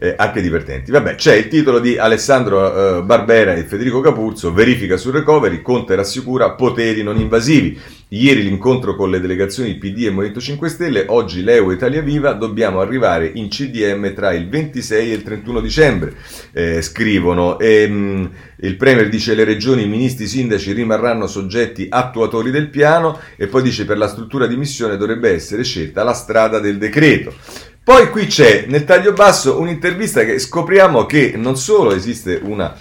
eh, 0.00 0.14
anche 0.18 0.40
divertenti. 0.40 0.90
Vabbè, 0.90 1.14
c'è 1.14 1.36
il 1.36 1.46
titolo 1.46 1.78
di 1.78 1.96
Alessandro 1.96 2.98
eh, 2.98 3.02
Barbera 3.04 3.54
e 3.54 3.62
Federico 3.62 4.00
Capuzzo, 4.00 4.52
verifica 4.52 4.96
sul 4.96 5.12
recovery, 5.12 5.62
Conte 5.62 5.94
rassicura 5.94 6.50
poteri 6.50 7.04
non 7.04 7.16
invasivi. 7.16 7.80
Ieri 8.14 8.44
l'incontro 8.44 8.94
con 8.94 9.10
le 9.10 9.18
delegazioni 9.18 9.74
PD 9.74 10.04
e 10.04 10.10
Movimento 10.10 10.40
5 10.40 10.68
Stelle, 10.68 11.04
oggi 11.08 11.42
l'EU 11.42 11.72
e 11.72 11.74
Italia 11.74 12.00
Viva, 12.00 12.32
dobbiamo 12.34 12.80
arrivare 12.80 13.28
in 13.34 13.48
CDM 13.48 14.14
tra 14.14 14.32
il 14.32 14.48
26 14.48 15.10
e 15.10 15.14
il 15.14 15.24
31 15.24 15.60
dicembre, 15.60 16.14
eh, 16.52 16.80
scrivono. 16.80 17.58
E, 17.58 17.88
mh, 17.88 17.92
mm, 17.92 18.24
il 18.60 18.76
Premier 18.76 19.08
dice 19.08 19.34
le 19.34 19.42
regioni, 19.42 19.82
i 19.82 19.88
ministri, 19.88 20.26
i 20.26 20.28
sindaci 20.28 20.70
rimarranno 20.70 21.26
soggetti 21.26 21.88
attuatori 21.90 22.52
del 22.52 22.68
piano 22.68 23.18
e 23.34 23.48
poi 23.48 23.62
dice 23.62 23.84
per 23.84 23.98
la 23.98 24.06
struttura 24.06 24.46
di 24.46 24.56
missione 24.56 24.96
dovrebbe 24.96 25.32
essere 25.32 25.64
scelta 25.64 26.04
la 26.04 26.14
strada 26.14 26.60
del 26.60 26.78
decreto. 26.78 27.34
Poi 27.82 28.10
qui 28.10 28.26
c'è 28.26 28.66
nel 28.68 28.84
taglio 28.84 29.12
basso 29.12 29.58
un'intervista 29.58 30.24
che 30.24 30.38
scopriamo 30.38 31.04
che 31.04 31.32
non 31.34 31.56
solo 31.56 31.92
esiste 31.92 32.38
una 32.40 32.74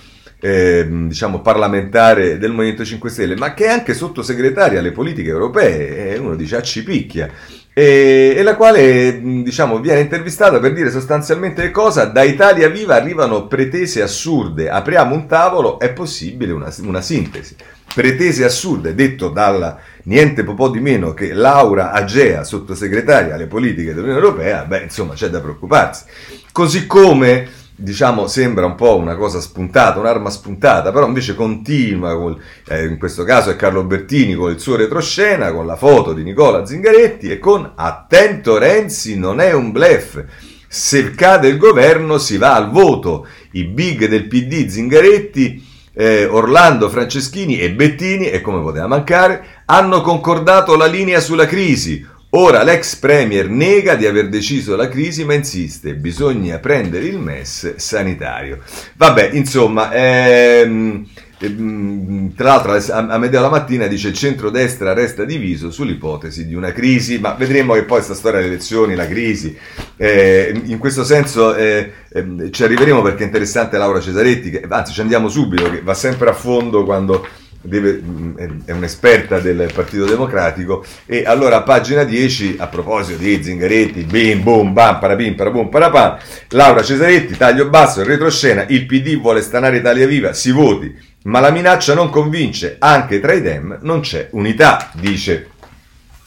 eh, 0.46 0.86
diciamo, 0.90 1.40
parlamentare 1.40 2.38
del 2.38 2.52
Movimento 2.52 2.84
5 2.84 3.10
Stelle, 3.10 3.38
ma 3.38 3.54
che 3.54 3.68
è 3.68 3.70
anche 3.70 3.94
sottosegretaria 3.94 4.80
alle 4.80 4.92
politiche 4.92 5.30
europee, 5.30 6.12
e 6.12 6.18
uno 6.18 6.36
dice 6.36 6.58
a 6.58 6.62
cipicchia, 6.62 7.32
e, 7.72 8.34
e, 8.36 8.44
la 8.44 8.58
quale 8.58 9.22
diciamo, 9.22 9.80
viene 9.80 10.02
intervistata 10.02 10.60
per 10.60 10.74
dire 10.74 10.92
sostanzialmente 10.92 11.72
cosa 11.72 12.04
da 12.06 12.24
Italia 12.24 12.68
Viva 12.68 12.96
arrivano 12.96 13.48
pretese 13.48 14.02
assurde, 14.02 14.70
apriamo 14.70 15.16
un 15.16 15.28
tavolo, 15.28 15.80
è 15.80 15.94
possibile 15.94 16.52
una, 16.52 16.72
una 16.82 17.02
sintesi. 17.02 17.56
Pretese 17.96 18.44
assurde, 18.44 18.96
detto 18.96 19.30
dalla 19.30 19.80
niente 20.04 20.44
po' 20.44 20.68
di 20.68 20.82
meno 20.82 21.14
che 21.14 21.32
Laura 21.32 21.92
Agea, 21.92 22.44
sottosegretaria 22.44 23.36
alle 23.36 23.48
politiche 23.48 23.94
dell'Unione 23.94 24.20
Europea, 24.20 24.66
beh 24.66 24.82
insomma 24.82 25.14
c'è 25.14 25.30
da 25.30 25.40
preoccuparsi. 25.40 26.04
Così 26.52 26.86
come 26.86 27.48
diciamo 27.76 28.28
sembra 28.28 28.66
un 28.66 28.76
po' 28.76 28.98
una 28.98 29.16
cosa 29.16 29.40
spuntata, 29.42 30.00
un'arma 30.00 30.30
spuntata, 30.30 30.92
però 30.92 31.08
invece 31.08 31.36
continua, 31.36 32.16
col, 32.16 32.40
eh, 32.68 32.86
in 32.86 32.98
questo 32.98 33.24
caso 33.24 33.50
è 33.50 33.56
Carlo 33.56 33.84
Bertini 33.84 34.36
con 34.36 34.52
il 34.52 34.60
suo 34.60 34.76
retroscena, 34.76 35.52
con 35.52 35.66
la 35.66 35.76
foto 35.76 36.14
di 36.14 36.24
Nicola 36.24 36.66
Zingaretti 36.66 37.30
e 37.30 37.40
con 37.40 37.74
attento 37.76 38.58
Renzi 38.58 39.18
non 39.18 39.40
è 39.40 39.54
un 39.54 39.72
blef. 39.72 40.24
Se 40.68 41.12
cade 41.12 41.48
il 41.48 41.58
governo 41.58 42.18
si 42.18 42.38
va 42.38 42.56
al 42.56 42.72
voto. 42.72 43.28
I 43.52 43.66
big 43.66 44.08
del 44.08 44.28
PD 44.28 44.68
Zingaretti, 44.68 45.64
eh, 45.94 46.26
Orlando 46.26 46.90
Franceschini 46.90 47.60
e 47.60 47.72
Bettini, 47.72 48.30
e 48.30 48.42
come 48.42 48.60
poteva 48.60 48.88
mancare, 48.88 49.62
hanno 49.66 50.02
concordato 50.02 50.76
la 50.76 50.88
linea 50.88 51.20
sulla 51.20 51.46
crisi 51.46 52.04
Ora 52.36 52.64
l'ex 52.64 52.96
premier 52.96 53.48
nega 53.48 53.94
di 53.94 54.08
aver 54.08 54.28
deciso 54.28 54.76
la 54.76 54.88
crisi, 54.88 55.24
ma 55.24 55.36
insiste, 55.36 55.94
bisogna 55.94 56.58
prendere 56.58 57.06
il 57.06 57.20
MES 57.20 57.76
sanitario. 57.76 58.58
Vabbè, 58.96 59.30
insomma, 59.34 59.92
ehm, 59.92 61.06
ehm, 61.38 62.34
tra 62.34 62.56
l'altro 62.56 62.92
a 62.92 63.18
Medeo 63.20 63.40
la 63.40 63.50
mattina 63.50 63.86
dice 63.86 64.08
il 64.08 64.16
centrodestra 64.16 64.94
resta 64.94 65.26
diviso 65.26 65.70
sull'ipotesi 65.70 66.48
di 66.48 66.56
una 66.56 66.72
crisi, 66.72 67.20
ma 67.20 67.34
vedremo 67.34 67.76
che 67.76 67.84
poi 67.84 67.98
questa 67.98 68.16
storia 68.16 68.40
delle 68.40 68.54
elezioni, 68.54 68.96
la 68.96 69.08
crisi, 69.08 69.56
eh, 69.98 70.60
in 70.64 70.80
questo 70.80 71.04
senso 71.04 71.54
eh, 71.54 71.92
eh, 72.12 72.50
ci 72.50 72.64
arriveremo 72.64 73.04
perché 73.04 73.22
è 73.22 73.26
interessante 73.28 73.78
Laura 73.78 74.00
Cesaretti, 74.00 74.50
che, 74.50 74.66
anzi 74.68 74.92
ci 74.92 75.02
andiamo 75.02 75.30
subito, 75.30 75.70
che 75.70 75.82
va 75.84 75.94
sempre 75.94 76.32
a 76.32 76.34
fondo 76.34 76.84
quando 76.84 77.28
deve, 77.64 78.02
mm, 78.04 78.38
è 78.66 78.72
un'esperta 78.72 79.40
del 79.40 79.72
Partito 79.74 80.06
Democratico 80.06 80.86
e 81.06 81.24
allora 81.26 81.58
a 81.58 81.64
pagina 81.64 82.04
10 82.04 82.58
a 82.60 82.68
proposito 82.68 83.18
di 83.18 83.42
Zingaretti 83.42 84.04
bim 84.04 84.44
bum 84.44 84.74
bam 84.74 85.00
parabim 85.00 85.34
parabum 85.36 85.70
parapam 85.70 86.18
Laura 86.50 86.84
Cesaretti 86.84 87.38
taglio 87.38 87.70
basso 87.70 88.02
in 88.02 88.08
retroscena 88.08 88.66
il 88.68 88.86
PD 88.86 89.20
vuole 89.20 89.42
stanare 89.42 89.78
Italia 89.78 90.06
Viva 90.06 90.34
si 90.34 90.52
voti 90.52 90.94
ma 91.24 91.40
la 91.40 91.52
minaccia 91.52 91.94
non 91.94 92.10
convince 92.10 92.76
anche 92.80 93.22
tra 93.22 93.32
i 93.32 93.42
dem 93.42 93.80
non 93.82 94.02
c'è 94.02 94.28
unità 94.32 94.92
dice 94.94 95.48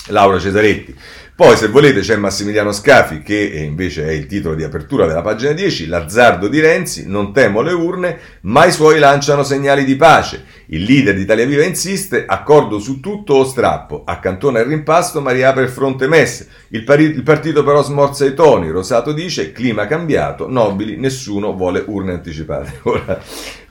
Laura 0.07 0.39
Cesaretti 0.39 0.95
poi, 1.37 1.55
se 1.59 1.69
volete, 1.69 2.01
c'è 2.01 2.17
Massimiliano 2.17 2.73
Scafi, 2.73 3.21
che 3.21 3.37
invece 3.37 4.07
è 4.07 4.11
il 4.11 4.25
titolo 4.25 4.55
di 4.55 4.65
apertura 4.65 5.05
della 5.07 5.21
pagina 5.21 5.53
10, 5.53 5.87
l'azzardo 5.87 6.49
di 6.49 6.61
Renzi, 6.61 7.07
non 7.07 7.35
temo 7.35 7.61
le 7.61 7.73
urne, 7.73 8.19
ma 8.45 8.65
i 8.65 8.73
suoi 8.73 8.99
lanciano 8.99 9.43
segnali 9.43 9.85
di 9.85 9.97
pace. 9.97 10.43
Il 10.69 10.85
leader 10.85 11.15
di 11.15 11.21
Italia 11.21 11.45
Viva 11.45 11.63
insiste, 11.63 12.25
accordo 12.27 12.79
su 12.79 13.01
tutto 13.01 13.35
o 13.35 13.45
strappo, 13.45 14.03
accantona 14.07 14.61
il 14.61 14.65
rimpasto 14.65 15.21
ma 15.21 15.31
riapre 15.31 15.65
il 15.65 15.69
fronte 15.69 16.07
MES. 16.07 16.49
Il, 16.69 16.85
pari- 16.85 17.05
il 17.05 17.23
partito 17.23 17.63
però 17.63 17.83
smorza 17.83 18.25
i 18.25 18.33
toni, 18.33 18.71
Rosato 18.71 19.13
dice, 19.13 19.53
clima 19.53 19.87
cambiato, 19.87 20.49
nobili, 20.49 20.97
nessuno 20.97 21.53
vuole 21.55 21.85
urne 21.87 22.13
anticipate. 22.13 22.79
Ora, 22.89 23.21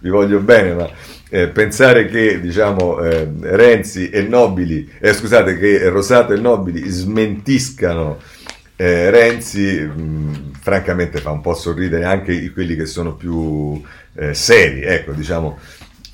vi 0.01 0.09
voglio 0.09 0.39
bene, 0.39 0.73
ma 0.75 0.87
eh, 1.29 1.47
pensare 1.47 2.07
che 2.07 2.39
diciamo, 2.39 2.99
eh, 3.01 3.27
Renzi 3.41 4.09
e 4.09 4.21
Nobili, 4.21 4.89
eh, 4.99 5.13
scusate, 5.13 5.57
che 5.57 5.89
Rosato 5.89 6.33
e 6.33 6.37
Nobili 6.37 6.87
smentiscano 6.87 8.19
eh, 8.75 9.09
Renzi, 9.09 9.81
mh, 9.81 10.51
francamente 10.61 11.19
fa 11.19 11.31
un 11.31 11.41
po' 11.41 11.53
sorridere 11.53 12.03
anche 12.03 12.51
quelli 12.51 12.75
che 12.75 12.85
sono 12.85 13.13
più 13.15 13.81
eh, 14.15 14.33
seri, 14.33 14.81
ecco, 14.81 15.11
diciamo. 15.11 15.59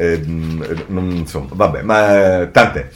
Non, 0.01 1.12
insomma, 1.14 1.49
vabbè, 1.53 1.84
ma 1.84 2.49
tant'è. 2.51 2.88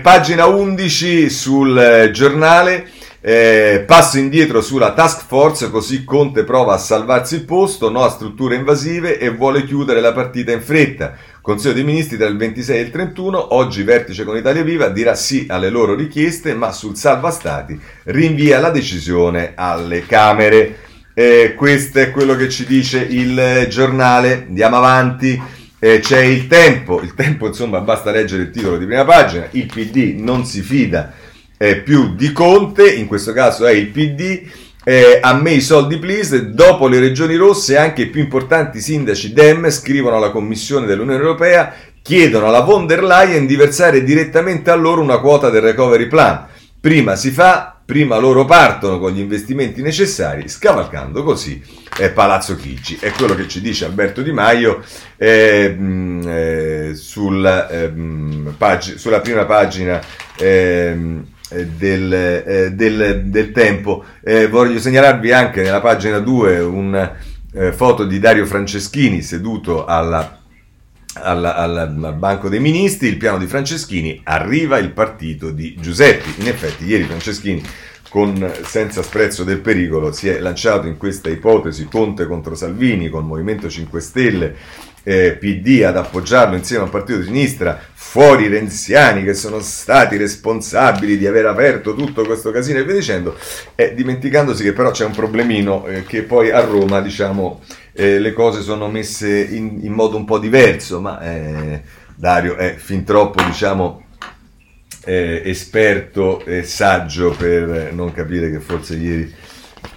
pagina 0.00 0.46
11 0.46 1.28
sul 1.28 2.08
giornale. 2.10 2.86
Eh, 3.20 3.82
passo 3.84 4.16
indietro 4.16 4.60
sulla 4.62 4.92
task 4.94 5.26
force, 5.26 5.70
così 5.70 6.04
Conte 6.04 6.44
prova 6.44 6.74
a 6.74 6.78
salvarsi 6.78 7.34
il 7.34 7.44
posto, 7.44 7.90
no 7.90 8.04
a 8.04 8.10
strutture 8.10 8.54
invasive 8.54 9.18
e 9.18 9.28
vuole 9.30 9.64
chiudere 9.64 10.00
la 10.00 10.12
partita 10.12 10.52
in 10.52 10.62
fretta. 10.62 11.16
Consiglio 11.48 11.72
dei 11.72 11.84
Ministri 11.84 12.22
il 12.22 12.36
26 12.36 12.76
e 12.76 12.80
il 12.82 12.90
31, 12.90 13.54
oggi 13.54 13.82
vertice 13.82 14.24
con 14.24 14.36
Italia 14.36 14.62
Viva 14.62 14.90
dirà 14.90 15.14
sì 15.14 15.46
alle 15.48 15.70
loro 15.70 15.94
richieste, 15.94 16.52
ma 16.52 16.72
sul 16.72 16.94
salva 16.94 17.30
stati 17.30 17.80
rinvia 18.04 18.60
la 18.60 18.68
decisione 18.68 19.52
alle 19.54 20.04
Camere. 20.04 20.76
Eh, 21.14 21.54
questo 21.56 22.00
è 22.00 22.10
quello 22.10 22.36
che 22.36 22.50
ci 22.50 22.66
dice 22.66 22.98
il 22.98 23.66
giornale. 23.70 24.44
Andiamo 24.46 24.76
avanti. 24.76 25.40
Eh, 25.78 26.00
c'è 26.00 26.20
il 26.20 26.48
tempo, 26.48 27.00
il 27.00 27.14
tempo 27.14 27.46
insomma 27.46 27.80
basta 27.80 28.10
leggere 28.10 28.42
il 28.42 28.50
titolo 28.50 28.76
di 28.76 28.84
prima 28.84 29.06
pagina, 29.06 29.48
il 29.52 29.64
PD 29.64 30.20
non 30.20 30.44
si 30.44 30.60
fida 30.60 31.14
eh, 31.56 31.76
più 31.76 32.14
di 32.14 32.30
Conte, 32.30 32.92
in 32.92 33.06
questo 33.06 33.32
caso 33.32 33.64
è 33.64 33.72
il 33.72 33.86
PD 33.86 34.42
eh, 34.88 35.18
a 35.20 35.34
me 35.34 35.50
i 35.50 35.60
soldi 35.60 35.98
please, 35.98 36.54
dopo 36.54 36.88
le 36.88 36.98
regioni 36.98 37.36
rosse 37.36 37.76
anche 37.76 38.04
i 38.04 38.06
più 38.06 38.22
importanti 38.22 38.80
sindaci 38.80 39.34
Dem 39.34 39.68
scrivono 39.68 40.16
alla 40.16 40.30
Commissione 40.30 40.86
dell'Unione 40.86 41.20
Europea, 41.20 41.74
chiedono 42.00 42.46
alla 42.46 42.60
von 42.62 42.86
der 42.86 43.02
Leyen 43.02 43.44
di 43.44 43.54
versare 43.54 44.02
direttamente 44.02 44.70
a 44.70 44.74
loro 44.74 45.02
una 45.02 45.18
quota 45.18 45.50
del 45.50 45.60
recovery 45.60 46.06
plan. 46.06 46.46
Prima 46.80 47.16
si 47.16 47.30
fa, 47.30 47.78
prima 47.84 48.16
loro 48.16 48.46
partono 48.46 48.98
con 48.98 49.10
gli 49.10 49.18
investimenti 49.18 49.82
necessari, 49.82 50.48
scavalcando 50.48 51.22
così 51.22 51.62
eh, 51.98 52.08
Palazzo 52.08 52.56
Chigi. 52.56 52.96
È 52.98 53.10
quello 53.10 53.34
che 53.34 53.46
ci 53.46 53.60
dice 53.60 53.84
Alberto 53.84 54.22
Di 54.22 54.32
Maio 54.32 54.82
eh, 55.18 55.68
mh, 55.68 56.22
eh, 56.26 56.90
sul, 56.94 57.44
ehm, 57.70 58.54
pag- 58.56 58.94
sulla 58.94 59.20
prima 59.20 59.44
pagina. 59.44 60.00
Eh, 61.50 61.66
del, 61.66 62.12
eh, 62.12 62.72
del, 62.72 63.22
del, 63.24 63.52
tempo. 63.52 64.04
Eh, 64.22 64.48
voglio 64.48 64.78
segnalarvi 64.78 65.32
anche 65.32 65.62
nella 65.62 65.80
pagina 65.80 66.18
2 66.18 66.58
un, 66.58 67.10
eh, 67.54 67.72
foto 67.72 68.04
di 68.04 68.18
Dario 68.18 68.44
Franceschini 68.44 69.22
seduto 69.22 69.86
alla, 69.86 70.40
alla, 71.14 71.56
alla, 71.56 71.82
al 71.82 72.16
banco 72.18 72.50
dei 72.50 72.60
ministri, 72.60 73.08
il 73.08 73.16
piano 73.16 73.38
di 73.38 73.46
Franceschini, 73.46 74.20
arriva 74.24 74.76
il 74.76 74.90
partito 74.90 75.50
di 75.50 75.74
Giuseppi. 75.80 76.42
In 76.42 76.48
effetti 76.48 76.84
ieri 76.84 77.04
Franceschini 77.04 77.62
con, 78.10 78.52
senza 78.64 79.02
sprezzo 79.02 79.42
del 79.44 79.60
pericolo 79.60 80.12
si 80.12 80.28
è 80.28 80.40
lanciato 80.40 80.86
in 80.86 80.96
questa 80.96 81.28
ipotesi 81.28 81.86
Conte 81.86 82.26
contro 82.26 82.54
Salvini 82.54 83.08
con 83.08 83.26
Movimento 83.26 83.68
5 83.68 84.00
Stelle 84.00 84.56
eh, 85.08 85.38
PD 85.40 85.84
ad 85.84 85.96
appoggiarlo 85.96 86.54
insieme 86.54 86.84
al 86.84 86.90
partito 86.90 87.20
di 87.20 87.24
sinistra, 87.24 87.80
fuori 87.94 88.44
i 88.44 88.48
renziani 88.48 89.24
che 89.24 89.32
sono 89.32 89.58
stati 89.60 90.18
responsabili 90.18 91.16
di 91.16 91.26
aver 91.26 91.46
aperto 91.46 91.94
tutto 91.94 92.26
questo 92.26 92.50
casino 92.50 92.78
e 92.78 92.84
via 92.84 92.94
dicendo, 92.94 93.34
eh, 93.74 93.94
dimenticandosi 93.94 94.62
che 94.62 94.74
però 94.74 94.90
c'è 94.90 95.06
un 95.06 95.12
problemino 95.12 95.86
eh, 95.86 96.04
che 96.04 96.24
poi 96.24 96.50
a 96.50 96.60
Roma 96.60 97.00
diciamo 97.00 97.62
eh, 97.94 98.18
le 98.18 98.34
cose 98.34 98.60
sono 98.60 98.90
messe 98.90 99.40
in, 99.40 99.78
in, 99.80 99.92
modo 99.92 100.18
un 100.18 100.26
po' 100.26 100.38
diverso, 100.38 101.00
ma 101.00 101.18
eh, 101.22 101.80
Dario 102.14 102.56
è 102.56 102.74
fin 102.76 103.02
troppo 103.02 103.42
diciamo 103.42 104.04
eh, 105.06 105.40
esperto 105.46 106.44
e 106.44 106.64
saggio 106.64 107.30
per 107.30 107.94
non 107.94 108.12
capire 108.12 108.50
che 108.50 108.60
forse 108.60 108.96
ieri 108.96 109.34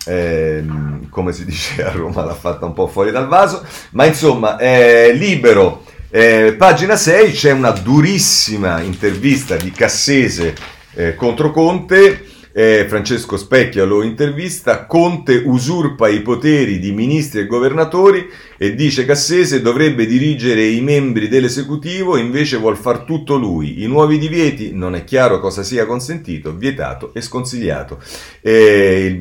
eh, 0.06 0.64
come 1.10 1.34
si 1.34 1.46
dice 1.46 1.84
a 1.84 1.92
Roma 1.92 2.24
l'ha 2.24 2.34
fatta 2.34 2.66
un 2.66 2.74
po' 2.74 2.88
fuori 2.88 3.12
dal 3.12 3.28
vaso, 3.28 3.66
ma 3.92 4.06
insomma, 4.06 4.58
eh, 4.58 5.14
libero, 5.14 5.84
eh, 6.10 6.56
pagina 6.58 6.96
6 6.96 7.32
c'è 7.32 7.52
una 7.52 7.72
durissima 7.72 8.82
intervista 8.82 9.56
di 9.56 9.72
Cassese 9.72 10.54
eh, 10.94 11.16
contro 11.16 11.52
Conte 11.52 12.26
eh, 12.54 12.86
Francesco 12.88 13.38
Specchia 13.38 13.86
lo 13.86 14.04
intervista, 14.04 14.86
Conte 14.86 15.42
usurpa 15.46 16.08
i 16.10 16.22
poteri 16.22 16.80
di 16.80 16.92
ministri 16.92 17.42
e 17.42 17.46
governatori 17.46 18.28
e 18.58 18.76
dice 18.76 19.06
Cassese 19.06 19.62
dovrebbe 19.62 20.06
dirigere 20.06 20.64
i 20.66 20.82
membri 20.82 21.28
dell'esecutivo, 21.28 22.18
invece 22.18 22.58
vuol 22.58 22.78
far 22.78 23.00
tutto 23.00 23.36
lui. 23.36 23.82
I 23.84 23.88
nuovi 23.88 24.18
divieti 24.18 24.72
non 24.74 24.96
è 24.96 25.04
chiaro 25.04 25.40
cosa 25.40 25.64
sia 25.64 25.86
consentito, 25.86 26.56
vietato 26.56 27.14
e 27.14 27.22
sconsigliato. 27.22 28.00
Eh, 28.42 29.18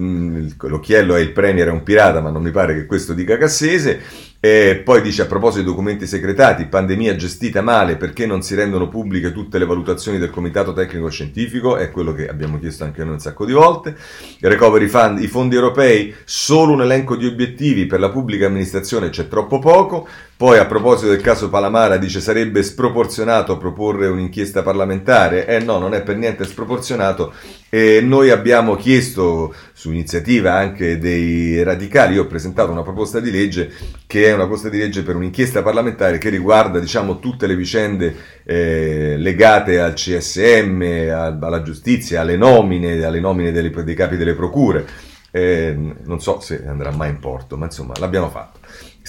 l'occhiello 0.58 1.14
è 1.14 1.20
il 1.20 1.32
premier 1.32 1.68
è 1.68 1.70
un 1.70 1.82
pirata, 1.82 2.20
ma 2.20 2.30
non 2.30 2.42
mi 2.42 2.50
pare 2.50 2.74
che 2.74 2.86
questo 2.86 3.14
dica 3.14 3.38
Cassese. 3.38 4.28
E 4.42 4.80
poi 4.82 5.02
dice 5.02 5.20
a 5.20 5.26
proposito 5.26 5.62
dei 5.62 5.70
documenti 5.70 6.06
segretati, 6.06 6.64
pandemia 6.64 7.14
gestita 7.14 7.60
male 7.60 7.96
perché 7.96 8.24
non 8.24 8.40
si 8.40 8.54
rendono 8.54 8.88
pubbliche 8.88 9.32
tutte 9.32 9.58
le 9.58 9.66
valutazioni 9.66 10.16
del 10.16 10.30
Comitato 10.30 10.72
Tecnico 10.72 11.10
Scientifico, 11.10 11.76
è 11.76 11.90
quello 11.90 12.14
che 12.14 12.26
abbiamo 12.26 12.58
chiesto 12.58 12.84
anche 12.84 13.04
noi 13.04 13.12
un 13.12 13.20
sacco 13.20 13.44
di 13.44 13.52
volte. 13.52 13.94
Recovery 14.40 14.86
Fund, 14.86 15.20
i 15.20 15.26
fondi 15.26 15.56
europei, 15.56 16.14
solo 16.24 16.72
un 16.72 16.80
elenco 16.80 17.16
di 17.16 17.26
obiettivi 17.26 17.84
per 17.84 18.00
la 18.00 18.08
pubblica 18.08 18.46
amministrazione 18.46 19.10
c'è 19.10 19.28
troppo 19.28 19.58
poco. 19.58 20.08
Poi 20.40 20.56
a 20.56 20.64
proposito 20.64 21.10
del 21.10 21.20
caso 21.20 21.50
Palamara 21.50 21.98
dice 21.98 22.18
sarebbe 22.18 22.62
sproporzionato 22.62 23.58
proporre 23.58 24.06
un'inchiesta 24.06 24.62
parlamentare. 24.62 25.46
Eh 25.46 25.58
no, 25.58 25.78
non 25.78 25.92
è 25.92 26.00
per 26.02 26.16
niente 26.16 26.46
sproporzionato. 26.46 27.34
E 27.68 28.00
noi 28.00 28.30
abbiamo 28.30 28.74
chiesto, 28.74 29.54
su 29.74 29.90
iniziativa 29.90 30.54
anche 30.54 30.96
dei 30.96 31.62
radicali, 31.62 32.14
io 32.14 32.22
ho 32.22 32.26
presentato 32.26 32.72
una 32.72 32.82
proposta 32.82 33.20
di 33.20 33.30
legge 33.30 33.70
che 34.06 34.28
è 34.28 34.32
una 34.32 34.44
proposta 34.44 34.70
di 34.70 34.78
legge 34.78 35.02
per 35.02 35.14
un'inchiesta 35.14 35.60
parlamentare 35.60 36.16
che 36.16 36.30
riguarda 36.30 36.78
diciamo, 36.78 37.18
tutte 37.18 37.46
le 37.46 37.54
vicende 37.54 38.16
eh, 38.44 39.16
legate 39.18 39.78
al 39.78 39.92
CSM, 39.92 41.10
a, 41.12 41.36
alla 41.38 41.60
giustizia, 41.60 42.22
alle 42.22 42.38
nomine, 42.38 43.04
alle 43.04 43.20
nomine 43.20 43.52
delle, 43.52 43.70
dei 43.84 43.94
capi 43.94 44.16
delle 44.16 44.34
procure. 44.34 44.86
Eh, 45.30 45.76
non 46.02 46.18
so 46.18 46.40
se 46.40 46.64
andrà 46.66 46.90
mai 46.92 47.10
in 47.10 47.18
porto, 47.18 47.58
ma 47.58 47.66
insomma 47.66 47.92
l'abbiamo 47.98 48.30
fatto. 48.30 48.59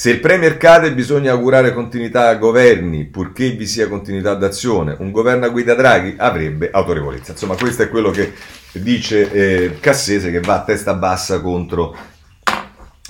Se 0.01 0.09
il 0.09 0.19
Premier 0.19 0.57
cade 0.57 0.95
bisogna 0.95 1.31
augurare 1.31 1.75
continuità 1.75 2.27
a 2.27 2.33
governi, 2.33 3.05
purché 3.05 3.51
vi 3.51 3.67
sia 3.67 3.87
continuità 3.87 4.33
d'azione. 4.33 4.95
Un 4.97 5.11
governo 5.11 5.45
a 5.45 5.49
guida 5.49 5.75
Draghi 5.75 6.15
avrebbe 6.17 6.71
autorevolezza. 6.71 7.33
Insomma, 7.33 7.53
questo 7.53 7.83
è 7.83 7.89
quello 7.89 8.09
che 8.09 8.33
dice 8.71 9.31
eh, 9.31 9.79
Cassese 9.79 10.31
che 10.31 10.39
va 10.39 10.55
a 10.55 10.63
testa 10.63 10.95
bassa 10.95 11.39
contro 11.39 11.95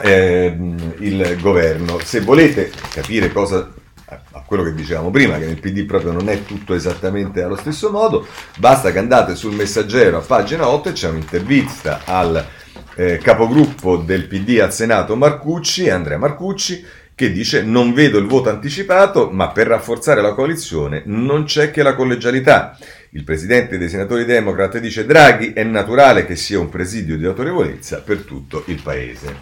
eh, 0.01 0.53
il 0.97 1.37
governo. 1.39 1.97
Se 2.03 2.19
volete 2.19 2.69
capire 2.91 3.31
cosa 3.31 3.71
a 4.33 4.43
quello 4.45 4.63
che 4.63 4.73
dicevamo 4.73 5.11
prima, 5.11 5.37
che 5.37 5.45
nel 5.45 5.61
PD 5.61 5.85
proprio 5.85 6.11
non 6.11 6.27
è 6.27 6.43
tutto 6.43 6.73
esattamente 6.73 7.41
allo 7.41 7.55
stesso 7.55 7.89
modo, 7.89 8.27
basta 8.57 8.91
che 8.91 8.99
andate 8.99 9.35
sul 9.35 9.55
messaggero 9.55 10.17
a 10.17 10.21
pagina 10.21 10.67
8 10.67 10.89
e 10.89 10.91
c'è 10.91 11.07
un'intervista 11.07 12.01
al 12.03 12.45
eh, 12.95 13.17
capogruppo 13.17 13.97
del 13.97 14.27
PD 14.27 14.59
al 14.59 14.73
Senato 14.73 15.15
Marcucci, 15.15 15.89
Andrea 15.89 16.17
Marcucci, 16.17 16.83
che 17.15 17.31
dice 17.31 17.61
non 17.61 17.93
vedo 17.93 18.17
il 18.17 18.25
voto 18.25 18.49
anticipato, 18.49 19.29
ma 19.29 19.49
per 19.49 19.67
rafforzare 19.67 20.21
la 20.21 20.33
coalizione 20.33 21.03
non 21.05 21.43
c'è 21.43 21.71
che 21.71 21.83
la 21.83 21.93
collegialità. 21.93 22.77
Il 23.11 23.23
presidente 23.23 23.77
dei 23.77 23.89
senatori 23.89 24.25
democrati 24.25 24.79
dice 24.79 25.05
Draghi 25.05 25.53
è 25.53 25.63
naturale 25.63 26.25
che 26.25 26.35
sia 26.35 26.59
un 26.59 26.69
presidio 26.69 27.17
di 27.17 27.25
autorevolezza 27.25 28.01
per 28.01 28.19
tutto 28.19 28.63
il 28.67 28.81
paese. 28.81 29.35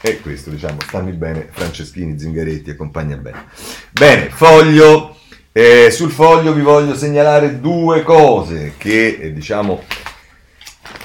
E 0.00 0.20
questo, 0.20 0.50
diciamo, 0.50 0.78
stanno 0.80 1.10
bene 1.10 1.48
Franceschini, 1.50 2.18
Zingaretti 2.18 2.70
e 2.70 2.76
compagnia 2.76 3.16
bene. 3.16 3.46
Bene, 3.90 4.28
foglio. 4.30 5.18
Eh, 5.52 5.90
sul 5.90 6.10
foglio 6.10 6.52
vi 6.52 6.60
voglio 6.60 6.94
segnalare 6.94 7.60
due 7.60 8.02
cose 8.02 8.74
che, 8.76 9.18
eh, 9.20 9.32
diciamo, 9.32 9.84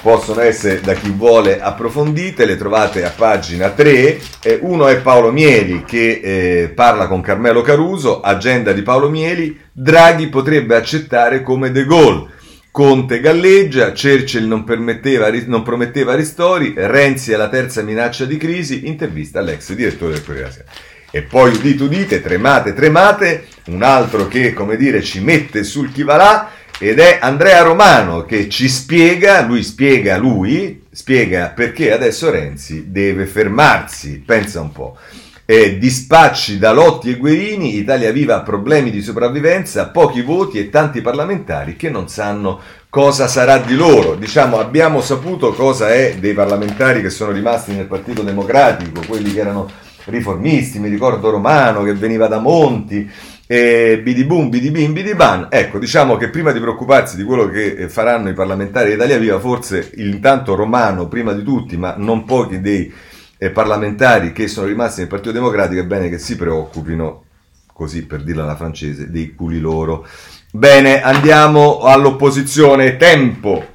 possono 0.00 0.40
essere 0.40 0.80
da 0.80 0.94
chi 0.94 1.10
vuole 1.10 1.60
approfondite, 1.60 2.44
le 2.44 2.56
trovate 2.56 3.04
a 3.04 3.12
pagina 3.14 3.70
3. 3.70 4.20
Eh, 4.42 4.58
uno 4.62 4.86
è 4.86 5.00
Paolo 5.00 5.30
Mieli 5.30 5.84
che 5.84 6.20
eh, 6.22 6.68
parla 6.68 7.06
con 7.06 7.20
Carmelo 7.20 7.62
Caruso, 7.62 8.20
agenda 8.20 8.72
di 8.72 8.82
Paolo 8.82 9.10
Mieli, 9.10 9.58
Draghi 9.72 10.28
potrebbe 10.28 10.76
accettare 10.76 11.42
come 11.42 11.70
De 11.70 11.84
Gaulle. 11.84 12.30
Conte 12.72 13.20
galleggia, 13.20 13.92
Churchill 13.92 14.46
non, 14.46 14.64
non 14.66 15.62
prometteva 15.62 16.14
ristori, 16.14 16.72
Renzi 16.74 17.30
è 17.30 17.36
la 17.36 17.50
terza 17.50 17.82
minaccia 17.82 18.24
di 18.24 18.38
crisi, 18.38 18.86
intervista 18.86 19.40
all'ex 19.40 19.74
direttore 19.74 20.14
del 20.14 20.24
Corriere 20.24 20.50
Sera. 20.50 20.64
E 21.10 21.20
poi 21.20 21.52
udite 21.52 21.82
udite, 21.82 22.22
tremate 22.22 22.72
tremate, 22.72 23.44
un 23.66 23.82
altro 23.82 24.26
che 24.26 24.54
come 24.54 24.78
dire 24.78 25.02
ci 25.02 25.20
mette 25.20 25.62
sul 25.62 25.92
chi 25.92 26.02
va 26.02 26.16
là, 26.16 26.50
ed 26.82 26.98
è 26.98 27.18
Andrea 27.20 27.62
Romano 27.62 28.24
che 28.24 28.48
ci 28.48 28.68
spiega, 28.68 29.42
lui 29.42 29.62
spiega 29.62 30.16
lui, 30.16 30.82
spiega 30.90 31.50
perché 31.54 31.92
adesso 31.92 32.28
Renzi 32.28 32.90
deve 32.90 33.26
fermarsi, 33.26 34.18
pensa 34.18 34.60
un 34.60 34.72
po'. 34.72 34.96
Eh, 35.44 35.78
dispacci 35.78 36.58
da 36.58 36.72
Lotti 36.72 37.10
e 37.10 37.18
Guerini, 37.18 37.76
Italia 37.76 38.10
Viva 38.10 38.34
ha 38.34 38.42
problemi 38.42 38.90
di 38.90 39.00
sopravvivenza, 39.00 39.90
pochi 39.90 40.22
voti 40.22 40.58
e 40.58 40.70
tanti 40.70 41.02
parlamentari 41.02 41.76
che 41.76 41.88
non 41.88 42.08
sanno 42.08 42.58
cosa 42.88 43.28
sarà 43.28 43.58
di 43.58 43.76
loro. 43.76 44.16
Diciamo, 44.16 44.58
abbiamo 44.58 45.00
saputo 45.00 45.52
cosa 45.52 45.92
è 45.94 46.16
dei 46.18 46.34
parlamentari 46.34 47.00
che 47.00 47.10
sono 47.10 47.30
rimasti 47.30 47.72
nel 47.74 47.86
Partito 47.86 48.22
Democratico, 48.22 49.02
quelli 49.06 49.32
che 49.32 49.38
erano 49.38 49.70
riformisti, 50.06 50.80
mi 50.80 50.88
ricordo 50.88 51.30
Romano 51.30 51.84
che 51.84 51.94
veniva 51.94 52.26
da 52.26 52.40
Monti, 52.40 53.08
e 53.52 54.00
bidibum, 54.02 54.48
bidibim, 54.48 54.94
bidiban. 54.94 55.48
Ecco, 55.50 55.78
diciamo 55.78 56.16
che 56.16 56.30
prima 56.30 56.52
di 56.52 56.58
preoccuparsi 56.58 57.16
di 57.16 57.22
quello 57.22 57.50
che 57.50 57.74
eh, 57.74 57.88
faranno 57.90 58.30
i 58.30 58.32
parlamentari 58.32 58.88
di 58.88 58.94
Italia 58.94 59.18
Viva, 59.18 59.38
forse 59.38 59.90
intanto 59.96 60.54
Romano, 60.54 61.06
prima 61.06 61.34
di 61.34 61.42
tutti, 61.42 61.76
ma 61.76 61.94
non 61.98 62.24
pochi 62.24 62.62
dei 62.62 62.90
eh, 63.36 63.50
parlamentari 63.50 64.32
che 64.32 64.48
sono 64.48 64.68
rimasti 64.68 65.00
nel 65.00 65.10
Partito 65.10 65.32
Democratico, 65.32 65.82
è 65.82 65.84
bene 65.84 66.08
che 66.08 66.16
si 66.16 66.34
preoccupino, 66.34 67.24
così 67.70 68.06
per 68.06 68.22
dirla 68.22 68.44
alla 68.44 68.56
francese, 68.56 69.10
dei 69.10 69.34
culi 69.34 69.60
loro. 69.60 70.06
Bene, 70.50 71.02
andiamo 71.02 71.80
all'opposizione. 71.80 72.96
Tempo. 72.96 73.71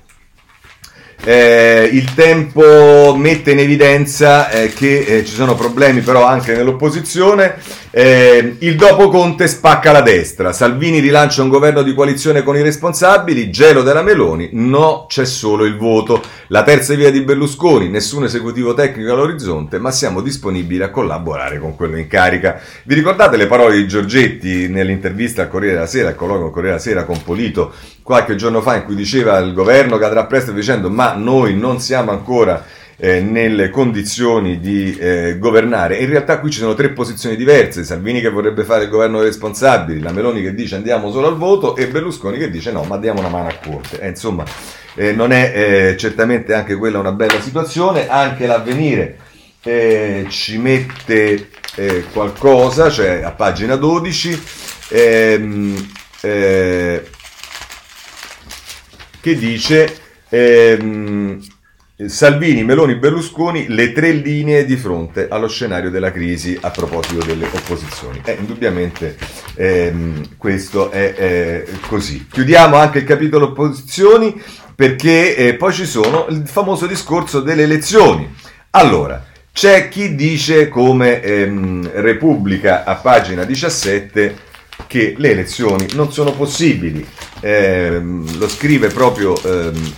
Eh, 1.24 1.90
il 1.92 2.14
tempo 2.14 3.16
mette 3.18 3.52
in 3.52 3.60
evidenza 3.60 4.50
eh, 4.50 4.72
che 4.72 5.00
eh, 5.00 5.26
ci 5.26 5.34
sono 5.34 5.56
problemi 5.56 6.02
però 6.02 6.26
anche 6.26 6.56
nell'opposizione. 6.56 7.56
Eh, 7.90 8.58
il 8.60 8.76
dopo 8.76 9.10
Conte 9.10 9.48
spacca 9.48 9.92
la 9.92 10.02
destra. 10.02 10.54
Salvini 10.54 11.00
rilancia 11.00 11.42
un 11.42 11.50
governo 11.50 11.82
di 11.82 11.94
coalizione 11.94 12.44
con 12.44 12.56
i 12.56 12.62
responsabili. 12.62 13.50
Gelo 13.50 13.82
della 13.82 14.04
Meloni. 14.04 14.50
No, 14.54 15.06
c'è 15.10 15.26
solo 15.26 15.66
il 15.66 15.76
voto. 15.78 16.22
La 16.48 16.64
terza 16.64 16.94
via 16.94 17.10
di 17.10 17.22
Berlusconi. 17.22 17.90
Nessun 17.90 18.26
esecutivo 18.26 18.74
tecnico 18.74 19.12
all'orizzonte, 19.12 19.80
ma 19.80 19.92
siamo 19.92 20.22
disponibili 20.22 20.84
a 20.84 20.92
collaborare 20.92 21.58
con 21.60 21.76
quello 21.76 21.98
in 21.98 22.08
carica. 22.08 22.62
Vi 22.84 22.94
ricordate 22.94 23.36
le 23.36 23.48
parole 23.48 23.76
di 23.76 23.88
Giorgetti 23.88 24.70
nell'intervista 24.70 25.42
al 25.42 25.50
Corriere 25.50 25.76
della 25.76 25.88
Sera, 25.88 26.10
al 26.10 26.16
colloquio 26.16 26.52
Corriere 26.52 26.78
della 26.78 26.80
Sera 26.80 27.04
con 27.04 27.22
Polito 27.24 27.74
qualche 28.08 28.36
giorno 28.36 28.62
fa 28.62 28.78
in 28.78 28.86
cui 28.86 28.96
diceva 28.96 29.38
il 29.40 29.52
governo 29.52 29.98
cadrà 29.98 30.26
presto 30.28 30.54
dicendo 30.54 30.90
ma 30.90 31.07
noi 31.16 31.56
non 31.56 31.80
siamo 31.80 32.12
ancora 32.12 32.66
eh, 32.98 33.22
nelle 33.22 33.70
condizioni 33.70 34.60
di 34.60 34.96
eh, 34.98 35.38
governare. 35.38 35.98
In 35.98 36.10
realtà 36.10 36.40
qui 36.40 36.50
ci 36.50 36.60
sono 36.60 36.74
tre 36.74 36.90
posizioni 36.90 37.36
diverse, 37.36 37.84
Salvini 37.84 38.22
che 38.22 38.30
vorrebbe 38.30 38.64
fare 38.64 38.86
il 38.86 38.90
governo 38.90 39.18
dei 39.18 39.28
responsabili, 39.28 40.00
la 40.00 40.12
Meloni 40.12 40.42
che 40.42 40.54
dice 40.54 40.76
andiamo 40.76 41.12
solo 41.12 41.28
al 41.28 41.38
voto 41.38 41.76
e 41.76 41.88
Berlusconi 41.88 42.38
che 42.38 42.50
dice 42.50 42.72
no, 42.72 42.84
ma 42.84 42.98
diamo 42.98 43.20
una 43.20 43.30
mano 43.30 43.50
a 43.50 43.56
corte. 43.64 44.00
Eh, 44.00 44.10
insomma, 44.10 44.44
eh, 44.96 45.12
non 45.12 45.32
è 45.32 45.52
eh, 45.92 45.98
certamente 45.98 46.54
anche 46.54 46.76
quella 46.76 47.00
una 47.00 47.12
bella 47.12 47.40
situazione, 47.40 48.08
anche 48.08 48.48
l'avvenire 48.48 49.18
eh, 49.64 50.26
ci 50.30 50.58
mette 50.58 51.50
qualcosa, 52.12 52.90
cioè 52.90 53.22
a 53.22 53.30
pagina 53.30 53.76
12, 53.76 54.44
ehm, 54.90 55.90
eh, 56.22 57.04
che 59.22 59.36
dice 59.38 60.07
ehm, 60.30 61.40
Salvini, 62.06 62.64
Meloni, 62.64 62.94
Berlusconi, 62.96 63.70
le 63.70 63.92
tre 63.92 64.12
linee 64.12 64.66
di 64.66 64.76
fronte 64.76 65.28
allo 65.30 65.48
scenario 65.48 65.90
della 65.90 66.12
crisi 66.12 66.56
a 66.62 66.70
proposito 66.70 67.26
delle 67.26 67.48
opposizioni. 67.52 68.22
Eh, 68.24 68.38
indubbiamente 68.40 69.18
ehm, 69.56 70.38
questo 70.38 70.92
è 70.92 71.16
eh, 71.18 71.68
così. 71.88 72.28
Chiudiamo 72.30 72.76
anche 72.76 73.00
il 73.00 73.04
capitolo 73.04 73.48
opposizioni 73.48 74.40
perché 74.76 75.36
eh, 75.36 75.56
poi 75.56 75.74
ci 75.74 75.88
sono 75.88 76.28
il 76.30 76.44
famoso 76.46 76.86
discorso 76.86 77.42
delle 77.42 77.64
elezioni. 77.64 78.32
Allora, 78.72 79.26
c'è 79.52 79.90
chi 79.90 80.14
dice 80.14 80.70
come 80.70 81.20
ehm, 81.20 81.90
Repubblica 81.96 82.84
a 82.84 82.94
pagina 82.94 83.44
17 83.44 84.46
che 84.86 85.16
le 85.18 85.32
elezioni 85.32 85.88
non 85.96 86.12
sono 86.12 86.32
possibili. 86.34 87.04
Eh, 87.40 88.00
lo 88.00 88.48
scrive 88.48 88.90
proprio 88.90 89.36
ehm, 89.42 89.94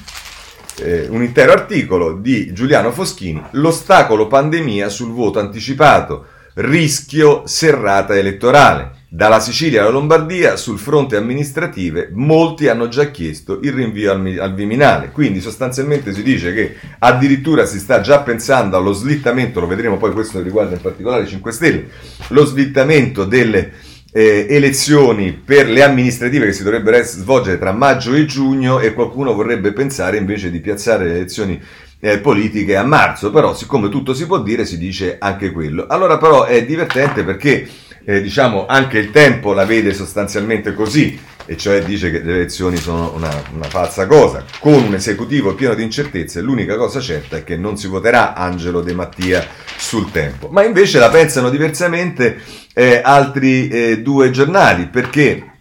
eh, 0.79 1.07
un 1.09 1.23
intero 1.23 1.51
articolo 1.51 2.13
di 2.13 2.53
Giuliano 2.53 2.91
Foschini, 2.91 3.41
l'ostacolo 3.51 4.27
pandemia 4.27 4.89
sul 4.89 5.11
voto 5.11 5.39
anticipato, 5.39 6.25
rischio 6.55 7.43
serrata 7.45 8.15
elettorale. 8.15 8.97
Dalla 9.11 9.39
Sicilia 9.39 9.81
alla 9.81 9.89
Lombardia, 9.89 10.55
sul 10.55 10.77
fronte 10.77 11.15
amministrative, 11.15 12.11
molti 12.13 12.67
hanno 12.67 12.87
già 12.89 13.09
chiesto 13.09 13.59
il 13.63 13.73
rinvio 13.73 14.11
al, 14.11 14.37
al, 14.39 14.53
Viminale. 14.53 15.09
Quindi 15.11 15.41
sostanzialmente 15.41 16.13
si 16.13 16.21
dice 16.21 16.53
che 16.53 16.75
addirittura 16.99 17.65
si 17.65 17.79
sta 17.79 18.01
già 18.01 18.19
pensando 18.19 18.77
allo 18.77 18.93
slittamento, 18.93 19.59
lo 19.59 19.65
vedremo 19.65 19.97
poi, 19.97 20.11
questo 20.11 20.41
riguarda 20.41 20.75
in 20.75 20.81
particolare 20.81 21.23
i 21.23 21.27
5 21.27 21.51
Stelle, 21.51 21.87
lo 22.27 22.45
slittamento 22.45 23.25
delle 23.25 23.71
eh, 24.11 24.47
elezioni 24.49 25.33
per 25.33 25.69
le 25.69 25.83
amministrative 25.83 26.47
che 26.47 26.53
si 26.53 26.63
dovrebbero 26.63 27.01
svolgere 27.03 27.59
tra 27.59 27.71
maggio 27.71 28.13
e 28.13 28.25
giugno 28.25 28.79
e 28.79 28.93
qualcuno 28.93 29.33
vorrebbe 29.33 29.71
pensare 29.71 30.17
invece 30.17 30.49
di 30.49 30.59
piazzare 30.59 31.05
le 31.05 31.15
elezioni 31.15 31.61
eh, 31.99 32.19
politiche 32.19 32.75
a 32.75 32.83
marzo, 32.83 33.29
però 33.29 33.53
siccome 33.53 33.89
tutto 33.89 34.13
si 34.13 34.25
può 34.25 34.41
dire 34.41 34.65
si 34.65 34.77
dice 34.77 35.17
anche 35.19 35.51
quello. 35.51 35.85
Allora 35.87 36.17
però 36.17 36.45
è 36.45 36.65
divertente 36.65 37.23
perché 37.23 37.67
eh, 38.05 38.21
diciamo, 38.21 38.65
anche 38.65 38.97
il 38.97 39.11
tempo 39.11 39.53
la 39.53 39.65
vede 39.65 39.93
sostanzialmente 39.93 40.73
così, 40.73 41.19
e 41.45 41.57
cioè 41.57 41.81
dice 41.81 42.11
che 42.11 42.19
le 42.19 42.33
elezioni 42.33 42.77
sono 42.77 43.13
una, 43.15 43.29
una 43.53 43.67
falsa 43.67 44.05
cosa, 44.05 44.45
con 44.59 44.73
un 44.83 44.93
esecutivo 44.93 45.55
pieno 45.55 45.73
di 45.73 45.83
incertezze, 45.83 46.41
l'unica 46.41 46.75
cosa 46.77 46.99
certa 46.99 47.37
è 47.37 47.43
che 47.43 47.57
non 47.57 47.75
si 47.75 47.87
voterà 47.87 48.35
Angelo 48.35 48.81
De 48.81 48.93
Mattia 48.93 49.45
sul 49.75 50.11
tempo. 50.11 50.49
Ma 50.49 50.63
invece 50.63 50.99
la 50.99 51.09
pensano 51.09 51.49
diversamente 51.49 52.39
eh, 52.73 53.01
altri 53.03 53.67
eh, 53.67 54.01
due 54.01 54.29
giornali, 54.29 54.87
perché 54.87 55.51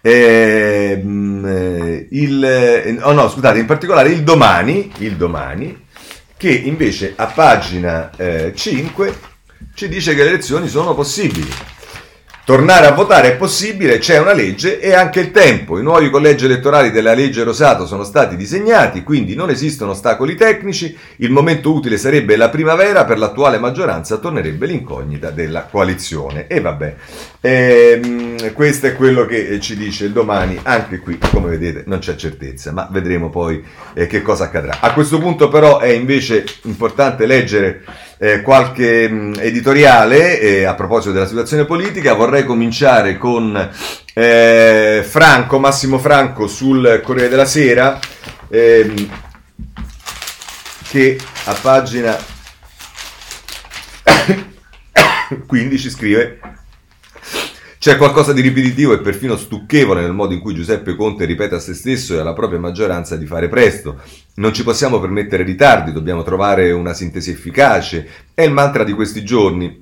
ehm, 0.00 1.44
eh, 1.44 2.06
il, 2.12 3.00
oh 3.02 3.12
no, 3.12 3.28
scusate, 3.28 3.58
in 3.58 3.66
particolare 3.66 4.10
il 4.10 4.22
domani, 4.22 4.92
il 4.98 5.16
domani, 5.16 5.86
che 6.36 6.50
invece 6.50 7.14
a 7.16 7.26
pagina 7.26 8.12
eh, 8.16 8.52
5 8.54 9.12
ci 9.74 9.88
dice 9.88 10.14
che 10.14 10.24
le 10.24 10.30
elezioni 10.30 10.68
sono 10.68 10.94
possibili. 10.94 11.48
Tornare 12.48 12.86
a 12.86 12.92
votare 12.92 13.32
è 13.32 13.36
possibile, 13.36 13.98
c'è 13.98 14.18
una 14.18 14.32
legge 14.32 14.80
e 14.80 14.94
anche 14.94 15.20
il 15.20 15.32
tempo. 15.32 15.78
I 15.78 15.82
nuovi 15.82 16.08
collegi 16.08 16.46
elettorali 16.46 16.90
della 16.90 17.12
legge 17.12 17.44
Rosato 17.44 17.84
sono 17.84 18.04
stati 18.04 18.36
disegnati, 18.36 19.02
quindi 19.02 19.34
non 19.34 19.50
esistono 19.50 19.90
ostacoli 19.90 20.34
tecnici. 20.34 20.96
Il 21.16 21.30
momento 21.30 21.70
utile 21.70 21.98
sarebbe 21.98 22.36
la 22.36 22.48
primavera, 22.48 23.04
per 23.04 23.18
l'attuale 23.18 23.58
maggioranza 23.58 24.16
tornerebbe 24.16 24.64
l'incognita 24.64 25.28
della 25.28 25.64
coalizione. 25.64 26.46
E 26.46 26.62
vabbè, 26.62 26.94
ehm, 27.42 28.52
questo 28.54 28.86
è 28.86 28.94
quello 28.94 29.26
che 29.26 29.60
ci 29.60 29.76
dice 29.76 30.06
il 30.06 30.12
domani. 30.12 30.58
Anche 30.62 31.00
qui, 31.00 31.18
come 31.18 31.50
vedete, 31.50 31.82
non 31.84 31.98
c'è 31.98 32.16
certezza, 32.16 32.72
ma 32.72 32.88
vedremo 32.90 33.28
poi 33.28 33.62
eh, 33.92 34.06
che 34.06 34.22
cosa 34.22 34.44
accadrà. 34.44 34.78
A 34.80 34.94
questo 34.94 35.18
punto 35.18 35.48
però 35.48 35.80
è 35.80 35.90
invece 35.90 36.46
importante 36.62 37.26
leggere 37.26 37.84
eh, 38.18 38.42
qualche 38.42 39.08
mh, 39.08 39.14
mm, 39.14 39.32
editoriale 39.38 40.40
eh, 40.40 40.64
a 40.64 40.74
proposito 40.74 41.12
della 41.12 41.26
situazione 41.26 41.64
politica. 41.64 42.14
Vorrei 42.14 42.44
cominciare 42.44 43.16
con 43.16 43.70
eh, 44.14 45.04
Franco, 45.06 45.58
Massimo 45.58 45.98
Franco 45.98 46.46
sul 46.46 47.00
Corriere 47.02 47.28
della 47.28 47.46
Sera, 47.46 47.98
ehm, 48.48 49.10
che 50.88 51.18
a 51.44 51.54
pagina 51.54 52.16
15 55.46 55.90
scrive 55.90 56.40
c'è 57.78 57.96
qualcosa 57.96 58.32
di 58.32 58.40
ripetitivo 58.40 58.92
e 58.92 58.98
perfino 58.98 59.36
stucchevole 59.36 60.00
nel 60.00 60.12
modo 60.12 60.34
in 60.34 60.40
cui 60.40 60.52
Giuseppe 60.52 60.96
Conte 60.96 61.24
ripete 61.24 61.54
a 61.54 61.60
se 61.60 61.74
stesso 61.74 62.14
e 62.14 62.18
alla 62.18 62.32
propria 62.32 62.58
maggioranza 62.58 63.16
di 63.16 63.24
fare 63.24 63.48
presto. 63.48 64.00
Non 64.34 64.52
ci 64.52 64.64
possiamo 64.64 64.98
permettere 64.98 65.44
ritardi, 65.44 65.92
dobbiamo 65.92 66.24
trovare 66.24 66.72
una 66.72 66.92
sintesi 66.92 67.30
efficace. 67.30 68.08
È 68.34 68.42
il 68.42 68.50
mantra 68.50 68.82
di 68.82 68.92
questi 68.92 69.24
giorni. 69.24 69.80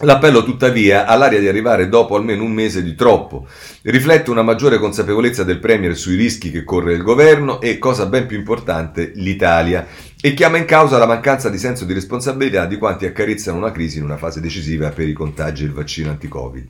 L'appello 0.00 0.44
tuttavia 0.44 1.06
ha 1.06 1.14
l'aria 1.14 1.38
di 1.38 1.48
arrivare 1.48 1.90
dopo 1.90 2.16
almeno 2.16 2.42
un 2.42 2.52
mese 2.52 2.82
di 2.82 2.94
troppo. 2.94 3.46
Riflette 3.82 4.30
una 4.30 4.42
maggiore 4.42 4.78
consapevolezza 4.78 5.44
del 5.44 5.58
Premier 5.58 5.94
sui 5.94 6.16
rischi 6.16 6.50
che 6.50 6.64
corre 6.64 6.94
il 6.94 7.02
governo 7.02 7.60
e, 7.60 7.78
cosa 7.78 8.06
ben 8.06 8.26
più 8.26 8.38
importante, 8.38 9.12
l'Italia, 9.14 9.86
e 10.26 10.34
chiama 10.34 10.56
in 10.56 10.64
causa 10.64 10.98
la 10.98 11.06
mancanza 11.06 11.48
di 11.48 11.56
senso 11.56 11.84
di 11.84 11.92
responsabilità 11.92 12.66
di 12.66 12.78
quanti 12.78 13.06
accarezzano 13.06 13.58
una 13.58 13.70
crisi 13.70 13.98
in 13.98 14.02
una 14.02 14.16
fase 14.16 14.40
decisiva 14.40 14.88
per 14.88 15.06
i 15.06 15.12
contagi 15.12 15.62
e 15.62 15.66
il 15.66 15.72
vaccino 15.72 16.10
anti-Covid. 16.10 16.66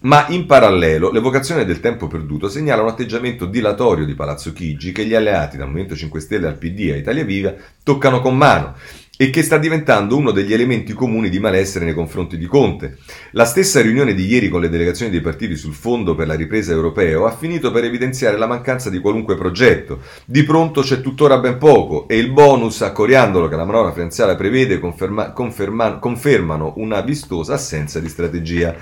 Ma 0.00 0.26
in 0.30 0.44
parallelo 0.44 1.12
l'evocazione 1.12 1.64
del 1.64 1.78
tempo 1.78 2.08
perduto 2.08 2.48
segnala 2.48 2.82
un 2.82 2.88
atteggiamento 2.88 3.46
dilatorio 3.46 4.04
di 4.04 4.16
Palazzo 4.16 4.52
Chigi 4.52 4.90
che 4.90 5.04
gli 5.04 5.14
alleati 5.14 5.56
dal 5.56 5.68
Movimento 5.68 5.94
5 5.94 6.18
Stelle 6.18 6.48
al 6.48 6.58
PD 6.58 6.90
a 6.90 6.96
Italia 6.96 7.24
Viva 7.24 7.54
toccano 7.84 8.20
con 8.20 8.36
mano 8.36 8.74
e 9.16 9.30
che 9.30 9.42
sta 9.42 9.56
diventando 9.58 10.16
uno 10.16 10.30
degli 10.30 10.52
elementi 10.52 10.92
comuni 10.92 11.28
di 11.28 11.38
malessere 11.38 11.84
nei 11.84 11.94
confronti 11.94 12.36
di 12.36 12.46
Conte. 12.46 12.98
La 13.32 13.44
stessa 13.44 13.80
riunione 13.80 14.14
di 14.14 14.26
ieri 14.26 14.48
con 14.48 14.60
le 14.60 14.68
delegazioni 14.68 15.10
dei 15.10 15.20
partiti 15.20 15.56
sul 15.56 15.74
Fondo 15.74 16.14
per 16.14 16.26
la 16.26 16.34
ripresa 16.34 16.72
europeo 16.72 17.26
ha 17.26 17.34
finito 17.34 17.70
per 17.70 17.84
evidenziare 17.84 18.36
la 18.36 18.46
mancanza 18.46 18.90
di 18.90 19.00
qualunque 19.00 19.36
progetto. 19.36 20.00
Di 20.24 20.42
pronto 20.44 20.82
c'è 20.82 21.00
tuttora 21.00 21.38
ben 21.38 21.58
poco 21.58 22.06
e 22.08 22.18
il 22.18 22.30
bonus 22.30 22.82
a 22.82 22.92
coriandolo 22.92 23.48
che 23.48 23.56
la 23.56 23.64
manovra 23.64 23.92
finanziaria 23.92 24.36
prevede 24.36 24.78
conferma, 24.78 25.32
conferma, 25.32 25.98
confermano 25.98 26.74
una 26.76 27.00
vistosa 27.00 27.54
assenza 27.54 28.00
di 28.00 28.08
strategia. 28.08 28.74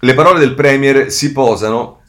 Le 0.00 0.14
parole 0.14 0.38
del 0.38 0.54
Premier 0.54 1.10
si 1.10 1.32
posano 1.32 2.00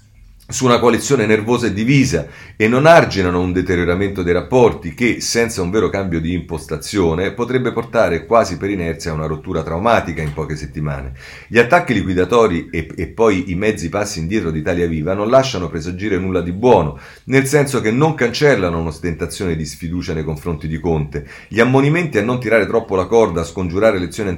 su 0.50 0.64
una 0.64 0.80
coalizione 0.80 1.26
nervosa 1.26 1.68
e 1.68 1.74
divisa 1.74 2.26
e 2.56 2.70
non 2.70 2.86
arginano 2.86 3.42
un 3.42 3.52
deterioramento 3.52 4.24
dei 4.24 4.32
rapporti 4.32 4.94
che, 4.94 5.20
senza 5.20 5.62
un 5.62 5.70
vero 5.70 5.90
cambio 5.90 6.22
di 6.22 6.32
impostazione, 6.32 7.34
potrebbe 7.34 7.74
portare 7.74 8.26
quasi 8.26 8.56
per 8.56 8.70
inerzia 8.70 9.12
a 9.12 9.16
una 9.16 9.26
rottura 9.26 9.62
traumatica 9.62 10.22
in 10.22 10.32
poche 10.32 10.56
settimane. 10.56 11.12
Gli 11.50 11.60
attacchi 11.60 11.94
liquidatori 11.94 12.70
e, 12.72 12.88
e 12.96 13.08
poi 13.08 13.52
i 13.52 13.56
mezzi 13.56 13.90
passi 13.90 14.20
indietro 14.20 14.50
di 14.50 14.60
Italia 14.60 14.88
Viva 14.88 15.14
non 15.14 15.30
lasciano 15.30 15.68
presagire 15.68 16.18
nulla 16.18 16.40
di 16.40 16.54
buono, 16.54 16.98
nel 17.26 17.46
senso 17.46 17.82
che 17.82 17.92
non 17.92 18.14
cancellano 18.14 18.80
un'ostentazione 18.80 19.54
di 19.54 19.66
sfiducia 19.66 20.14
nei 20.14 20.24
confronti 20.24 20.70
di 20.70 20.80
Conte. 20.80 21.28
Gli 21.50 21.60
ammonimenti 21.60 22.20
a 22.20 22.24
non 22.24 22.40
tirare 22.40 22.66
troppo 22.66 22.96
la 22.96 23.06
corda, 23.06 23.42
a 23.42 23.44
scongiurare 23.44 23.98
elezioni 23.98 24.38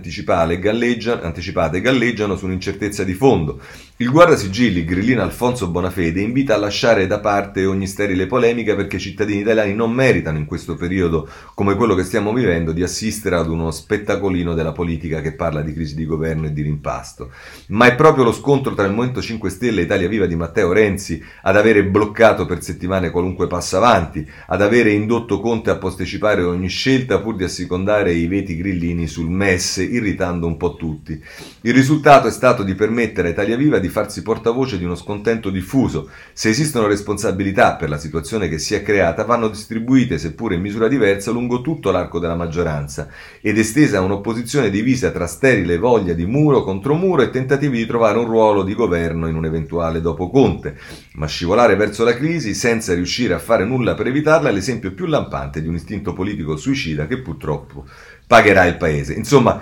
galleggiano, 0.60 1.22
anticipate 1.22 1.82
galleggiano 1.82 2.36
su 2.36 2.46
un'incertezza 2.46 3.04
di 3.04 3.14
fondo. 3.14 3.60
Il 3.98 4.10
guardasigilli 4.10 4.86
grillino 4.86 5.22
Alfonso 5.22 5.68
Bonafede 5.68 5.99
invita 6.08 6.56
a 6.56 6.58
lasciare 6.58 7.08
da 7.08 7.20
parte 7.20 7.66
ogni 7.66 7.88
sterile 7.88 8.26
polemica 8.26 8.76
perché 8.76 8.96
i 8.96 9.00
cittadini 9.00 9.42
italiani 9.42 9.74
non 9.74 9.92
meritano 9.92 10.38
in 10.38 10.46
questo 10.46 10.76
periodo 10.76 11.28
come 11.54 11.76
quello 11.76 11.96
che 11.96 12.04
stiamo 12.04 12.34
vivendo 12.34 12.72
di 12.72 12.84
assistere 12.84 13.36
ad 13.36 13.50
uno 13.50 13.72
spettacolino 13.72 14.54
della 14.54 14.72
politica 14.72 15.22
che 15.22 15.34
parla 15.34 15.62
di 15.62 15.74
crisi 15.74 15.96
di 15.96 16.06
governo 16.06 16.48
e 16.48 16.54
di 16.54 16.62
rimpasto. 16.62 17.32
Ma 17.68 17.88
è 17.88 17.96
proprio 17.96 18.24
lo 18.24 18.32
scontro 18.32 18.74
tra 18.74 18.86
il 18.86 18.92
Movimento 18.92 19.22
5 19.22 19.50
Stelle 19.50 19.82
e 19.82 19.84
Italia 19.84 20.08
Viva 20.08 20.26
di 20.26 20.36
Matteo 20.36 20.72
Renzi 20.72 21.22
ad 21.42 21.58
avere 21.58 21.86
bloccato 21.86 22.46
per 22.46 22.62
settimane 22.62 23.10
qualunque 23.10 23.48
passo 23.48 23.78
avanti, 23.78 24.26
ad 24.48 24.62
avere 24.62 24.92
indotto 24.92 25.40
Conte 25.40 25.70
a 25.70 25.78
postecipare 25.78 26.44
ogni 26.44 26.68
scelta 26.68 27.20
pur 27.20 27.36
di 27.36 27.44
assecondare 27.44 28.14
i 28.14 28.28
veti 28.28 28.56
grillini 28.56 29.08
sul 29.08 29.30
MES, 29.30 29.78
irritando 29.78 30.48
un 30.48 30.58
po' 30.58 30.76
tutti. 30.76 31.22
Il 31.62 31.74
risultato 31.74 32.28
è 32.28 32.32
stato 32.32 32.64
di 32.64 32.76
permettere 32.76 33.30
a 33.30 33.32
Italia 33.32 33.58
Viva 33.58 33.80
di 33.80 33.90
farsi 33.90 34.22
portavoce 34.22 34.78
di 34.78 34.84
uno 34.84 34.96
scontento 34.96 35.50
diffuso. 35.50 35.89
Se 36.34 36.50
esistono 36.50 36.88
responsabilità 36.88 37.76
per 37.76 37.90
la 37.90 37.98
situazione 37.98 38.48
che 38.48 38.60
si 38.60 38.76
è 38.76 38.82
creata, 38.82 39.24
vanno 39.24 39.48
distribuite, 39.48 40.18
seppure 40.18 40.56
in 40.56 40.62
misura 40.62 40.88
diversa, 40.88 41.32
lungo 41.32 41.62
tutto 41.62 41.92
l'arco 41.92 42.20
della 42.20 42.36
maggioranza 42.36 43.08
ed 43.42 43.58
estesa 43.58 44.02
un'opposizione 44.02 44.70
divisa 44.70 45.12
tra 45.12 45.28
sterile 45.28 45.78
voglia 45.78 46.14
di 46.14 46.26
muro 46.26 46.64
contro 46.64 46.96
muro 46.96 47.24
e 47.24 47.30
tentativi 47.30 47.78
di 47.78 47.86
trovare 47.86 48.18
un 48.18 48.26
ruolo 48.26 48.64
di 48.64 48.74
governo 48.74 49.28
in 49.28 49.36
un 49.36 49.46
eventuale 49.46 50.02
dopo 50.02 50.30
Conte. 50.30 50.78
Ma 51.14 51.26
scivolare 51.26 51.76
verso 51.76 52.04
la 52.04 52.14
crisi 52.14 52.54
senza 52.54 52.94
riuscire 52.94 53.34
a 53.34 53.40
fare 53.40 53.66
nulla 53.66 53.96
per 53.96 54.08
evitarla 54.08 54.50
è 54.50 54.52
l'esempio 54.52 54.94
più 54.94 55.06
lampante 55.06 55.62
di 55.62 55.68
un 55.68 55.76
istinto 55.76 56.14
politico 56.14 56.56
suicida 56.56 57.08
che 57.08 57.22
purtroppo 57.22 57.86
pagherà 58.30 58.66
il 58.66 58.78
paese. 58.78 59.14
Insomma, 59.14 59.60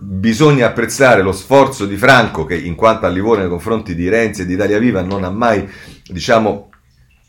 bisogna 0.00 0.68
apprezzare 0.68 1.20
lo 1.20 1.32
sforzo 1.32 1.84
di 1.84 1.98
Franco 1.98 2.46
che 2.46 2.56
in 2.56 2.74
quanto 2.74 3.04
a 3.04 3.10
Livorno 3.10 3.42
nei 3.42 3.50
confronti 3.50 3.94
di 3.94 4.08
Renzi 4.08 4.40
e 4.40 4.46
di 4.46 4.54
Italia 4.54 4.78
Viva 4.78 5.02
non 5.02 5.22
ha 5.22 5.28
mai, 5.28 5.68
diciamo, 6.08 6.70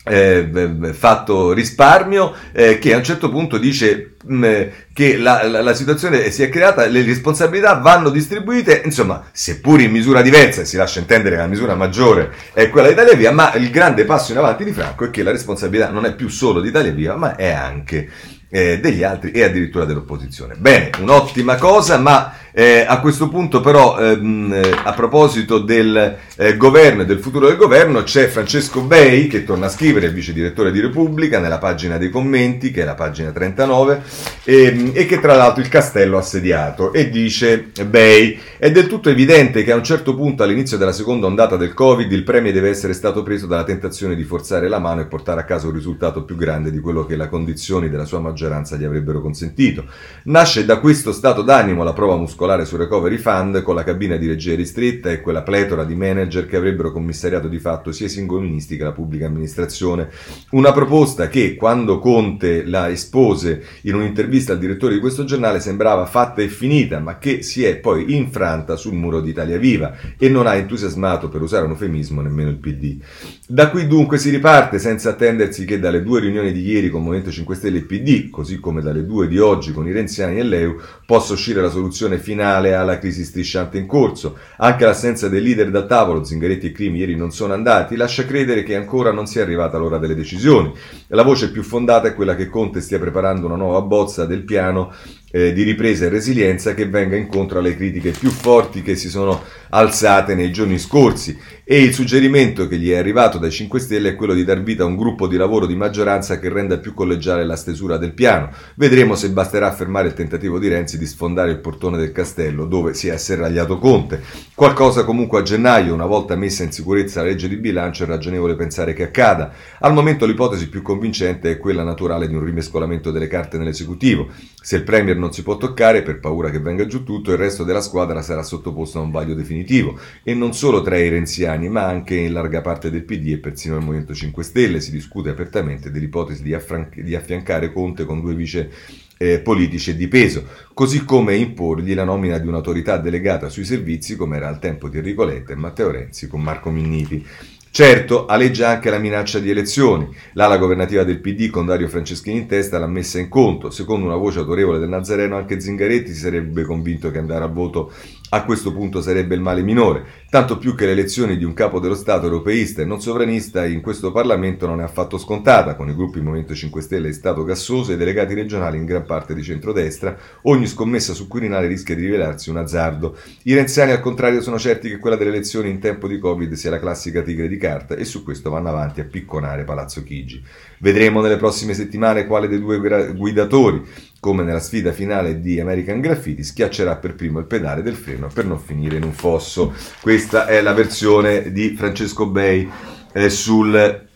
eh, 0.05 0.69
fatto 0.93 1.51
risparmio 1.51 2.33
eh, 2.53 2.79
che 2.79 2.93
a 2.93 2.97
un 2.97 3.03
certo 3.03 3.29
punto 3.29 3.57
dice 3.57 4.15
mh, 4.23 4.35
mm, 4.37 4.53
che 4.93 5.17
la, 5.17 5.45
la, 5.45 5.61
la, 5.61 5.73
situazione 5.73 6.31
si 6.31 6.41
è 6.41 6.47
creata, 6.47 6.85
le 6.85 7.03
responsabilità 7.03 7.73
vanno 7.73 8.09
distribuite, 8.09 8.83
insomma, 8.85 9.27
seppur 9.33 9.81
in 9.81 9.91
misura 9.91 10.21
diversa, 10.21 10.63
si 10.63 10.77
lascia 10.77 10.99
intendere 10.99 11.35
che 11.35 11.41
la 11.41 11.47
misura 11.49 11.75
maggiore 11.75 12.31
è 12.53 12.69
quella 12.69 12.87
di 12.87 12.93
Italia 12.93 13.15
Via, 13.15 13.33
ma 13.33 13.53
il 13.55 13.69
grande 13.69 14.05
passo 14.05 14.31
in 14.31 14.37
avanti 14.37 14.63
di 14.63 14.71
Franco 14.71 15.03
è 15.03 15.09
che 15.09 15.21
la 15.21 15.31
responsabilità 15.31 15.89
non 15.89 16.05
è 16.05 16.15
più 16.15 16.29
solo 16.29 16.61
di 16.61 16.69
Italia 16.69 16.93
Via, 16.93 17.15
ma 17.17 17.35
è 17.35 17.51
anche 17.51 18.09
eh, 18.49 18.79
degli 18.79 19.03
altri 19.03 19.31
e 19.31 19.43
addirittura 19.43 19.85
dell'opposizione. 19.85 20.55
Bene, 20.55 20.91
un'ottima 20.99 21.55
cosa, 21.55 21.97
ma 21.97 22.33
eh, 22.57 22.83
a 22.87 22.99
questo 23.01 23.29
punto 23.29 23.61
però 23.61 23.99
ehm, 23.99 24.51
eh, 24.51 24.71
a 24.83 24.91
proposito 24.93 25.59
del 25.59 26.17
eh, 26.35 26.57
governo 26.57 27.03
e 27.03 27.05
del 27.05 27.19
futuro 27.19 27.45
del 27.45 27.55
governo 27.55 28.01
c'è 28.01 28.25
Francesco 28.25 28.81
Bei 28.81 29.27
che 29.27 29.43
torna 29.43 29.67
a 29.67 29.69
scrivere, 29.69 30.09
vice 30.09 30.33
direttore 30.33 30.71
di 30.71 30.79
Repubblica, 30.79 31.37
nella 31.37 31.59
pagina 31.59 31.99
dei 31.99 32.09
commenti, 32.09 32.71
che 32.71 32.81
è 32.81 32.85
la 32.85 32.95
pagina 32.95 33.29
39, 33.29 34.01
ehm, 34.43 34.91
e 34.95 35.05
che 35.05 35.19
tra 35.19 35.35
l'altro 35.35 35.61
il 35.61 35.69
castello 35.69 36.17
ha 36.17 36.21
assediato 36.21 36.93
e 36.93 37.11
dice 37.11 37.69
Bei, 37.87 38.39
è 38.57 38.71
del 38.71 38.87
tutto 38.87 39.11
evidente 39.11 39.63
che 39.63 39.71
a 39.71 39.75
un 39.75 39.83
certo 39.83 40.15
punto 40.15 40.41
all'inizio 40.41 40.77
della 40.77 40.93
seconda 40.93 41.27
ondata 41.27 41.57
del 41.57 41.75
Covid 41.75 42.11
il 42.11 42.23
premio 42.23 42.51
deve 42.51 42.69
essere 42.69 42.93
stato 42.93 43.21
preso 43.21 43.45
dalla 43.45 43.65
tentazione 43.65 44.15
di 44.15 44.23
forzare 44.23 44.67
la 44.67 44.79
mano 44.79 45.01
e 45.01 45.05
portare 45.05 45.41
a 45.41 45.43
casa 45.45 45.67
un 45.67 45.73
risultato 45.73 46.23
più 46.23 46.35
grande 46.35 46.71
di 46.71 46.79
quello 46.79 47.05
che 47.05 47.15
le 47.15 47.29
condizioni 47.29 47.87
della 47.87 48.05
sua 48.05 48.19
maggioranza 48.19 48.77
gli 48.77 48.83
avrebbero 48.83 49.21
consentito. 49.21 49.85
Nasce 50.23 50.65
da 50.65 50.79
questo 50.79 51.11
stato 51.11 51.43
d'animo 51.43 51.83
la 51.83 51.93
prova 51.93 52.15
muscolare 52.15 52.45
particolare 52.47 52.65
sul 52.65 52.79
Recovery 52.79 53.17
Fund 53.17 53.61
con 53.61 53.75
la 53.75 53.83
cabina 53.83 54.15
di 54.15 54.25
regia 54.25 54.55
ristretta 54.55 55.11
e 55.11 55.19
quella 55.19 55.43
pletora 55.43 55.83
di 55.83 55.95
manager 55.95 56.47
che 56.47 56.55
avrebbero 56.55 56.93
commissariato 56.93 57.49
di 57.49 57.59
fatto 57.59 57.91
sia 57.91 58.05
i 58.05 58.09
singoli 58.09 58.47
ministri 58.47 58.77
che 58.77 58.83
la 58.83 58.93
pubblica 58.93 59.25
amministrazione. 59.25 60.09
Una 60.51 60.71
proposta 60.71 61.27
che 61.27 61.55
quando 61.55 61.99
Conte 61.99 62.65
la 62.65 62.89
espose 62.89 63.63
in 63.81 63.95
un'intervista 63.95 64.53
al 64.53 64.59
direttore 64.59 64.93
di 64.93 64.99
questo 65.01 65.25
giornale 65.25 65.59
sembrava 65.59 66.05
fatta 66.05 66.41
e 66.41 66.47
finita, 66.47 66.99
ma 66.99 67.17
che 67.17 67.41
si 67.41 67.65
è 67.65 67.77
poi 67.77 68.15
infranta 68.15 68.77
sul 68.77 68.93
muro 68.93 69.19
di 69.19 69.31
Italia 69.31 69.57
Viva 69.57 69.95
e 70.17 70.29
non 70.29 70.47
ha 70.47 70.55
entusiasmato, 70.55 71.27
per 71.27 71.41
usare 71.41 71.65
un 71.65 71.71
eufemismo, 71.71 72.21
nemmeno 72.21 72.49
il 72.49 72.57
PD. 72.57 72.97
Da 73.45 73.69
qui 73.69 73.87
dunque 73.87 74.17
si 74.17 74.29
riparte 74.29 74.79
senza 74.79 75.09
attendersi 75.09 75.65
che 75.65 75.79
dalle 75.79 76.01
due 76.01 76.21
riunioni 76.21 76.53
di 76.53 76.61
ieri 76.61 76.89
con 76.89 77.03
Movimento 77.03 77.31
5 77.31 77.55
Stelle 77.55 77.79
e 77.79 77.83
PD, 77.83 78.29
così 78.29 78.59
come 78.59 78.81
dalle 78.81 79.05
due 79.05 79.27
di 79.27 79.37
oggi 79.37 79.73
con 79.73 79.87
i 79.87 79.91
Renziani 79.91 80.39
e 80.39 80.43
l'EU, 80.43 80.77
possa 81.05 81.33
uscire 81.33 81.61
la 81.61 81.69
soluzione 81.69 82.17
finale 82.17 82.35
finale 82.37 82.75
alla 82.75 82.99
crisi 82.99 83.23
strisciante 83.23 83.79
in 83.79 83.87
corso. 83.87 84.37
Anche 84.57 84.85
l'assenza 84.85 85.27
del 85.27 85.41
leader 85.41 85.71
da 85.71 85.85
tavolo, 85.85 86.23
Zingaretti 86.23 86.67
e 86.67 86.71
Crimi 86.71 86.99
ieri 86.99 87.15
non 87.15 87.31
sono 87.31 87.53
andati, 87.53 87.95
lascia 87.95 88.25
credere 88.25 88.61
che 88.61 88.75
ancora 88.75 89.11
non 89.11 89.25
sia 89.25 89.41
arrivata 89.41 89.79
l'ora 89.79 89.97
delle 89.97 90.13
decisioni. 90.13 90.71
La 91.07 91.23
voce 91.23 91.49
più 91.49 91.63
fondata 91.63 92.07
è 92.07 92.13
quella 92.13 92.35
che 92.35 92.47
Conte 92.47 92.79
stia 92.79 92.99
preparando 92.99 93.47
una 93.47 93.55
nuova 93.55 93.81
bozza 93.81 94.25
del 94.25 94.43
piano 94.43 94.93
eh, 95.31 95.51
di 95.51 95.63
ripresa 95.63 96.05
e 96.05 96.09
resilienza 96.09 96.75
che 96.75 96.87
venga 96.87 97.15
incontro 97.15 97.57
alle 97.57 97.75
critiche 97.75 98.11
più 98.11 98.29
forti 98.29 98.83
che 98.83 98.95
si 98.95 99.09
sono 99.09 99.41
alzate 99.69 100.35
nei 100.35 100.51
giorni 100.51 100.77
scorsi 100.77 101.37
e 101.69 101.83
il 101.83 101.93
suggerimento 101.93 102.65
che 102.65 102.77
gli 102.77 102.91
è 102.91 102.95
arrivato 102.95 103.37
dai 103.37 103.51
5 103.51 103.77
Stelle 103.81 104.09
è 104.11 104.15
quello 104.15 104.33
di 104.33 104.45
dar 104.45 104.63
vita 104.63 104.83
a 104.83 104.85
un 104.85 104.95
gruppo 104.95 105.27
di 105.27 105.35
lavoro 105.35 105.65
di 105.65 105.75
maggioranza 105.75 106.39
che 106.39 106.47
renda 106.47 106.77
più 106.77 106.93
collegiale 106.93 107.43
la 107.43 107.57
stesura 107.57 107.97
del 107.97 108.13
piano. 108.13 108.51
Vedremo 108.75 109.15
se 109.15 109.31
basterà 109.31 109.69
fermare 109.73 110.07
il 110.07 110.13
tentativo 110.13 110.59
di 110.59 110.69
Renzi 110.69 110.97
di 110.97 111.05
sfondare 111.05 111.51
il 111.51 111.59
portone 111.59 111.97
del 111.97 112.13
castello 112.13 112.63
dove 112.63 112.93
si 112.93 113.09
è 113.09 113.11
asserragliato 113.11 113.79
Conte. 113.79 114.23
Qualcosa 114.55 115.03
comunque 115.03 115.39
a 115.39 115.43
gennaio, 115.43 115.93
una 115.93 116.05
volta 116.05 116.37
messa 116.37 116.63
in 116.63 116.71
sicurezza 116.71 117.21
la 117.21 117.27
legge 117.27 117.49
di 117.49 117.57
bilancio, 117.57 118.05
è 118.05 118.07
ragionevole 118.07 118.55
pensare 118.55 118.93
che 118.93 119.03
accada. 119.03 119.51
Al 119.81 119.93
momento 119.93 120.25
l'ipotesi 120.25 120.69
più 120.69 120.81
convincente 120.81 121.51
è 121.51 121.57
quella 121.57 121.83
naturale 121.83 122.29
di 122.29 122.33
un 122.35 122.45
rimescolamento 122.45 123.11
delle 123.11 123.27
carte 123.27 123.57
nell'esecutivo. 123.57 124.29
Se 124.61 124.77
il 124.77 124.83
Premier 124.83 125.17
non 125.17 125.33
si 125.33 125.43
può 125.43 125.57
toccare 125.57 126.01
per 126.01 126.21
paura 126.21 126.49
che 126.49 126.59
venga 126.59 126.85
giù 126.85 127.03
tutto, 127.03 127.31
il 127.31 127.37
resto 127.37 127.65
della 127.65 127.81
squadra 127.81 128.21
sarà 128.21 128.41
sottoposto 128.41 128.99
a 128.99 129.01
un 129.01 129.11
vaglio 129.11 129.33
definitivo. 129.33 129.99
E 130.23 130.33
non 130.33 130.53
solo 130.53 130.81
tra 130.81 130.97
i 130.97 131.09
renziani, 131.09 131.55
ma 131.65 131.85
anche 131.85 132.15
in 132.15 132.33
larga 132.33 132.61
parte 132.61 132.91
del 132.91 133.03
PD 133.03 133.31
e 133.31 133.37
persino 133.39 133.75
nel 133.75 133.83
Movimento 133.83 134.13
5 134.13 134.43
Stelle 134.43 134.79
si 134.79 134.91
discute 134.91 135.29
apertamente 135.29 135.89
dell'ipotesi 135.89 136.43
di, 136.43 136.53
affran- 136.53 136.89
di 136.93 137.15
affiancare 137.15 137.73
Conte 137.73 138.05
con 138.05 138.21
due 138.21 138.35
vice 138.35 138.69
eh, 139.17 139.39
politici 139.39 139.89
e 139.89 139.95
di 139.95 140.07
peso, 140.07 140.45
così 140.73 141.03
come 141.03 141.35
imporgli 141.35 141.93
la 141.93 142.03
nomina 142.03 142.37
di 142.37 142.47
un'autorità 142.47 142.97
delegata 142.97 143.49
sui 143.49 143.65
servizi, 143.65 144.15
come 144.15 144.37
era 144.37 144.47
al 144.47 144.59
tempo 144.59 144.87
di 144.87 144.97
Enrico 144.97 145.23
Letta 145.23 145.53
e 145.53 145.55
Matteo 145.55 145.91
Renzi 145.91 146.27
con 146.27 146.41
Marco 146.41 146.69
Minniti. 146.69 147.25
Certo, 147.69 148.25
aleggia 148.25 148.69
anche 148.69 148.89
la 148.89 148.97
minaccia 148.97 149.37
di 149.37 149.51
elezioni. 149.51 150.09
L'ala 150.33 150.57
governativa 150.57 151.03
del 151.03 151.19
PD 151.19 151.51
con 151.51 151.67
Dario 151.67 151.87
Franceschini 151.87 152.39
in 152.39 152.47
testa 152.47 152.79
l'ha 152.79 152.87
messa 152.87 153.19
in 153.19 153.29
conto. 153.29 153.69
Secondo 153.69 154.07
una 154.07 154.15
voce 154.15 154.39
autorevole 154.39 154.79
del 154.79 154.89
Nazareno, 154.89 155.37
anche 155.37 155.59
Zingaretti 155.59 156.11
si 156.11 156.21
sarebbe 156.21 156.63
convinto 156.63 157.11
che 157.11 157.19
andare 157.19 157.43
a 157.43 157.47
voto 157.47 157.91
a 158.29 158.43
questo 158.43 158.73
punto 158.73 159.01
sarebbe 159.01 159.35
il 159.35 159.41
male 159.41 159.61
minore, 159.61 160.03
tanto 160.29 160.57
più 160.57 160.75
che 160.75 160.85
le 160.85 160.91
elezioni 160.91 161.37
di 161.37 161.45
un 161.45 161.53
capo 161.53 161.79
dello 161.79 161.95
Stato 161.95 162.25
europeista 162.25 162.81
e 162.81 162.85
non 162.85 162.99
sovranista 162.99 163.65
in 163.65 163.79
questo 163.79 164.11
Parlamento 164.11 164.67
non 164.67 164.81
è 164.81 164.83
affatto 164.83 165.17
scontata, 165.17 165.75
con 165.75 165.87
i 165.89 165.95
gruppi 165.95 166.19
Movimento 166.19 166.53
5 166.53 166.81
Stelle 166.81 167.07
e 167.07 167.13
Stato 167.13 167.45
gassoso 167.45 167.93
e 167.93 167.97
delegati 167.97 168.33
regionali 168.33 168.77
in 168.77 168.85
gran 168.85 169.05
parte 169.05 169.33
di 169.33 169.43
centrodestra, 169.43 170.17
ogni 170.43 170.67
scommessa 170.67 171.13
su 171.13 171.27
Quirinale 171.27 171.67
rischia 171.67 171.95
di 171.95 172.01
rivelarsi 172.01 172.49
un 172.49 172.57
azzardo. 172.57 173.15
I 173.43 173.53
renziani 173.53 173.91
al 173.91 174.01
contrario 174.01 174.41
sono 174.41 174.59
certi 174.59 174.89
che 174.89 174.97
quella 174.97 175.15
delle 175.15 175.29
elezioni 175.29 175.69
in 175.69 175.79
tempo 175.79 176.07
di 176.07 176.19
Covid 176.19 176.51
sia 176.53 176.69
la 176.69 176.79
classica 176.79 177.21
tigre 177.21 177.47
di 177.47 177.57
carta 177.57 177.95
e 177.95 178.03
su 178.03 178.23
questo 178.23 178.49
vanno 178.49 178.69
avanti 178.69 178.99
a 178.99 179.05
picconare 179.05 179.63
Palazzo 179.63 180.03
Chigi. 180.03 180.43
Vedremo 180.79 181.21
nelle 181.21 181.37
prossime 181.37 181.73
settimane 181.73 182.27
quale 182.27 182.49
dei 182.49 182.59
due 182.59 183.13
guidatori 183.15 183.83
come 184.19 184.43
nella 184.43 184.59
sfida 184.59 184.91
finale 184.91 185.39
di 185.41 185.59
American 185.59 186.01
Graffiti, 186.01 186.43
schiaccerà 186.43 186.95
per 186.95 187.15
primo 187.15 187.39
il 187.39 187.45
pedale 187.45 187.81
del 187.81 187.95
freno 187.95 188.29
per 188.33 188.45
non 188.45 188.59
finire 188.59 188.97
in 188.97 189.03
un 189.03 189.13
fosso. 189.13 189.73
Questa 190.01 190.47
è 190.47 190.61
la 190.61 190.73
versione 190.73 191.51
di 191.51 191.75
Francesco 191.75 192.25
Bay 192.25 192.69
eh, 193.13 193.29
sul, 193.29 194.07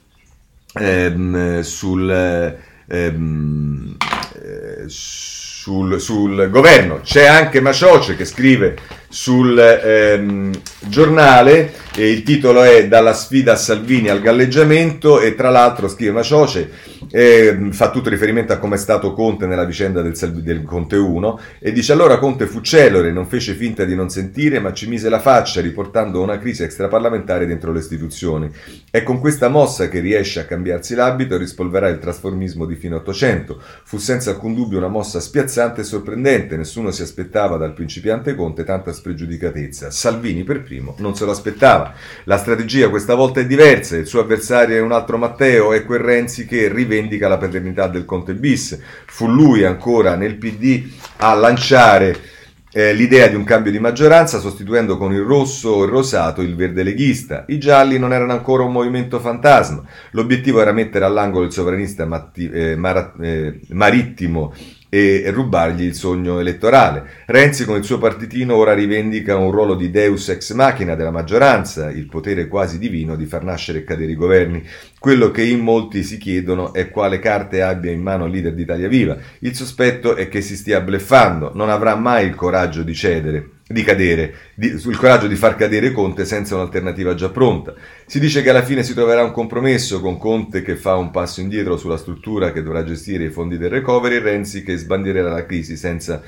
ehm, 0.74 1.62
sul, 1.62 2.58
ehm, 2.88 3.98
eh, 4.42 4.84
sul, 4.88 6.00
sul, 6.00 6.50
governo. 6.50 7.02
C'è 7.02 7.26
anche 7.26 7.62
Macioce 7.62 8.16
che 8.16 8.26
scrive 8.26 8.78
sul 9.12 9.60
ehm, 9.60 10.52
giornale 10.80 11.74
il 11.98 12.24
titolo 12.24 12.64
è 12.64 12.88
Dalla 12.88 13.12
sfida 13.12 13.52
a 13.52 13.58
Salvini 13.58 14.08
al 14.08 14.22
galleggiamento 14.22 15.20
e 15.20 15.36
tra 15.36 15.50
l'altro 15.50 15.90
scrive 15.90 16.14
Macioce 16.14 16.72
eh, 17.12 17.68
fa 17.72 17.92
tutto 17.92 18.10
riferimento 18.10 18.54
a 18.54 18.58
come 18.58 18.76
è 18.76 18.78
stato 18.78 19.12
Conte 19.14 19.46
nella 19.46 19.66
vicenda 19.66 20.02
del, 20.02 20.16
del, 20.42 20.64
Conte 20.64 20.96
1 20.96 21.40
e 21.60 21.74
dice 21.74 21.92
allora 21.92 22.18
Conte 22.18 22.48
fu 22.48 22.62
celere, 22.62 23.12
non 23.12 23.28
fece 23.28 23.54
finta 23.54 23.84
di 23.84 23.94
non 23.94 24.10
sentire 24.10 24.60
ma 24.60 24.72
ci 24.72 24.88
mise 24.88 25.10
la 25.10 25.20
faccia 25.20 25.60
riportando 25.60 26.22
una 26.22 26.40
crisi 26.40 26.64
extraparlamentare 26.64 27.46
dentro 27.46 27.74
le 27.74 27.80
istituzioni. 27.80 28.50
È 28.90 29.04
con 29.04 29.20
questa 29.20 29.50
mossa 29.50 29.90
che 29.90 30.00
riesce 30.00 30.40
a 30.40 30.46
cambiarsi 30.46 30.96
l'abito 30.96 31.36
e 31.36 31.40
rispolverà 31.40 31.90
il 31.90 32.00
trasformismo 32.00 32.66
di 32.66 32.76
fine 32.76 32.96
Ottocento. 32.96 33.62
Fu 33.84 33.98
senza 33.98 34.30
alcun 34.30 34.56
dubbio 34.56 34.78
una 34.78 34.88
mossa 34.88 35.20
spiazzante 35.20 35.82
e 35.82 35.84
sorprendente, 35.84 36.56
nessuno 36.56 36.92
si 36.92 37.02
aspettava 37.02 37.58
dal 37.58 37.74
principiante 37.74 38.34
Conte 38.36 38.64
tanta 38.64 38.94
spregiudicatezza. 39.02 39.90
Salvini 39.90 40.44
per 40.44 40.62
primo 40.62 40.96
non 41.00 41.16
se 41.16 41.26
lo 41.26 41.32
aspettava. 41.32 41.94
La 42.26 42.38
strategia 42.38 42.90
questa 42.90 43.16
volta 43.16 43.40
è 43.40 43.48
diversa, 43.48 43.98
il 43.98 44.06
suo 44.06 44.22
avversario 44.22 44.76
è 44.76 44.82
un 44.82 44.92
altro 44.92 45.18
Matteo, 45.18 45.74
è 45.74 45.84
quel 45.84 46.02
Renzi 46.02 46.46
che 46.46 46.72
rivendica 46.72 47.28
la 47.28 47.38
paternità 47.38 47.88
del 47.88 48.06
Conte 48.06 48.36
bis. 48.36 48.80
Fu 49.08 49.28
lui 49.28 49.64
ancora 49.64 50.16
nel 50.16 50.36
PD 50.36 50.88
a 51.18 51.34
lanciare 51.34 52.30
eh, 52.74 52.94
l'idea 52.94 53.28
di 53.28 53.36
un 53.36 53.44
cambio 53.44 53.72
di 53.72 53.80
maggioranza 53.80 54.40
sostituendo 54.40 54.98
con 54.98 55.12
il 55.14 55.22
rosso 55.22 55.70
o 55.70 55.84
il 55.84 55.90
rosato 55.90 56.42
il 56.42 56.56
verde 56.56 56.84
leghista. 56.84 57.46
I 57.48 57.58
gialli 57.58 57.98
non 57.98 58.14
erano 58.14 58.34
ancora 58.34 58.64
un 58.64 58.72
movimento 58.72 59.20
fantasma. 59.20 59.84
L'obiettivo 60.12 60.62
era 60.62 60.72
mettere 60.72 61.06
all'angolo 61.06 61.46
il 61.46 61.52
sovranista 61.52 62.06
matti, 62.06 62.50
eh, 62.50 62.76
mar, 62.76 63.14
eh, 63.20 63.60
marittimo 63.70 64.54
e 64.94 65.24
rubargli 65.32 65.84
il 65.84 65.96
sogno 65.96 66.42
elettorale. 66.42 67.24
Renzi 67.28 67.64
con 67.64 67.78
il 67.78 67.86
suo 67.86 67.98
partitino 67.98 68.58
ora 68.58 68.74
rivendica 68.74 69.38
un 69.38 69.50
ruolo 69.50 69.76
di 69.76 69.90
deus 69.90 70.28
ex 70.28 70.52
machina 70.52 70.96
della 70.96 71.12
maggioranza, 71.12 71.90
il 71.90 72.08
potere 72.08 72.50
quasi 72.50 72.78
divino 72.78 73.16
di 73.16 73.26
far 73.26 73.46
nascere 73.46 73.80
e 73.80 73.84
cadere 73.86 74.12
i 74.12 74.16
governi. 74.16 74.62
Quello 75.00 75.32
che 75.32 75.44
in 75.44 75.62
molti 75.62 76.04
si 76.04 76.18
chiedono 76.18 76.74
è 76.74 76.90
quale 76.90 77.20
carte 77.20 77.62
abbia 77.62 77.90
in 77.90 78.02
mano 78.02 78.26
il 78.26 78.32
leader 78.34 78.54
d'Italia 78.54 78.90
Viva. 78.90 79.18
Il 79.40 79.56
sospetto 79.56 80.18
è 80.18 80.28
che 80.28 80.42
si 80.42 80.58
stia 80.58 80.82
bleffando, 80.82 81.52
non 81.54 81.70
avrà 81.70 81.96
mai 81.96 82.28
il 82.28 82.36
coraggio 82.36 82.84
di 82.84 82.94
cedere. 82.94 83.50
Di 83.72 83.84
cadere, 83.84 84.34
di, 84.54 84.78
sul 84.78 84.98
coraggio 84.98 85.28
di 85.28 85.36
far 85.36 85.56
cadere 85.56 85.92
Conte 85.92 86.26
senza 86.26 86.56
un'alternativa 86.56 87.14
già 87.16 87.30
pronta. 87.30 87.74
Si 88.06 88.20
dice 88.20 88.42
che 88.42 88.50
alla 88.50 88.64
fine 88.64 88.84
si 88.84 88.94
troverà 88.94 89.24
un 89.24 89.32
compromesso 89.32 90.00
con 90.02 90.18
Conte 90.18 90.62
che 90.62 90.76
fa 90.76 90.96
un 90.96 91.12
passo 91.12 91.42
indietro 91.42 91.78
sulla 91.78 91.98
struttura 91.98 92.52
che 92.52 92.64
dovrà 92.64 92.84
gestire 92.84 93.26
i 93.26 93.30
fondi 93.30 93.58
del 93.58 93.70
recovery 93.70 94.16
e 94.16 94.20
Renzi 94.20 94.64
che 94.64 94.78
sbandierà 94.78 95.30
la 95.30 95.46
crisi 95.46 95.78
senza 95.78 96.22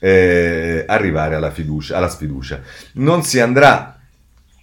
eh, 0.00 0.84
arrivare 0.86 1.34
alla, 1.34 1.50
fiducia, 1.50 1.96
alla 1.96 2.08
sfiducia. 2.08 2.60
Non 2.94 3.22
si 3.22 3.40
andrà 3.40 3.99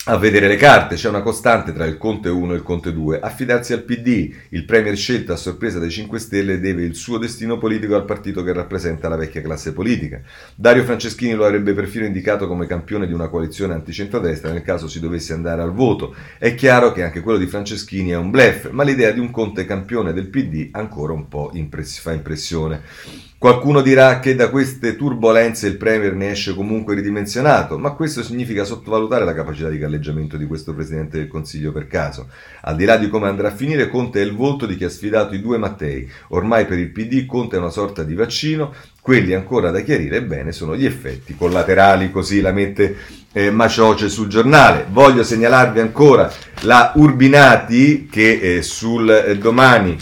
a 0.09 0.15
vedere 0.15 0.47
le 0.47 0.55
carte, 0.55 0.95
c'è 0.95 1.09
una 1.09 1.21
costante 1.21 1.73
tra 1.73 1.83
il 1.83 1.97
Conte 1.97 2.29
1 2.29 2.53
e 2.53 2.55
il 2.55 2.63
Conte 2.63 2.93
2, 2.93 3.19
affidarsi 3.19 3.73
al 3.73 3.83
PD, 3.83 4.33
il 4.49 4.63
Premier 4.63 4.95
scelto 4.95 5.33
a 5.33 5.35
sorpresa 5.35 5.79
dei 5.79 5.89
5 5.89 6.17
Stelle 6.17 6.61
deve 6.61 6.83
il 6.83 6.95
suo 6.95 7.17
destino 7.17 7.57
politico 7.57 7.93
al 7.93 8.05
partito 8.05 8.41
che 8.41 8.53
rappresenta 8.53 9.09
la 9.09 9.17
vecchia 9.17 9.41
classe 9.41 9.73
politica. 9.73 10.21
Dario 10.55 10.85
Franceschini 10.85 11.33
lo 11.33 11.45
avrebbe 11.45 11.73
perfino 11.73 12.05
indicato 12.05 12.47
come 12.47 12.67
campione 12.67 13.05
di 13.05 13.11
una 13.11 13.27
coalizione 13.27 13.73
anticentrodestra 13.73 14.49
nel 14.49 14.61
caso 14.61 14.87
si 14.87 15.01
dovesse 15.01 15.33
andare 15.33 15.61
al 15.61 15.73
voto. 15.73 16.15
È 16.37 16.55
chiaro 16.55 16.93
che 16.93 17.03
anche 17.03 17.19
quello 17.19 17.37
di 17.37 17.45
Franceschini 17.45 18.11
è 18.11 18.15
un 18.15 18.31
blef, 18.31 18.69
ma 18.69 18.83
l'idea 18.83 19.11
di 19.11 19.19
un 19.19 19.29
Conte 19.29 19.65
campione 19.65 20.13
del 20.13 20.29
PD 20.29 20.69
ancora 20.71 21.11
un 21.11 21.27
po' 21.27 21.49
impress- 21.51 21.99
fa 21.99 22.13
impressione. 22.13 23.26
Qualcuno 23.39 23.81
dirà 23.81 24.19
che 24.19 24.33
da 24.33 24.49
queste 24.49 24.95
turbulenze 24.95 25.67
il 25.67 25.77
Premier 25.77 26.15
ne 26.15 26.31
esce 26.31 26.55
comunque 26.55 26.95
ridimensionato, 26.95 27.77
ma 27.77 27.91
questo 27.91 28.23
significa 28.23 28.63
sottovalutare 28.63 29.25
la 29.25 29.35
capacità 29.35 29.69
di 29.69 29.77
galleggiamento 29.77 30.37
di 30.37 30.47
questo 30.47 30.73
Presidente 30.73 31.19
del 31.19 31.27
Consiglio 31.27 31.71
per 31.71 31.85
caso. 31.85 32.29
Al 32.61 32.75
di 32.75 32.83
là 32.83 32.97
di 32.97 33.09
come 33.09 33.27
andrà 33.27 33.49
a 33.49 33.55
finire, 33.55 33.89
Conte 33.89 34.21
è 34.21 34.25
il 34.25 34.33
volto 34.33 34.65
di 34.65 34.75
chi 34.75 34.85
ha 34.85 34.89
sfidato 34.89 35.35
i 35.35 35.41
due 35.41 35.59
Mattei. 35.59 36.09
Ormai 36.29 36.65
per 36.65 36.79
il 36.79 36.89
PD 36.89 37.27
Conte 37.27 37.57
è 37.57 37.59
una 37.59 37.69
sorta 37.69 38.01
di 38.01 38.15
vaccino, 38.15 38.73
quelli 39.01 39.35
ancora 39.35 39.69
da 39.69 39.81
chiarire 39.81 40.23
bene 40.23 40.51
sono 40.51 40.75
gli 40.75 40.85
effetti 40.85 41.35
collaterali, 41.35 42.09
così 42.09 42.41
la 42.41 42.51
mette 42.51 42.95
eh, 43.33 43.51
Macioce 43.51 44.09
sul 44.09 44.29
giornale. 44.29 44.87
Voglio 44.89 45.23
segnalarvi 45.23 45.79
ancora 45.79 46.33
la 46.61 46.91
Urbinati 46.95 48.07
che 48.09 48.39
eh, 48.55 48.61
sul 48.63 49.07
eh, 49.11 49.37
domani 49.37 49.95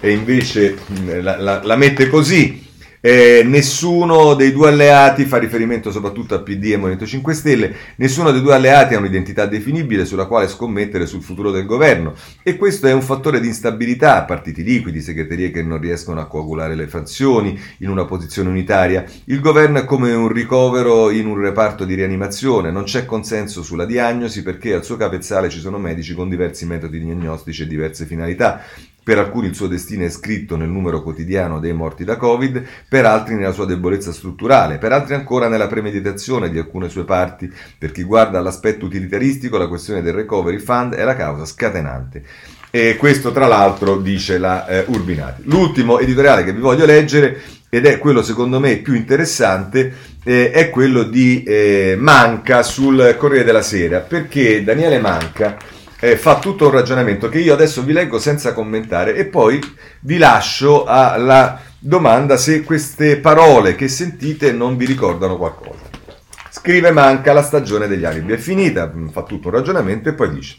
e 0.00 0.10
invece 0.10 0.76
mm, 0.76 1.22
la, 1.22 1.40
la, 1.40 1.62
la 1.64 1.76
mette 1.76 2.10
così. 2.10 2.63
Eh, 3.06 3.42
nessuno 3.44 4.32
dei 4.32 4.50
due 4.50 4.68
alleati 4.68 5.26
fa 5.26 5.36
riferimento 5.36 5.92
soprattutto 5.92 6.34
a 6.34 6.40
PD 6.40 6.70
e 6.72 6.78
Movimento 6.78 7.04
5 7.04 7.34
Stelle, 7.34 7.74
nessuno 7.96 8.30
dei 8.30 8.40
due 8.40 8.54
alleati 8.54 8.94
ha 8.94 8.98
un'identità 8.98 9.44
definibile 9.44 10.06
sulla 10.06 10.24
quale 10.24 10.48
scommettere 10.48 11.04
sul 11.04 11.20
futuro 11.22 11.50
del 11.50 11.66
governo 11.66 12.14
e 12.42 12.56
questo 12.56 12.86
è 12.86 12.94
un 12.94 13.02
fattore 13.02 13.40
di 13.40 13.46
instabilità, 13.46 14.22
partiti 14.22 14.62
liquidi, 14.62 15.02
segreterie 15.02 15.50
che 15.50 15.62
non 15.62 15.82
riescono 15.82 16.18
a 16.18 16.26
coagulare 16.26 16.74
le 16.74 16.86
frazioni 16.86 17.60
in 17.80 17.90
una 17.90 18.06
posizione 18.06 18.48
unitaria. 18.48 19.04
Il 19.26 19.40
governo 19.40 19.80
è 19.80 19.84
come 19.84 20.10
un 20.14 20.28
ricovero 20.28 21.10
in 21.10 21.26
un 21.26 21.38
reparto 21.38 21.84
di 21.84 21.92
rianimazione, 21.92 22.70
non 22.70 22.84
c'è 22.84 23.04
consenso 23.04 23.62
sulla 23.62 23.84
diagnosi 23.84 24.42
perché 24.42 24.72
al 24.72 24.82
suo 24.82 24.96
capezzale 24.96 25.50
ci 25.50 25.60
sono 25.60 25.76
medici 25.76 26.14
con 26.14 26.30
diversi 26.30 26.64
metodi 26.64 27.04
diagnostici 27.04 27.64
e 27.64 27.66
diverse 27.66 28.06
finalità. 28.06 28.62
Per 29.04 29.18
alcuni 29.18 29.48
il 29.48 29.54
suo 29.54 29.66
destino 29.66 30.02
è 30.02 30.08
scritto 30.08 30.56
nel 30.56 30.70
numero 30.70 31.02
quotidiano 31.02 31.60
dei 31.60 31.74
morti 31.74 32.04
da 32.04 32.16
Covid, 32.16 32.64
per 32.88 33.04
altri 33.04 33.34
nella 33.34 33.52
sua 33.52 33.66
debolezza 33.66 34.12
strutturale, 34.12 34.78
per 34.78 34.92
altri 34.92 35.12
ancora 35.12 35.46
nella 35.46 35.66
premeditazione 35.66 36.48
di 36.48 36.56
alcune 36.56 36.88
sue 36.88 37.04
parti. 37.04 37.52
Per 37.78 37.92
chi 37.92 38.02
guarda 38.02 38.40
l'aspetto 38.40 38.86
utilitaristico, 38.86 39.58
la 39.58 39.68
questione 39.68 40.00
del 40.00 40.14
recovery 40.14 40.58
fund 40.58 40.94
è 40.94 41.04
la 41.04 41.16
causa 41.16 41.44
scatenante. 41.44 42.22
E 42.70 42.96
questo 42.96 43.30
tra 43.30 43.46
l'altro 43.46 43.98
dice 43.98 44.38
la 44.38 44.66
eh, 44.66 44.84
Urbinati. 44.88 45.42
L'ultimo 45.44 45.98
editoriale 45.98 46.42
che 46.42 46.54
vi 46.54 46.60
voglio 46.60 46.86
leggere, 46.86 47.40
ed 47.68 47.84
è 47.84 47.98
quello 47.98 48.22
secondo 48.22 48.58
me 48.58 48.78
più 48.78 48.94
interessante, 48.94 49.92
eh, 50.24 50.50
è 50.50 50.70
quello 50.70 51.02
di 51.02 51.42
eh, 51.42 51.94
Manca 51.98 52.62
sul 52.62 53.16
Corriere 53.18 53.44
della 53.44 53.60
Sera, 53.60 53.98
perché 54.00 54.64
Daniele 54.64 54.98
Manca 54.98 55.58
eh, 56.04 56.18
fa 56.18 56.38
tutto 56.38 56.66
un 56.66 56.72
ragionamento 56.72 57.30
che 57.30 57.38
io 57.38 57.54
adesso 57.54 57.82
vi 57.82 57.94
leggo 57.94 58.18
senza 58.18 58.52
commentare 58.52 59.14
e 59.14 59.24
poi 59.24 59.58
vi 60.00 60.18
lascio 60.18 60.84
alla 60.84 61.58
domanda 61.78 62.36
se 62.36 62.62
queste 62.62 63.16
parole 63.16 63.74
che 63.74 63.88
sentite 63.88 64.52
non 64.52 64.76
vi 64.76 64.84
ricordano 64.84 65.38
qualcosa. 65.38 65.80
Scrive 66.50 66.90
manca 66.90 67.32
la 67.32 67.42
stagione 67.42 67.88
degli 67.88 68.04
alibi, 68.04 68.34
è 68.34 68.36
finita, 68.36 68.92
fa 69.10 69.22
tutto 69.22 69.48
un 69.48 69.54
ragionamento 69.54 70.10
e 70.10 70.12
poi 70.12 70.30
dice 70.34 70.56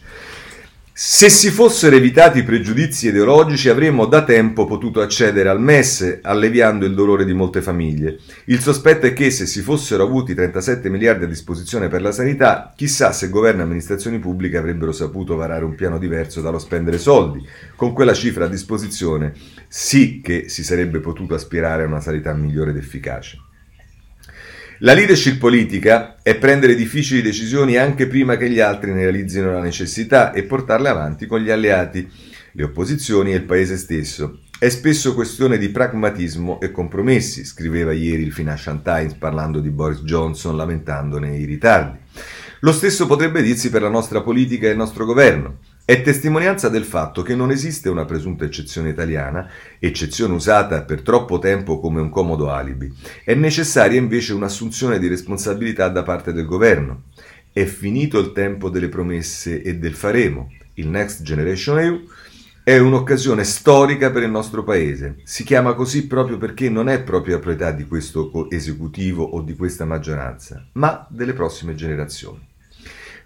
se 0.98 1.28
si 1.28 1.50
fossero 1.50 1.94
evitati 1.98 2.40
i 2.40 2.44
pregiudizi 2.44 3.10
ideologici 3.10 3.68
avremmo 3.68 4.06
da 4.06 4.24
tempo 4.24 4.64
potuto 4.64 5.02
accedere 5.02 5.50
al 5.50 5.60
MES, 5.60 6.20
alleviando 6.22 6.86
il 6.86 6.94
dolore 6.94 7.26
di 7.26 7.34
molte 7.34 7.62
famiglie. 7.62 8.20
Il 8.46 8.62
sospetto 8.62 9.06
è 9.06 9.12
che 9.12 9.30
se 9.30 9.46
si 9.46 9.60
fossero 9.60 10.04
avuti 10.04 10.34
37 10.34 10.88
miliardi 10.90 11.26
a 11.26 11.28
disposizione 11.28 11.90
per 11.90 12.02
la 12.02 12.14
sanità, 12.14 12.72
chissà 12.74 13.12
se 13.12 13.28
governo 13.28 13.60
e 13.60 13.64
amministrazioni 13.66 14.20
pubbliche 14.20 14.56
avrebbero 14.56 14.94
saputo 14.94 15.36
varare 15.36 15.66
un 15.66 15.76
piano 15.76 15.98
diverso 15.98 16.40
dallo 16.40 16.60
spendere 16.60 16.98
soldi. 16.98 17.46
Con 17.76 17.92
quella 17.92 18.14
cifra 18.14 18.46
a 18.46 18.48
disposizione 18.48 19.34
sì 19.68 20.22
che 20.22 20.48
si 20.48 20.64
sarebbe 20.64 21.02
potuto 21.02 21.36
aspirare 21.36 21.84
a 21.84 21.88
una 21.88 22.00
sanità 22.00 22.34
migliore 22.34 22.70
ed 22.70 22.78
efficace. 22.78 23.38
La 24.80 24.94
leadership 24.94 25.38
politica 25.38 26.18
è 26.22 26.36
prendere 26.36 26.76
difficili 26.76 27.22
decisioni 27.22 27.78
anche 27.78 28.08
prima 28.08 28.36
che 28.36 28.50
gli 28.50 28.60
altri 28.60 28.92
ne 28.92 29.04
realizzino 29.04 29.50
la 29.50 29.62
necessità 29.62 30.34
e 30.34 30.44
portarle 30.44 30.90
avanti 30.90 31.28
con 31.28 31.40
gli 31.40 31.50
alleati, 31.50 32.06
le 32.52 32.64
opposizioni 32.64 33.32
e 33.32 33.36
il 33.36 33.44
paese 33.44 33.78
stesso. 33.78 34.42
È 34.60 34.68
spesso 34.68 35.14
questione 35.14 35.58
di 35.58 35.70
pragmatismo 35.70 36.60
e 36.60 36.72
compromessi, 36.72 37.46
scriveva 37.46 37.94
ieri 37.94 38.24
il 38.24 38.34
Financial 38.34 38.82
Times 38.82 39.14
parlando 39.14 39.62
di 39.62 39.70
Boris 39.70 40.02
Johnson 40.02 40.58
lamentandone 40.58 41.38
i 41.38 41.46
ritardi. 41.46 41.98
Lo 42.60 42.74
stesso 42.74 43.06
potrebbe 43.06 43.42
dirsi 43.42 43.70
per 43.70 43.82
la 43.82 43.90
nostra 43.90 44.22
politica 44.22 44.68
e 44.68 44.72
il 44.72 44.78
nostro 44.78 45.06
governo. 45.06 45.60
È 45.88 46.02
testimonianza 46.02 46.68
del 46.68 46.84
fatto 46.84 47.22
che 47.22 47.36
non 47.36 47.52
esiste 47.52 47.90
una 47.90 48.06
presunta 48.06 48.44
eccezione 48.44 48.90
italiana, 48.90 49.48
eccezione 49.78 50.34
usata 50.34 50.82
per 50.82 51.04
troppo 51.04 51.38
tempo 51.38 51.80
come 51.80 52.02
un 52.02 52.10
comodo 52.10 52.50
alibi. 52.50 52.92
È 53.24 53.36
necessaria 53.36 54.00
invece 54.00 54.34
un'assunzione 54.34 54.98
di 54.98 55.08
responsabilità 55.08 55.88
da 55.90 56.02
parte 56.02 56.34
del 56.34 56.48
governo. 56.48 57.04
È 57.52 57.66
finito 57.66 58.18
il 58.18 58.32
tempo 58.32 58.72
delle 58.72 58.90
promesse 58.90 59.62
e 59.62 59.76
del 59.76 59.94
faremo. 59.94 60.52
Il 60.74 60.88
Next 60.88 61.22
Generation 61.22 61.78
EU 61.78 62.02
è 62.64 62.80
un'occasione 62.80 63.44
storica 63.44 64.10
per 64.10 64.24
il 64.24 64.32
nostro 64.32 64.64
paese. 64.64 65.18
Si 65.24 65.44
chiama 65.44 65.76
così 65.76 66.08
proprio 66.08 66.40
perché 66.40 66.68
non 66.68 66.90
è 66.90 67.04
proprio 67.04 67.38
proprietà 67.38 67.70
di 67.70 67.86
questo 67.86 68.50
esecutivo 68.50 69.24
o 69.24 69.40
di 69.42 69.56
questa 69.56 69.86
maggioranza, 69.86 70.66
ma 70.72 71.06
delle 71.12 71.34
prossime 71.34 71.76
generazioni. 71.76 72.54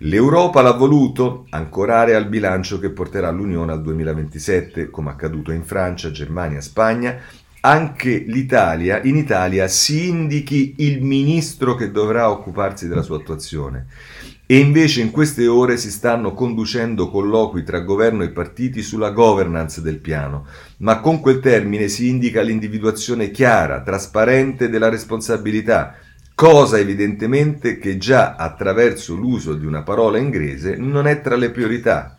L'Europa 0.03 0.61
l'ha 0.61 0.71
voluto 0.71 1.45
ancorare 1.49 2.15
al 2.15 2.29
bilancio 2.29 2.79
che 2.79 2.89
porterà 2.89 3.31
l'Unione 3.31 3.73
al 3.73 3.81
2027, 3.81 4.89
come 4.89 5.09
accaduto 5.09 5.51
in 5.51 5.65
Francia, 5.65 6.09
Germania, 6.09 6.61
Spagna. 6.61 7.17
Anche 7.61 8.23
l'Italia, 8.25 9.01
in 9.03 9.17
Italia 9.17 9.67
si 9.67 10.07
indichi 10.07 10.75
il 10.77 11.03
ministro 11.03 11.75
che 11.75 11.91
dovrà 11.91 12.29
occuparsi 12.29 12.87
della 12.87 13.01
sua 13.01 13.17
attuazione. 13.17 13.87
E 14.45 14.57
invece 14.57 15.01
in 15.01 15.11
queste 15.11 15.47
ore 15.47 15.75
si 15.75 15.91
stanno 15.91 16.33
conducendo 16.33 17.09
colloqui 17.09 17.63
tra 17.63 17.81
governo 17.81 18.23
e 18.23 18.29
partiti 18.29 18.81
sulla 18.81 19.11
governance 19.11 19.81
del 19.81 19.99
piano, 19.99 20.45
ma 20.77 21.01
con 21.01 21.19
quel 21.19 21.41
termine 21.41 21.89
si 21.89 22.07
indica 22.07 22.41
l'individuazione 22.41 23.31
chiara, 23.31 23.81
trasparente 23.81 24.69
della 24.69 24.87
responsabilità, 24.87 25.95
cosa 26.39 26.77
evidentemente 26.77 27.79
che 27.79 27.97
già 27.97 28.35
attraverso 28.37 29.13
l'uso 29.13 29.55
di 29.55 29.65
una 29.65 29.81
parola 29.81 30.17
inglese 30.19 30.77
non 30.77 31.05
è 31.05 31.19
tra 31.19 31.35
le 31.35 31.49
priorità. 31.49 32.15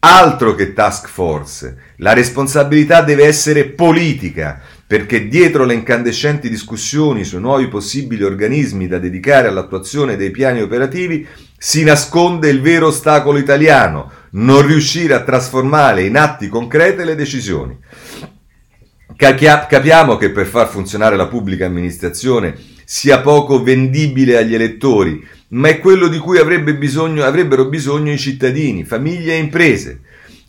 Altro 0.00 0.56
che 0.56 0.72
task 0.72 1.06
force, 1.06 1.76
la 1.98 2.14
responsabilità 2.14 3.00
deve 3.02 3.26
essere 3.26 3.66
politica, 3.66 4.60
perché 4.84 5.28
dietro 5.28 5.64
le 5.64 5.74
incandescenti 5.74 6.48
discussioni 6.48 7.22
sui 7.22 7.38
nuovi 7.38 7.68
possibili 7.68 8.24
organismi 8.24 8.88
da 8.88 8.98
dedicare 8.98 9.46
all'attuazione 9.46 10.16
dei 10.16 10.32
piani 10.32 10.60
operativi 10.60 11.24
si 11.56 11.84
nasconde 11.84 12.48
il 12.48 12.60
vero 12.60 12.88
ostacolo 12.88 13.38
italiano, 13.38 14.10
non 14.30 14.66
riuscire 14.66 15.14
a 15.14 15.22
trasformare 15.22 16.02
in 16.02 16.16
atti 16.16 16.48
concrete 16.48 17.04
le 17.04 17.14
decisioni. 17.14 17.78
Capiamo 19.14 20.16
che 20.16 20.30
per 20.30 20.46
far 20.46 20.66
funzionare 20.66 21.14
la 21.14 21.28
pubblica 21.28 21.66
amministrazione 21.66 22.76
sia 22.90 23.20
poco 23.20 23.62
vendibile 23.62 24.38
agli 24.38 24.54
elettori, 24.54 25.22
ma 25.48 25.68
è 25.68 25.78
quello 25.78 26.08
di 26.08 26.16
cui 26.16 26.38
avrebbe 26.38 26.74
bisogno, 26.74 27.22
avrebbero 27.22 27.66
bisogno 27.66 28.10
i 28.10 28.16
cittadini, 28.16 28.82
famiglie 28.82 29.34
e 29.34 29.36
imprese. 29.36 30.00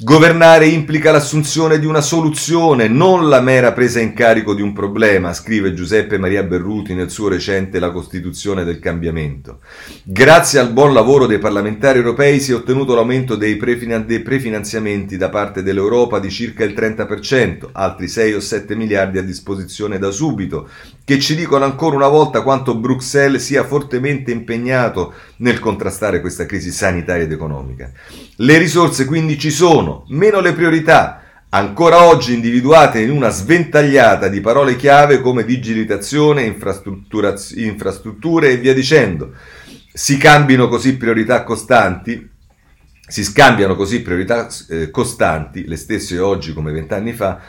Governare 0.01 0.65
implica 0.65 1.11
l'assunzione 1.11 1.77
di 1.77 1.85
una 1.85 1.99
soluzione, 1.99 2.87
non 2.87 3.27
la 3.27 3.41
mera 3.41 3.73
presa 3.73 3.99
in 3.99 4.13
carico 4.13 4.53
di 4.53 4.61
un 4.61 4.71
problema, 4.71 5.33
scrive 5.33 5.73
Giuseppe 5.73 6.17
Maria 6.17 6.43
Berruti 6.43 6.93
nel 6.93 7.09
suo 7.09 7.27
recente 7.27 7.79
La 7.79 7.91
Costituzione 7.91 8.63
del 8.63 8.79
cambiamento. 8.79 9.59
Grazie 10.03 10.59
al 10.59 10.71
buon 10.71 10.93
lavoro 10.93 11.25
dei 11.25 11.39
parlamentari 11.39 11.97
europei 11.97 12.39
si 12.39 12.53
è 12.53 12.55
ottenuto 12.55 12.95
l'aumento 12.95 13.35
dei, 13.35 13.57
prefinan- 13.57 14.05
dei 14.05 14.21
prefinanziamenti 14.21 15.17
da 15.17 15.27
parte 15.27 15.63
dell'Europa 15.63 16.19
di 16.19 16.29
circa 16.29 16.63
il 16.63 16.71
30%, 16.71 17.67
altri 17.73 18.07
6 18.07 18.33
o 18.35 18.39
7 18.39 18.75
miliardi 18.75 19.17
a 19.17 19.23
disposizione 19.23 19.99
da 19.99 20.11
subito, 20.11 20.69
che 21.09 21.17
ci 21.17 21.33
dicono 21.33 21.65
ancora 21.65 21.95
una 21.95 22.07
volta 22.07 22.43
quanto 22.43 22.75
Bruxelles 22.75 23.43
sia 23.43 23.63
fortemente 23.63 24.29
impegnato 24.29 25.15
nel 25.37 25.57
contrastare 25.57 26.21
questa 26.21 26.45
crisi 26.45 26.71
sanitaria 26.71 27.23
ed 27.23 27.31
economica. 27.31 27.91
Le 28.35 28.57
risorse 28.59 29.05
quindi 29.05 29.39
ci 29.39 29.49
sono 29.49 30.05
meno 30.09 30.39
le 30.39 30.53
priorità, 30.53 31.23
ancora 31.49 32.03
oggi 32.03 32.35
individuate 32.35 32.99
in 32.99 33.09
una 33.09 33.29
sventagliata 33.29 34.27
di 34.27 34.39
parole 34.39 34.75
chiave 34.75 35.19
come 35.19 35.45
digitalizzazione, 35.45 36.43
infrastrutture 36.43 38.51
e 38.51 38.57
via 38.57 38.75
dicendo. 38.75 39.33
Si 39.91 40.15
cambino 40.17 40.67
così 40.67 40.95
priorità 40.95 41.43
costanti, 41.43 42.29
si 43.07 43.23
scambiano 43.23 43.75
così 43.75 44.03
priorità 44.03 44.47
eh, 44.69 44.91
costanti, 44.91 45.65
le 45.65 45.75
stesse 45.75 46.19
oggi 46.19 46.53
come 46.53 46.71
vent'anni 46.71 47.13
fa, 47.13 47.39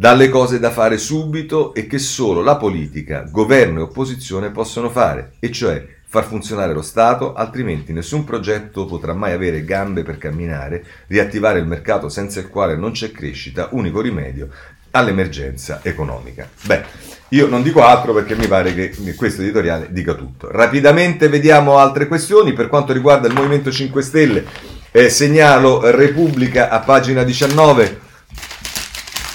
dalle 0.00 0.30
cose 0.30 0.58
da 0.58 0.70
fare 0.70 0.96
subito 0.96 1.74
e 1.74 1.86
che 1.86 1.98
solo 1.98 2.40
la 2.40 2.56
politica, 2.56 3.28
governo 3.30 3.80
e 3.80 3.82
opposizione 3.82 4.48
possono 4.48 4.88
fare, 4.88 5.32
e 5.40 5.52
cioè 5.52 5.86
far 6.06 6.24
funzionare 6.24 6.72
lo 6.72 6.80
Stato, 6.80 7.34
altrimenti 7.34 7.92
nessun 7.92 8.24
progetto 8.24 8.86
potrà 8.86 9.12
mai 9.12 9.32
avere 9.32 9.62
gambe 9.62 10.02
per 10.02 10.16
camminare, 10.16 10.82
riattivare 11.08 11.58
il 11.58 11.66
mercato 11.66 12.08
senza 12.08 12.40
il 12.40 12.48
quale 12.48 12.76
non 12.76 12.92
c'è 12.92 13.12
crescita, 13.12 13.68
unico 13.72 14.00
rimedio 14.00 14.48
all'emergenza 14.92 15.80
economica. 15.82 16.48
Beh, 16.62 16.82
io 17.28 17.46
non 17.46 17.62
dico 17.62 17.84
altro 17.84 18.14
perché 18.14 18.34
mi 18.34 18.46
pare 18.46 18.72
che 18.72 19.14
questo 19.16 19.42
editoriale 19.42 19.88
dica 19.90 20.14
tutto. 20.14 20.50
Rapidamente 20.50 21.28
vediamo 21.28 21.76
altre 21.76 22.08
questioni 22.08 22.54
per 22.54 22.68
quanto 22.68 22.94
riguarda 22.94 23.28
il 23.28 23.34
Movimento 23.34 23.70
5 23.70 24.00
Stelle. 24.00 24.46
Eh, 24.92 25.10
segnalo 25.10 25.90
Repubblica 25.90 26.70
a 26.70 26.78
pagina 26.78 27.22
19 27.22 28.08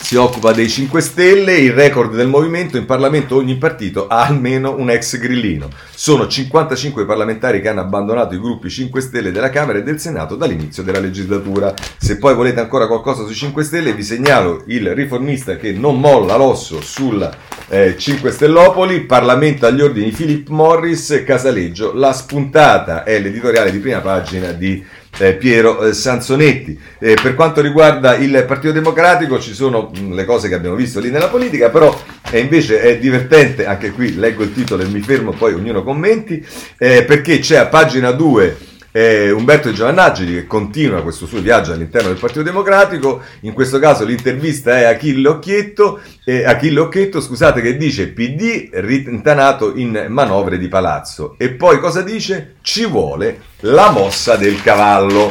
si 0.05 0.17
occupa 0.17 0.51
dei 0.51 0.69
5 0.69 1.01
Stelle, 1.01 1.55
il 1.55 1.73
record 1.73 2.13
del 2.13 2.27
movimento, 2.27 2.77
in 2.77 2.85
Parlamento 2.85 3.37
ogni 3.37 3.57
partito 3.57 4.05
ha 4.05 4.23
almeno 4.23 4.75
un 4.77 4.91
ex 4.91 5.17
grillino. 5.17 5.67
Sono 5.95 6.27
55 6.27 7.07
parlamentari 7.07 7.59
che 7.59 7.69
hanno 7.69 7.81
abbandonato 7.81 8.35
i 8.35 8.39
gruppi 8.39 8.69
5 8.69 9.01
Stelle 9.01 9.31
della 9.31 9.49
Camera 9.49 9.79
e 9.79 9.81
del 9.81 9.99
Senato 9.99 10.35
dall'inizio 10.35 10.83
della 10.83 10.99
legislatura. 10.99 11.73
Se 11.97 12.19
poi 12.19 12.35
volete 12.35 12.59
ancora 12.59 12.85
qualcosa 12.85 13.25
sui 13.25 13.33
5 13.33 13.63
Stelle 13.63 13.95
vi 13.95 14.03
segnalo 14.03 14.61
il 14.67 14.93
riformista 14.93 15.55
che 15.55 15.71
non 15.71 15.99
molla 15.99 16.35
l'osso 16.35 16.81
sulla 16.81 17.35
eh, 17.67 17.97
5 17.97 18.29
Stellopoli, 18.29 19.05
Parlamento 19.05 19.65
agli 19.65 19.81
ordini 19.81 20.11
Philip 20.11 20.49
Morris, 20.49 21.23
Casaleggio, 21.25 21.93
la 21.95 22.13
spuntata 22.13 23.03
è 23.03 23.17
l'editoriale 23.19 23.71
di 23.71 23.79
prima 23.79 24.01
pagina 24.01 24.51
di 24.51 24.85
eh, 25.17 25.33
Piero 25.33 25.81
eh, 25.81 25.93
Sansonetti. 25.93 26.79
Eh, 26.99 27.17
per 27.21 27.35
quanto 27.35 27.61
riguarda 27.61 28.15
il 28.15 28.43
Partito 28.47 28.73
Democratico 28.73 29.39
ci 29.39 29.53
sono 29.53 29.91
mh, 29.93 29.99
mm, 29.99 30.13
le 30.13 30.25
cose 30.25 30.47
che 30.47 30.55
abbiamo 30.55 30.75
visto 30.75 30.99
lì 30.99 31.09
nella 31.09 31.29
politica, 31.29 31.69
però 31.69 31.97
eh, 32.31 32.39
invece 32.39 32.81
è 32.81 32.97
divertente, 32.97 33.65
anche 33.65 33.91
qui 33.91 34.15
leggo 34.15 34.43
il 34.43 34.53
titolo 34.53 34.83
e 34.83 34.87
mi 34.87 35.01
fermo, 35.01 35.31
poi 35.31 35.53
ognuno 35.53 35.83
commenti, 35.83 36.45
eh, 36.77 37.03
perché 37.03 37.39
c'è 37.39 37.57
a 37.57 37.67
pagina 37.67 38.11
2 38.11 38.64
eh, 38.95 39.29
Umberto 39.29 39.73
Giovannaggi 39.73 40.25
che 40.25 40.47
continua 40.47 41.01
questo 41.01 41.25
suo 41.25 41.41
viaggio 41.41 41.73
all'interno 41.73 42.07
del 42.07 42.17
Partito 42.17 42.43
Democratico, 42.43 43.21
in 43.41 43.51
questo 43.51 43.77
caso 43.77 44.05
l'intervista 44.05 44.77
è 44.77 44.83
Achille 44.85 45.27
Occhietto, 45.27 45.99
eh, 46.23 46.45
Achille 46.45 46.79
Occhetto 46.79 47.19
scusate, 47.19 47.59
che 47.59 47.75
dice 47.75 48.07
PD 48.07 48.69
rintanato 48.71 49.75
in 49.75 50.05
manovre 50.07 50.57
di 50.57 50.69
palazzo 50.69 51.35
e 51.37 51.49
poi 51.49 51.81
cosa 51.81 52.03
dice? 52.03 52.55
Ci 52.61 52.85
vuole 52.85 53.41
la 53.61 53.89
mossa 53.89 54.37
del 54.37 54.61
cavallo. 54.61 55.29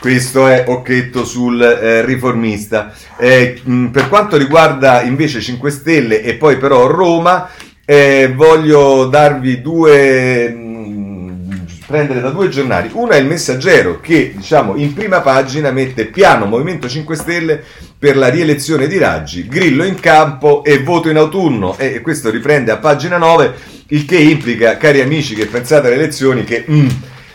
Questo 0.00 0.46
è 0.48 0.64
Occhetto 0.66 1.26
sul 1.26 1.60
eh, 1.60 2.02
riformista. 2.06 2.94
Eh, 3.18 3.60
mh, 3.62 3.88
per 3.88 4.08
quanto 4.08 4.38
riguarda 4.38 5.02
invece 5.02 5.42
5 5.42 5.70
Stelle 5.70 6.22
e 6.22 6.34
poi 6.34 6.56
però 6.56 6.86
Roma, 6.86 7.50
eh, 7.84 8.32
voglio 8.34 9.04
darvi 9.04 9.60
due 9.60 10.54
prendere 11.92 12.22
da 12.22 12.30
due 12.30 12.48
giornali. 12.48 12.88
Uno 12.94 13.10
è 13.10 13.18
il 13.18 13.26
Messaggero 13.26 14.00
che, 14.00 14.32
diciamo, 14.34 14.76
in 14.76 14.94
prima 14.94 15.20
pagina 15.20 15.70
mette 15.70 16.06
piano 16.06 16.46
Movimento 16.46 16.88
5 16.88 17.14
Stelle 17.14 17.62
per 17.98 18.16
la 18.16 18.28
rielezione 18.28 18.86
di 18.86 18.96
Raggi, 18.96 19.46
Grillo 19.46 19.84
in 19.84 20.00
campo 20.00 20.64
e 20.64 20.82
voto 20.82 21.10
in 21.10 21.18
autunno. 21.18 21.76
E 21.76 22.00
questo 22.00 22.30
riprende 22.30 22.70
a 22.70 22.78
pagina 22.78 23.18
9, 23.18 23.54
il 23.88 24.06
che 24.06 24.16
implica, 24.16 24.78
cari 24.78 25.02
amici 25.02 25.34
che 25.34 25.44
pensate 25.44 25.88
alle 25.88 25.96
elezioni, 25.96 26.44
che... 26.44 26.64
Mm, 26.68 26.88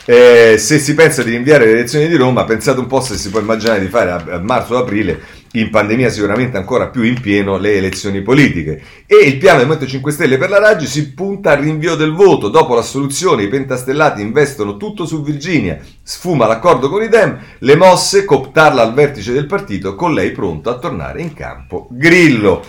eh, 0.10 0.58
se 0.58 0.80
si 0.80 0.94
pensa 0.94 1.22
di 1.22 1.32
rinviare 1.32 1.66
le 1.66 1.72
elezioni 1.72 2.08
di 2.08 2.16
Roma, 2.16 2.46
pensate 2.46 2.80
un 2.80 2.88
po' 2.88 3.02
se 3.02 3.18
si 3.18 3.30
può 3.30 3.42
immaginare 3.42 3.82
di 3.82 3.88
fare 3.88 4.12
a, 4.12 4.40
marzo 4.40 4.76
o 4.76 4.78
aprile 4.78 5.20
in 5.52 5.70
pandemia 5.70 6.10
sicuramente 6.10 6.56
ancora 6.56 6.88
più 6.88 7.02
in 7.02 7.20
pieno 7.20 7.58
le 7.58 7.74
elezioni 7.74 8.22
politiche. 8.22 8.82
E 9.06 9.18
il 9.26 9.36
piano 9.36 9.58
del 9.58 9.68
Movimento 9.68 9.92
5 9.92 10.12
Stelle 10.14 10.38
per 10.38 10.50
la 10.50 10.60
Raggi 10.60 10.86
si 10.86 11.12
punta 11.12 11.52
al 11.52 11.58
rinvio 11.58 11.96
del 11.96 12.14
voto. 12.14 12.48
Dopo 12.48 12.74
l'assoluzione 12.74 13.44
i 13.44 13.50
pentastellati 13.50 14.22
investono 14.22 14.78
tutto 14.78 15.06
su 15.06 15.22
Virginia, 15.22 15.78
sfuma 16.02 16.48
l'accordo 16.48 16.88
con 16.88 17.04
i 17.04 17.10
Dem, 17.10 17.38
le 17.60 17.76
mosse, 17.76 18.24
cooptarla 18.24 18.82
al 18.82 18.94
vertice 18.94 19.34
del 19.34 19.46
partito, 19.46 19.96
con 19.96 20.14
lei 20.14 20.32
pronto 20.32 20.70
a 20.70 20.80
tornare 20.80 21.20
in 21.22 21.34
campo. 21.34 21.90
Grillo. 21.92 22.64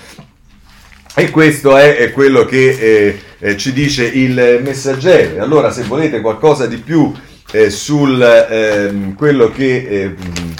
E 1.14 1.30
questo 1.30 1.76
è, 1.76 1.97
è 1.97 2.11
quello 2.11 2.45
che 2.45 2.68
eh, 2.70 3.20
eh, 3.39 3.57
ci 3.57 3.72
dice 3.72 4.07
il 4.07 4.61
messaggero. 4.64 5.41
Allora 5.41 5.70
se 5.70 5.84
volete 5.84 6.20
qualcosa 6.20 6.66
di 6.66 6.78
più 6.78 7.12
eh, 7.51 7.70
sul 7.70 8.20
eh, 8.20 9.14
quello 9.14 9.51
che 9.51 9.76
eh, 9.76 10.14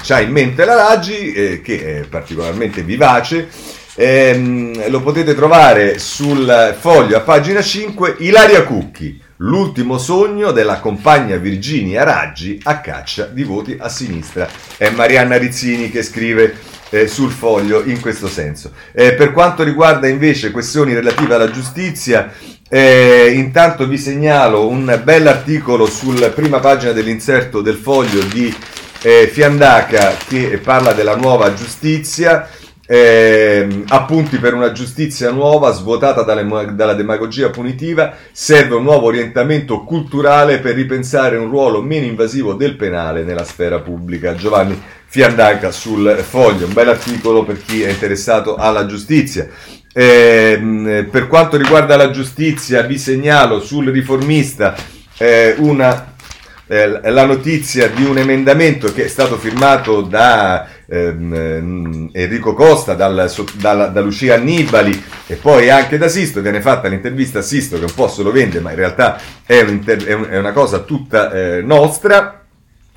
ha 0.07 0.21
in 0.21 0.31
mente 0.31 0.65
la 0.65 0.75
Raggi, 0.75 1.31
eh, 1.31 1.61
che 1.61 2.01
è 2.01 2.07
particolarmente 2.07 2.81
vivace. 2.81 3.47
Ehm, 3.95 4.89
lo 4.89 5.01
potete 5.01 5.35
trovare 5.35 5.99
sul 5.99 6.75
foglio 6.79 7.17
a 7.17 7.21
pagina 7.21 7.61
5 7.61 8.15
Ilaria 8.19 8.63
Cucchi, 8.63 9.21
l'ultimo 9.37 9.97
sogno 9.97 10.51
della 10.51 10.79
compagna 10.79 11.35
Virginia 11.35 12.03
Raggi 12.03 12.59
a 12.63 12.79
caccia 12.79 13.25
di 13.25 13.43
voti 13.43 13.75
a 13.77 13.89
sinistra. 13.89 14.47
È 14.77 14.89
Marianna 14.89 15.37
Rizzini 15.37 15.89
che 15.91 16.01
scrive 16.01 16.55
eh, 16.89 17.07
sul 17.07 17.31
foglio 17.31 17.83
in 17.83 17.99
questo 17.99 18.27
senso. 18.27 18.71
Eh, 18.91 19.13
per 19.13 19.31
quanto 19.31 19.63
riguarda 19.63 20.07
invece 20.07 20.51
questioni 20.51 20.93
relative 20.93 21.35
alla 21.35 21.51
giustizia, 21.51 22.31
eh, 22.69 23.31
intanto 23.33 23.87
vi 23.87 23.97
segnalo 23.97 24.67
un 24.67 25.01
bell'articolo 25.03 25.87
sulla 25.87 26.29
prima 26.29 26.59
pagina 26.59 26.91
dell'inserto 26.91 27.61
del 27.61 27.75
foglio 27.75 28.21
di 28.21 28.55
eh, 29.01 29.27
Fiandaca 29.27 30.15
che 30.27 30.59
parla 30.63 30.93
della 30.93 31.15
nuova 31.15 31.53
giustizia. 31.53 32.47
Eh, 32.91 33.83
appunti 33.89 34.37
per 34.37 34.55
una 34.55 34.71
giustizia 34.71 35.29
nuova, 35.29 35.71
svuotata 35.71 36.23
dalle, 36.23 36.73
dalla 36.73 36.93
demagogia 36.93 37.49
punitiva, 37.49 38.13
serve 38.31 38.75
un 38.75 38.83
nuovo 38.83 39.07
orientamento 39.07 39.83
culturale 39.83 40.59
per 40.59 40.73
ripensare 40.73 41.37
un 41.37 41.49
ruolo 41.49 41.81
meno 41.81 42.05
invasivo 42.05 42.53
del 42.53 42.75
penale 42.75 43.23
nella 43.23 43.43
sfera 43.43 43.79
pubblica. 43.79 44.35
Giovanni 44.35 44.79
Fiandaca 45.05 45.71
sul 45.71 46.23
foglio, 46.27 46.67
un 46.67 46.73
bel 46.73 46.89
articolo 46.89 47.43
per 47.43 47.63
chi 47.63 47.81
è 47.81 47.89
interessato 47.89 48.55
alla 48.55 48.85
giustizia. 48.85 49.47
Eh, 49.91 51.07
per 51.09 51.27
quanto 51.27 51.57
riguarda 51.57 51.95
la 51.95 52.11
giustizia, 52.11 52.83
vi 52.83 52.97
segnalo 52.97 53.59
sul 53.59 53.89
riformista 53.89 54.75
eh, 55.17 55.55
una, 55.57 56.13
eh, 56.67 56.87
la 56.87 57.25
notizia 57.25 57.89
di 57.89 58.03
un 58.03 58.19
emendamento 58.19 58.93
che 58.93 59.05
è 59.05 59.07
stato 59.07 59.37
firmato 59.37 60.01
da 60.01 60.67
ehm, 60.85 62.09
Enrico 62.13 62.53
Costa, 62.53 62.93
dal, 62.93 63.31
dalla, 63.53 63.87
da 63.87 64.01
Lucia 64.01 64.35
Annibali 64.35 65.03
e 65.25 65.35
poi 65.35 65.69
anche 65.69 65.97
da 65.97 66.07
Sisto. 66.07 66.41
Viene 66.41 66.61
fatta 66.61 66.87
l'intervista 66.87 67.39
a 67.39 67.43
Sisto 67.43 67.77
che 67.77 67.85
un 67.85 67.93
po' 67.93 68.07
se 68.07 68.21
lo 68.21 68.31
vende, 68.31 68.59
ma 68.59 68.69
in 68.69 68.77
realtà 68.77 69.19
è, 69.43 69.61
un 69.61 69.83
è 69.85 70.37
una 70.37 70.51
cosa 70.51 70.79
tutta 70.79 71.31
eh, 71.31 71.61
nostra 71.63 72.39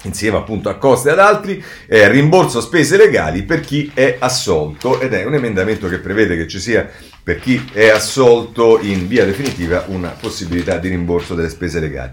insieme 0.02 0.36
appunto 0.36 0.68
a 0.68 0.76
Costa 0.76 1.10
e 1.10 1.12
ad 1.12 1.18
altri, 1.18 1.62
eh, 1.86 2.08
rimborso 2.08 2.60
spese 2.60 2.96
legali 2.96 3.42
per 3.42 3.60
chi 3.60 3.90
è 3.94 4.16
assolto 4.18 5.00
ed 5.00 5.12
è 5.12 5.24
un 5.24 5.34
emendamento 5.34 5.88
che 5.88 5.98
prevede 5.98 6.36
che 6.36 6.48
ci 6.48 6.58
sia 6.58 6.88
per 7.22 7.38
chi 7.38 7.64
è 7.72 7.88
assolto 7.88 8.80
in 8.80 9.06
via 9.06 9.24
definitiva 9.24 9.84
una 9.88 10.08
possibilità 10.08 10.78
di 10.78 10.88
rimborso 10.88 11.34
delle 11.34 11.48
spese 11.48 11.78
legali. 11.78 12.10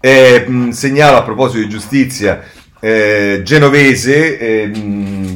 Eh, 0.00 0.44
mh, 0.46 0.70
segnalo 0.70 1.16
a 1.16 1.22
proposito 1.22 1.62
di 1.62 1.68
giustizia 1.68 2.42
eh, 2.84 3.42
Genovese, 3.44 4.38
eh, 4.38 4.70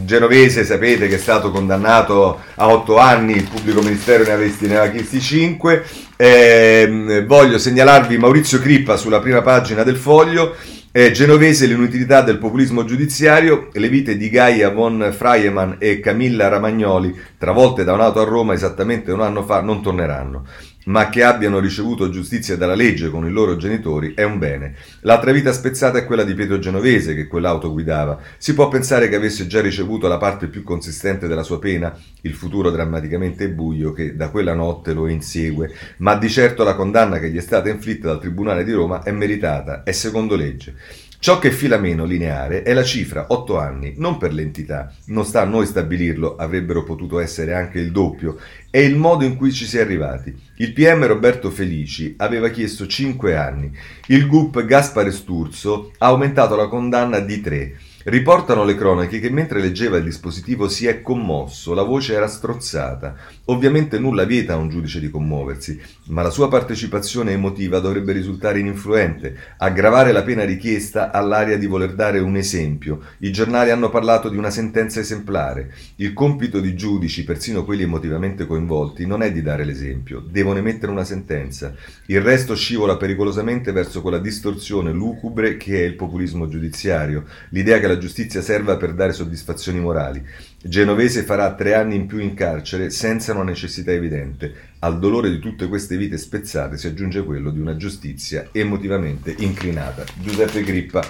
Genovese 0.05 0.65
sapete 0.65 1.07
che 1.07 1.15
è 1.15 1.19
stato 1.19 1.53
condannato 1.53 2.41
a 2.57 2.69
otto 2.69 2.99
anni, 2.99 3.37
il 3.37 3.49
pubblico 3.49 3.83
ministero 3.83 4.25
ne 4.25 4.33
aveva 4.33 4.89
chiesti 4.89 5.21
5, 5.21 5.85
eh, 6.17 7.25
voglio 7.25 7.59
segnalarvi 7.59 8.19
Maurizio 8.19 8.59
Crippa 8.59 8.97
sulla 8.97 9.21
prima 9.21 9.43
pagina 9.43 9.85
del 9.85 9.97
foglio, 9.97 10.57
Eh, 10.97 11.11
genovese 11.11 11.67
l'inutilità 11.67 12.23
del 12.23 12.39
populismo 12.39 12.83
giudiziario, 12.87 13.69
le 13.71 13.91
vite 13.91 14.17
di 14.17 14.31
Gaia 14.31 14.71
von 14.71 15.13
Freieman 15.15 15.77
e 15.79 16.01
Camilla 16.01 16.49
Ramagnoli, 16.49 17.15
travolte 17.37 17.85
da 17.85 17.93
un'auto 17.93 18.23
a 18.23 18.25
Roma 18.25 18.55
esattamente 18.55 19.13
un 19.13 19.21
anno 19.21 19.43
fa, 19.43 19.61
non 19.61 19.83
torneranno 19.83 20.47
ma 20.87 21.09
che 21.09 21.23
abbiano 21.23 21.59
ricevuto 21.59 22.11
giustizia 22.11 22.57
dalla 22.57 22.75
legge 22.75 23.11
con 23.11 23.27
i 23.27 23.31
loro 23.31 23.57
genitori 23.57 24.15
è 24.15 24.23
un 24.23 24.39
bene. 24.39 24.75
L'altra 25.01 25.33
vita 25.33 25.53
spezzata 25.53 25.99
è 25.99 26.05
quella 26.05 26.25
di 26.25 26.35
Pietro 26.35 26.59
Genovese, 26.59 27.15
che 27.15 27.27
quell'auto 27.27 27.73
guidava. 27.73 28.19
Si 28.37 28.55
può 28.55 28.69
pensare 28.69 29.09
che 29.09 29.17
avesse 29.17 29.47
già 29.47 29.61
ricevuto 29.61 30.09
la 30.09 30.19
parte 30.19 30.47
più 30.49 30.63
consistente 30.63 31.27
della 31.27 31.43
sua 31.43 31.59
pena, 31.59 31.97
il 32.23 32.35
futuro 32.35 32.71
drammaticamente 32.71 33.49
buio 33.49 33.93
che 33.93 34.17
da 34.17 34.31
quella 34.31 34.55
notte 34.55 34.93
lo 34.93 35.09
insegue, 35.09 35.73
ma 35.99 36.17
di 36.17 36.29
certo 36.29 36.63
la 36.65 36.75
condanna 36.75 37.19
che 37.19 37.31
gli 37.31 37.37
è 37.37 37.43
stata 37.43 37.69
inflitta 37.69 38.09
dal 38.09 38.21
Tribunale 38.21 38.65
di 38.65 38.73
Roma 38.73 39.03
è 39.03 39.11
meritata, 39.11 39.83
è 39.83 39.93
secondo 39.93 40.37
legge. 40.37 40.75
Ciò 41.19 41.39
che 41.39 41.51
fila 41.51 41.79
meno 41.79 42.05
lineare 42.05 42.63
è 42.63 42.73
la 42.73 42.85
cifra 42.85 43.27
8 43.29 43.59
anni, 43.59 43.95
non 43.97 44.19
per 44.19 44.33
l'entità, 44.33 44.93
non 45.07 45.25
sta 45.25 45.41
a 45.41 45.47
noi 45.47 45.67
stabilirlo, 45.67 46.37
avrebbero 46.37 46.85
potuto 46.85 47.19
essere 47.19 47.55
anche 47.55 47.79
il 47.79 47.91
doppio, 47.91 48.39
è 48.71 48.79
il 48.79 48.97
modo 48.97 49.25
in 49.25 49.37
cui 49.37 49.51
ci 49.51 49.65
si 49.65 49.79
è 49.79 49.81
arrivati. 49.81 50.35
Il 50.57 50.73
PM 50.73 51.07
Roberto 51.07 51.51
Felici 51.51 52.15
aveva 52.19 52.51
chiesto 52.51 52.87
5 52.87 53.35
anni, 53.35 53.73
il 54.09 54.27
GUP 54.27 54.65
Gaspare 54.67 55.11
Sturzo 55.11 55.93
ha 55.99 56.07
aumentato 56.07 56.55
la 56.55 56.69
condanna 56.69 57.19
di 57.19 57.41
3. 57.41 57.77
Riportano 58.05 58.63
le 58.63 58.77
cronache 58.77 59.19
che 59.19 59.31
mentre 59.31 59.61
leggeva 59.61 59.97
il 59.97 60.05
dispositivo 60.05 60.69
si 60.69 60.87
è 60.87 61.03
commosso, 61.03 61.75
la 61.75 61.83
voce 61.83 62.15
era 62.15 62.29
strozzata. 62.29 63.17
Ovviamente 63.49 64.01
nulla 64.01 64.25
vieta 64.25 64.55
a 64.55 64.57
un 64.57 64.69
giudice 64.69 64.99
di 64.99 65.09
commuoversi, 65.09 65.81
ma 66.07 66.23
la 66.23 66.31
sua 66.31 66.49
partecipazione 66.49 67.31
emotiva 67.31 67.79
dovrebbe 67.79 68.11
risultare 68.13 68.59
ininfluente, 68.59 69.37
aggravare 69.59 70.11
la 70.11 70.25
pena 70.25 70.45
richiesta 70.45 71.13
all'aria 71.13 71.57
di 71.57 71.67
voler 71.67 71.95
dare 71.95 72.19
un 72.19 72.37
esempio. 72.37 73.01
I 73.19 73.31
giornali 73.31 73.71
hanno 73.71 73.89
parlato 73.89 74.29
di 74.29 74.37
una 74.37 74.51
sentenza 74.51 74.99
esemplare. 74.99 75.73
Il 75.97 76.13
compito 76.13 76.59
di 76.59 76.75
giudici, 76.75 77.23
persino 77.23 77.65
quelli 77.65 77.83
emotivamente 77.83 78.47
coinvolti, 78.47 79.07
non 79.07 79.23
è 79.23 79.31
di 79.31 79.43
dare 79.43 79.65
l'esempio, 79.65 80.25
devono 80.29 80.59
emettere 80.59 80.91
una 80.91 81.05
sentenza. 81.05 81.73
Il 82.07 82.23
resto 82.23 82.57
scivola 82.57 82.97
pericolosamente 82.97 83.71
verso 83.71 84.03
quella 84.03 84.19
distorsione 84.19 84.91
lucubre 84.91 85.57
che 85.57 85.83
è 85.83 85.85
il 85.85 85.95
populismo 85.95 86.49
giudiziario, 86.49 87.25
l'idea 87.51 87.79
che 87.79 87.87
la 87.87 87.99
giustizia 87.99 88.43
serva 88.43 88.77
per 88.77 88.93
dare 88.93 89.13
soddisfazioni 89.13 89.79
morali. 89.79 90.21
Genovese 90.63 91.23
farà 91.23 91.55
tre 91.55 91.75
anni 91.75 91.95
in 91.95 92.07
più 92.07 92.19
in 92.19 92.35
carcere 92.35 92.91
senza 92.91 93.33
una 93.33 93.45
necessità 93.45 93.93
evidente. 93.93 94.55
Al 94.81 94.99
dolore 94.99 95.31
di 95.31 95.39
tutte 95.39 95.69
queste 95.69 95.97
vite 95.97 96.17
spezzate 96.19 96.77
si 96.77 96.87
aggiunge 96.87 97.25
quello 97.25 97.51
di 97.51 97.61
una 97.61 97.77
giustizia 97.77 98.49
emotivamente 98.53 99.35
inclinata. 99.39 100.05
Giuseppe 100.21 100.63
Grippa 100.63 101.03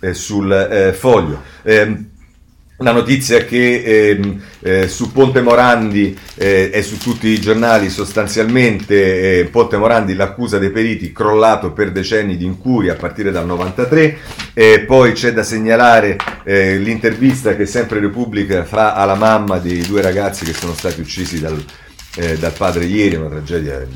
eh, 0.00 0.14
sul 0.14 0.52
eh, 0.52 0.92
foglio. 0.92 1.42
Eh, 1.62 2.04
la 2.82 2.92
notizia 2.92 3.44
che 3.44 3.82
eh, 3.82 4.38
eh, 4.60 4.88
su 4.88 5.12
Ponte 5.12 5.42
Morandi 5.42 6.18
eh, 6.36 6.70
è 6.70 6.80
su 6.80 6.96
tutti 6.96 7.28
i 7.28 7.38
giornali 7.38 7.90
sostanzialmente 7.90 9.40
eh, 9.40 9.44
Ponte 9.44 9.76
Morandi 9.76 10.14
l'accusa 10.14 10.58
dei 10.58 10.70
periti 10.70 11.12
crollato 11.12 11.72
per 11.72 11.92
decenni 11.92 12.38
di 12.38 12.46
incuria 12.46 12.94
a 12.94 12.96
partire 12.96 13.30
dal 13.30 13.44
93 13.44 14.18
poi 14.86 15.12
c'è 15.12 15.32
da 15.32 15.42
segnalare 15.42 16.16
eh, 16.44 16.78
l'intervista 16.78 17.54
che 17.54 17.66
sempre 17.66 18.00
Repubblica 18.00 18.64
fa 18.64 18.94
alla 18.94 19.14
mamma 19.14 19.58
dei 19.58 19.82
due 19.82 20.00
ragazzi 20.00 20.44
che 20.46 20.54
sono 20.54 20.74
stati 20.74 21.00
uccisi 21.00 21.38
dal, 21.38 21.62
eh, 22.16 22.38
dal 22.38 22.52
padre 22.56 22.84
ieri 22.84 23.16
una 23.16 23.28
tragedia 23.28 23.86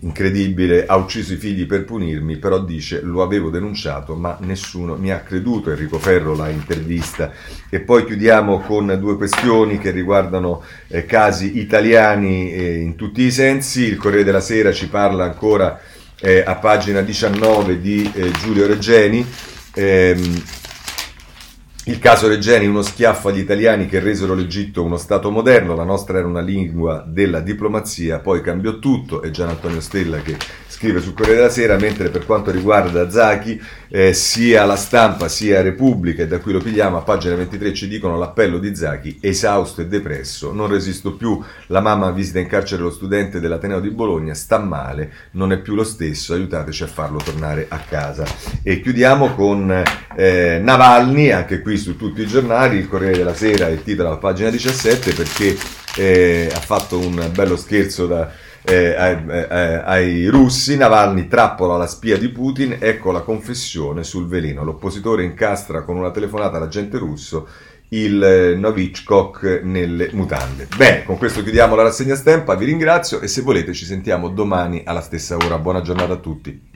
incredibile, 0.00 0.84
ha 0.86 0.96
ucciso 0.96 1.32
i 1.32 1.36
figli 1.36 1.66
per 1.66 1.84
punirmi, 1.84 2.36
però 2.38 2.58
dice 2.58 3.00
lo 3.02 3.22
avevo 3.22 3.50
denunciato 3.50 4.14
ma 4.16 4.36
nessuno 4.40 4.96
mi 4.96 5.12
ha 5.12 5.20
creduto, 5.20 5.70
Enrico 5.70 5.98
Ferro 5.98 6.34
la 6.34 6.48
intervista. 6.48 7.30
E 7.68 7.80
poi 7.80 8.04
chiudiamo 8.04 8.60
con 8.60 8.96
due 9.00 9.16
questioni 9.16 9.78
che 9.78 9.90
riguardano 9.90 10.62
eh, 10.88 11.06
casi 11.06 11.58
italiani 11.58 12.52
eh, 12.52 12.78
in 12.78 12.96
tutti 12.96 13.22
i 13.22 13.30
sensi, 13.30 13.82
il 13.82 13.96
Corriere 13.96 14.24
della 14.24 14.40
Sera 14.40 14.72
ci 14.72 14.88
parla 14.88 15.24
ancora 15.24 15.80
eh, 16.20 16.42
a 16.44 16.54
pagina 16.56 17.00
19 17.02 17.80
di 17.80 18.10
eh, 18.14 18.30
Giulio 18.32 18.66
Reggeni. 18.66 19.26
Ehm, 19.74 20.42
il 21.86 21.98
caso 21.98 22.28
Regeni, 22.28 22.66
uno 22.66 22.80
schiaffo 22.80 23.28
agli 23.28 23.40
italiani 23.40 23.86
che 23.86 24.00
resero 24.00 24.34
l'Egitto 24.34 24.82
uno 24.82 24.96
Stato 24.96 25.30
moderno, 25.30 25.74
la 25.74 25.84
nostra 25.84 26.16
era 26.16 26.26
una 26.26 26.40
lingua 26.40 27.04
della 27.06 27.40
diplomazia, 27.40 28.20
poi 28.20 28.40
cambiò 28.40 28.78
tutto, 28.78 29.20
è 29.20 29.30
Gian 29.30 29.50
Antonio 29.50 29.80
Stella 29.80 30.18
che 30.22 30.36
scrive 30.84 31.00
sul 31.00 31.14
Corriere 31.14 31.38
della 31.38 31.50
Sera, 31.50 31.78
mentre 31.78 32.10
per 32.10 32.26
quanto 32.26 32.50
riguarda 32.50 33.08
Zachi, 33.08 33.58
eh, 33.88 34.12
sia 34.12 34.66
la 34.66 34.76
stampa 34.76 35.28
sia 35.28 35.62
Repubblica, 35.62 36.22
e 36.22 36.26
da 36.26 36.40
qui 36.40 36.52
lo 36.52 36.60
pigliamo, 36.60 36.98
a 36.98 37.00
pagina 37.00 37.34
23 37.36 37.72
ci 37.72 37.88
dicono 37.88 38.18
l'appello 38.18 38.58
di 38.58 38.74
Zachi, 38.76 39.16
esausto 39.22 39.80
e 39.80 39.86
depresso, 39.86 40.52
non 40.52 40.68
resisto 40.68 41.16
più, 41.16 41.42
la 41.68 41.80
mamma 41.80 42.10
visita 42.10 42.38
in 42.38 42.48
carcere 42.48 42.82
lo 42.82 42.90
studente 42.90 43.40
dell'Ateneo 43.40 43.80
di 43.80 43.88
Bologna, 43.88 44.34
sta 44.34 44.58
male, 44.58 45.10
non 45.32 45.52
è 45.52 45.58
più 45.58 45.74
lo 45.74 45.84
stesso, 45.84 46.34
aiutateci 46.34 46.82
a 46.82 46.88
farlo 46.88 47.18
tornare 47.24 47.64
a 47.70 47.78
casa. 47.78 48.26
E 48.62 48.82
chiudiamo 48.82 49.34
con 49.34 49.82
eh, 50.16 50.60
Navalny, 50.62 51.30
anche 51.30 51.62
qui 51.62 51.78
su 51.78 51.96
tutti 51.96 52.20
i 52.20 52.26
giornali, 52.26 52.76
il 52.76 52.90
Corriere 52.90 53.16
della 53.16 53.34
Sera, 53.34 53.68
il 53.68 53.82
titolo 53.82 54.12
a 54.12 54.18
pagina 54.18 54.50
17, 54.50 55.14
perché 55.14 55.56
eh, 55.96 56.50
ha 56.52 56.60
fatto 56.60 56.98
un 56.98 57.30
bello 57.32 57.56
scherzo 57.56 58.06
da 58.06 58.30
eh, 58.66 58.94
ai, 58.96 59.24
eh, 59.28 59.82
ai, 59.84 60.26
russi, 60.28 60.76
Navalny 60.76 61.28
trappola 61.28 61.76
la 61.76 61.86
spia 61.86 62.16
di 62.16 62.30
Putin, 62.30 62.78
ecco 62.80 63.12
la 63.12 63.20
confessione 63.20 64.02
sul 64.04 64.26
veleno. 64.26 64.64
L'oppositore 64.64 65.22
incastra 65.22 65.82
con 65.82 65.96
una 65.96 66.10
telefonata 66.10 66.56
all'agente 66.56 66.96
russo 66.96 67.46
il 67.88 68.22
eh, 68.22 68.54
Novichok 68.56 69.60
nelle 69.62 70.08
mutande. 70.12 70.66
Bene, 70.76 71.04
con 71.04 71.18
questo 71.18 71.42
chiudiamo 71.42 71.74
la 71.74 71.82
rassegna 71.82 72.14
stampa, 72.14 72.54
vi 72.54 72.64
ringrazio 72.64 73.20
e 73.20 73.28
se 73.28 73.42
volete 73.42 73.74
ci 73.74 73.84
sentiamo 73.84 74.28
domani 74.28 74.82
alla 74.84 75.02
stessa 75.02 75.36
ora. 75.36 75.58
Buona 75.58 75.82
giornata 75.82 76.14
a 76.14 76.18
tutti. 76.18 76.72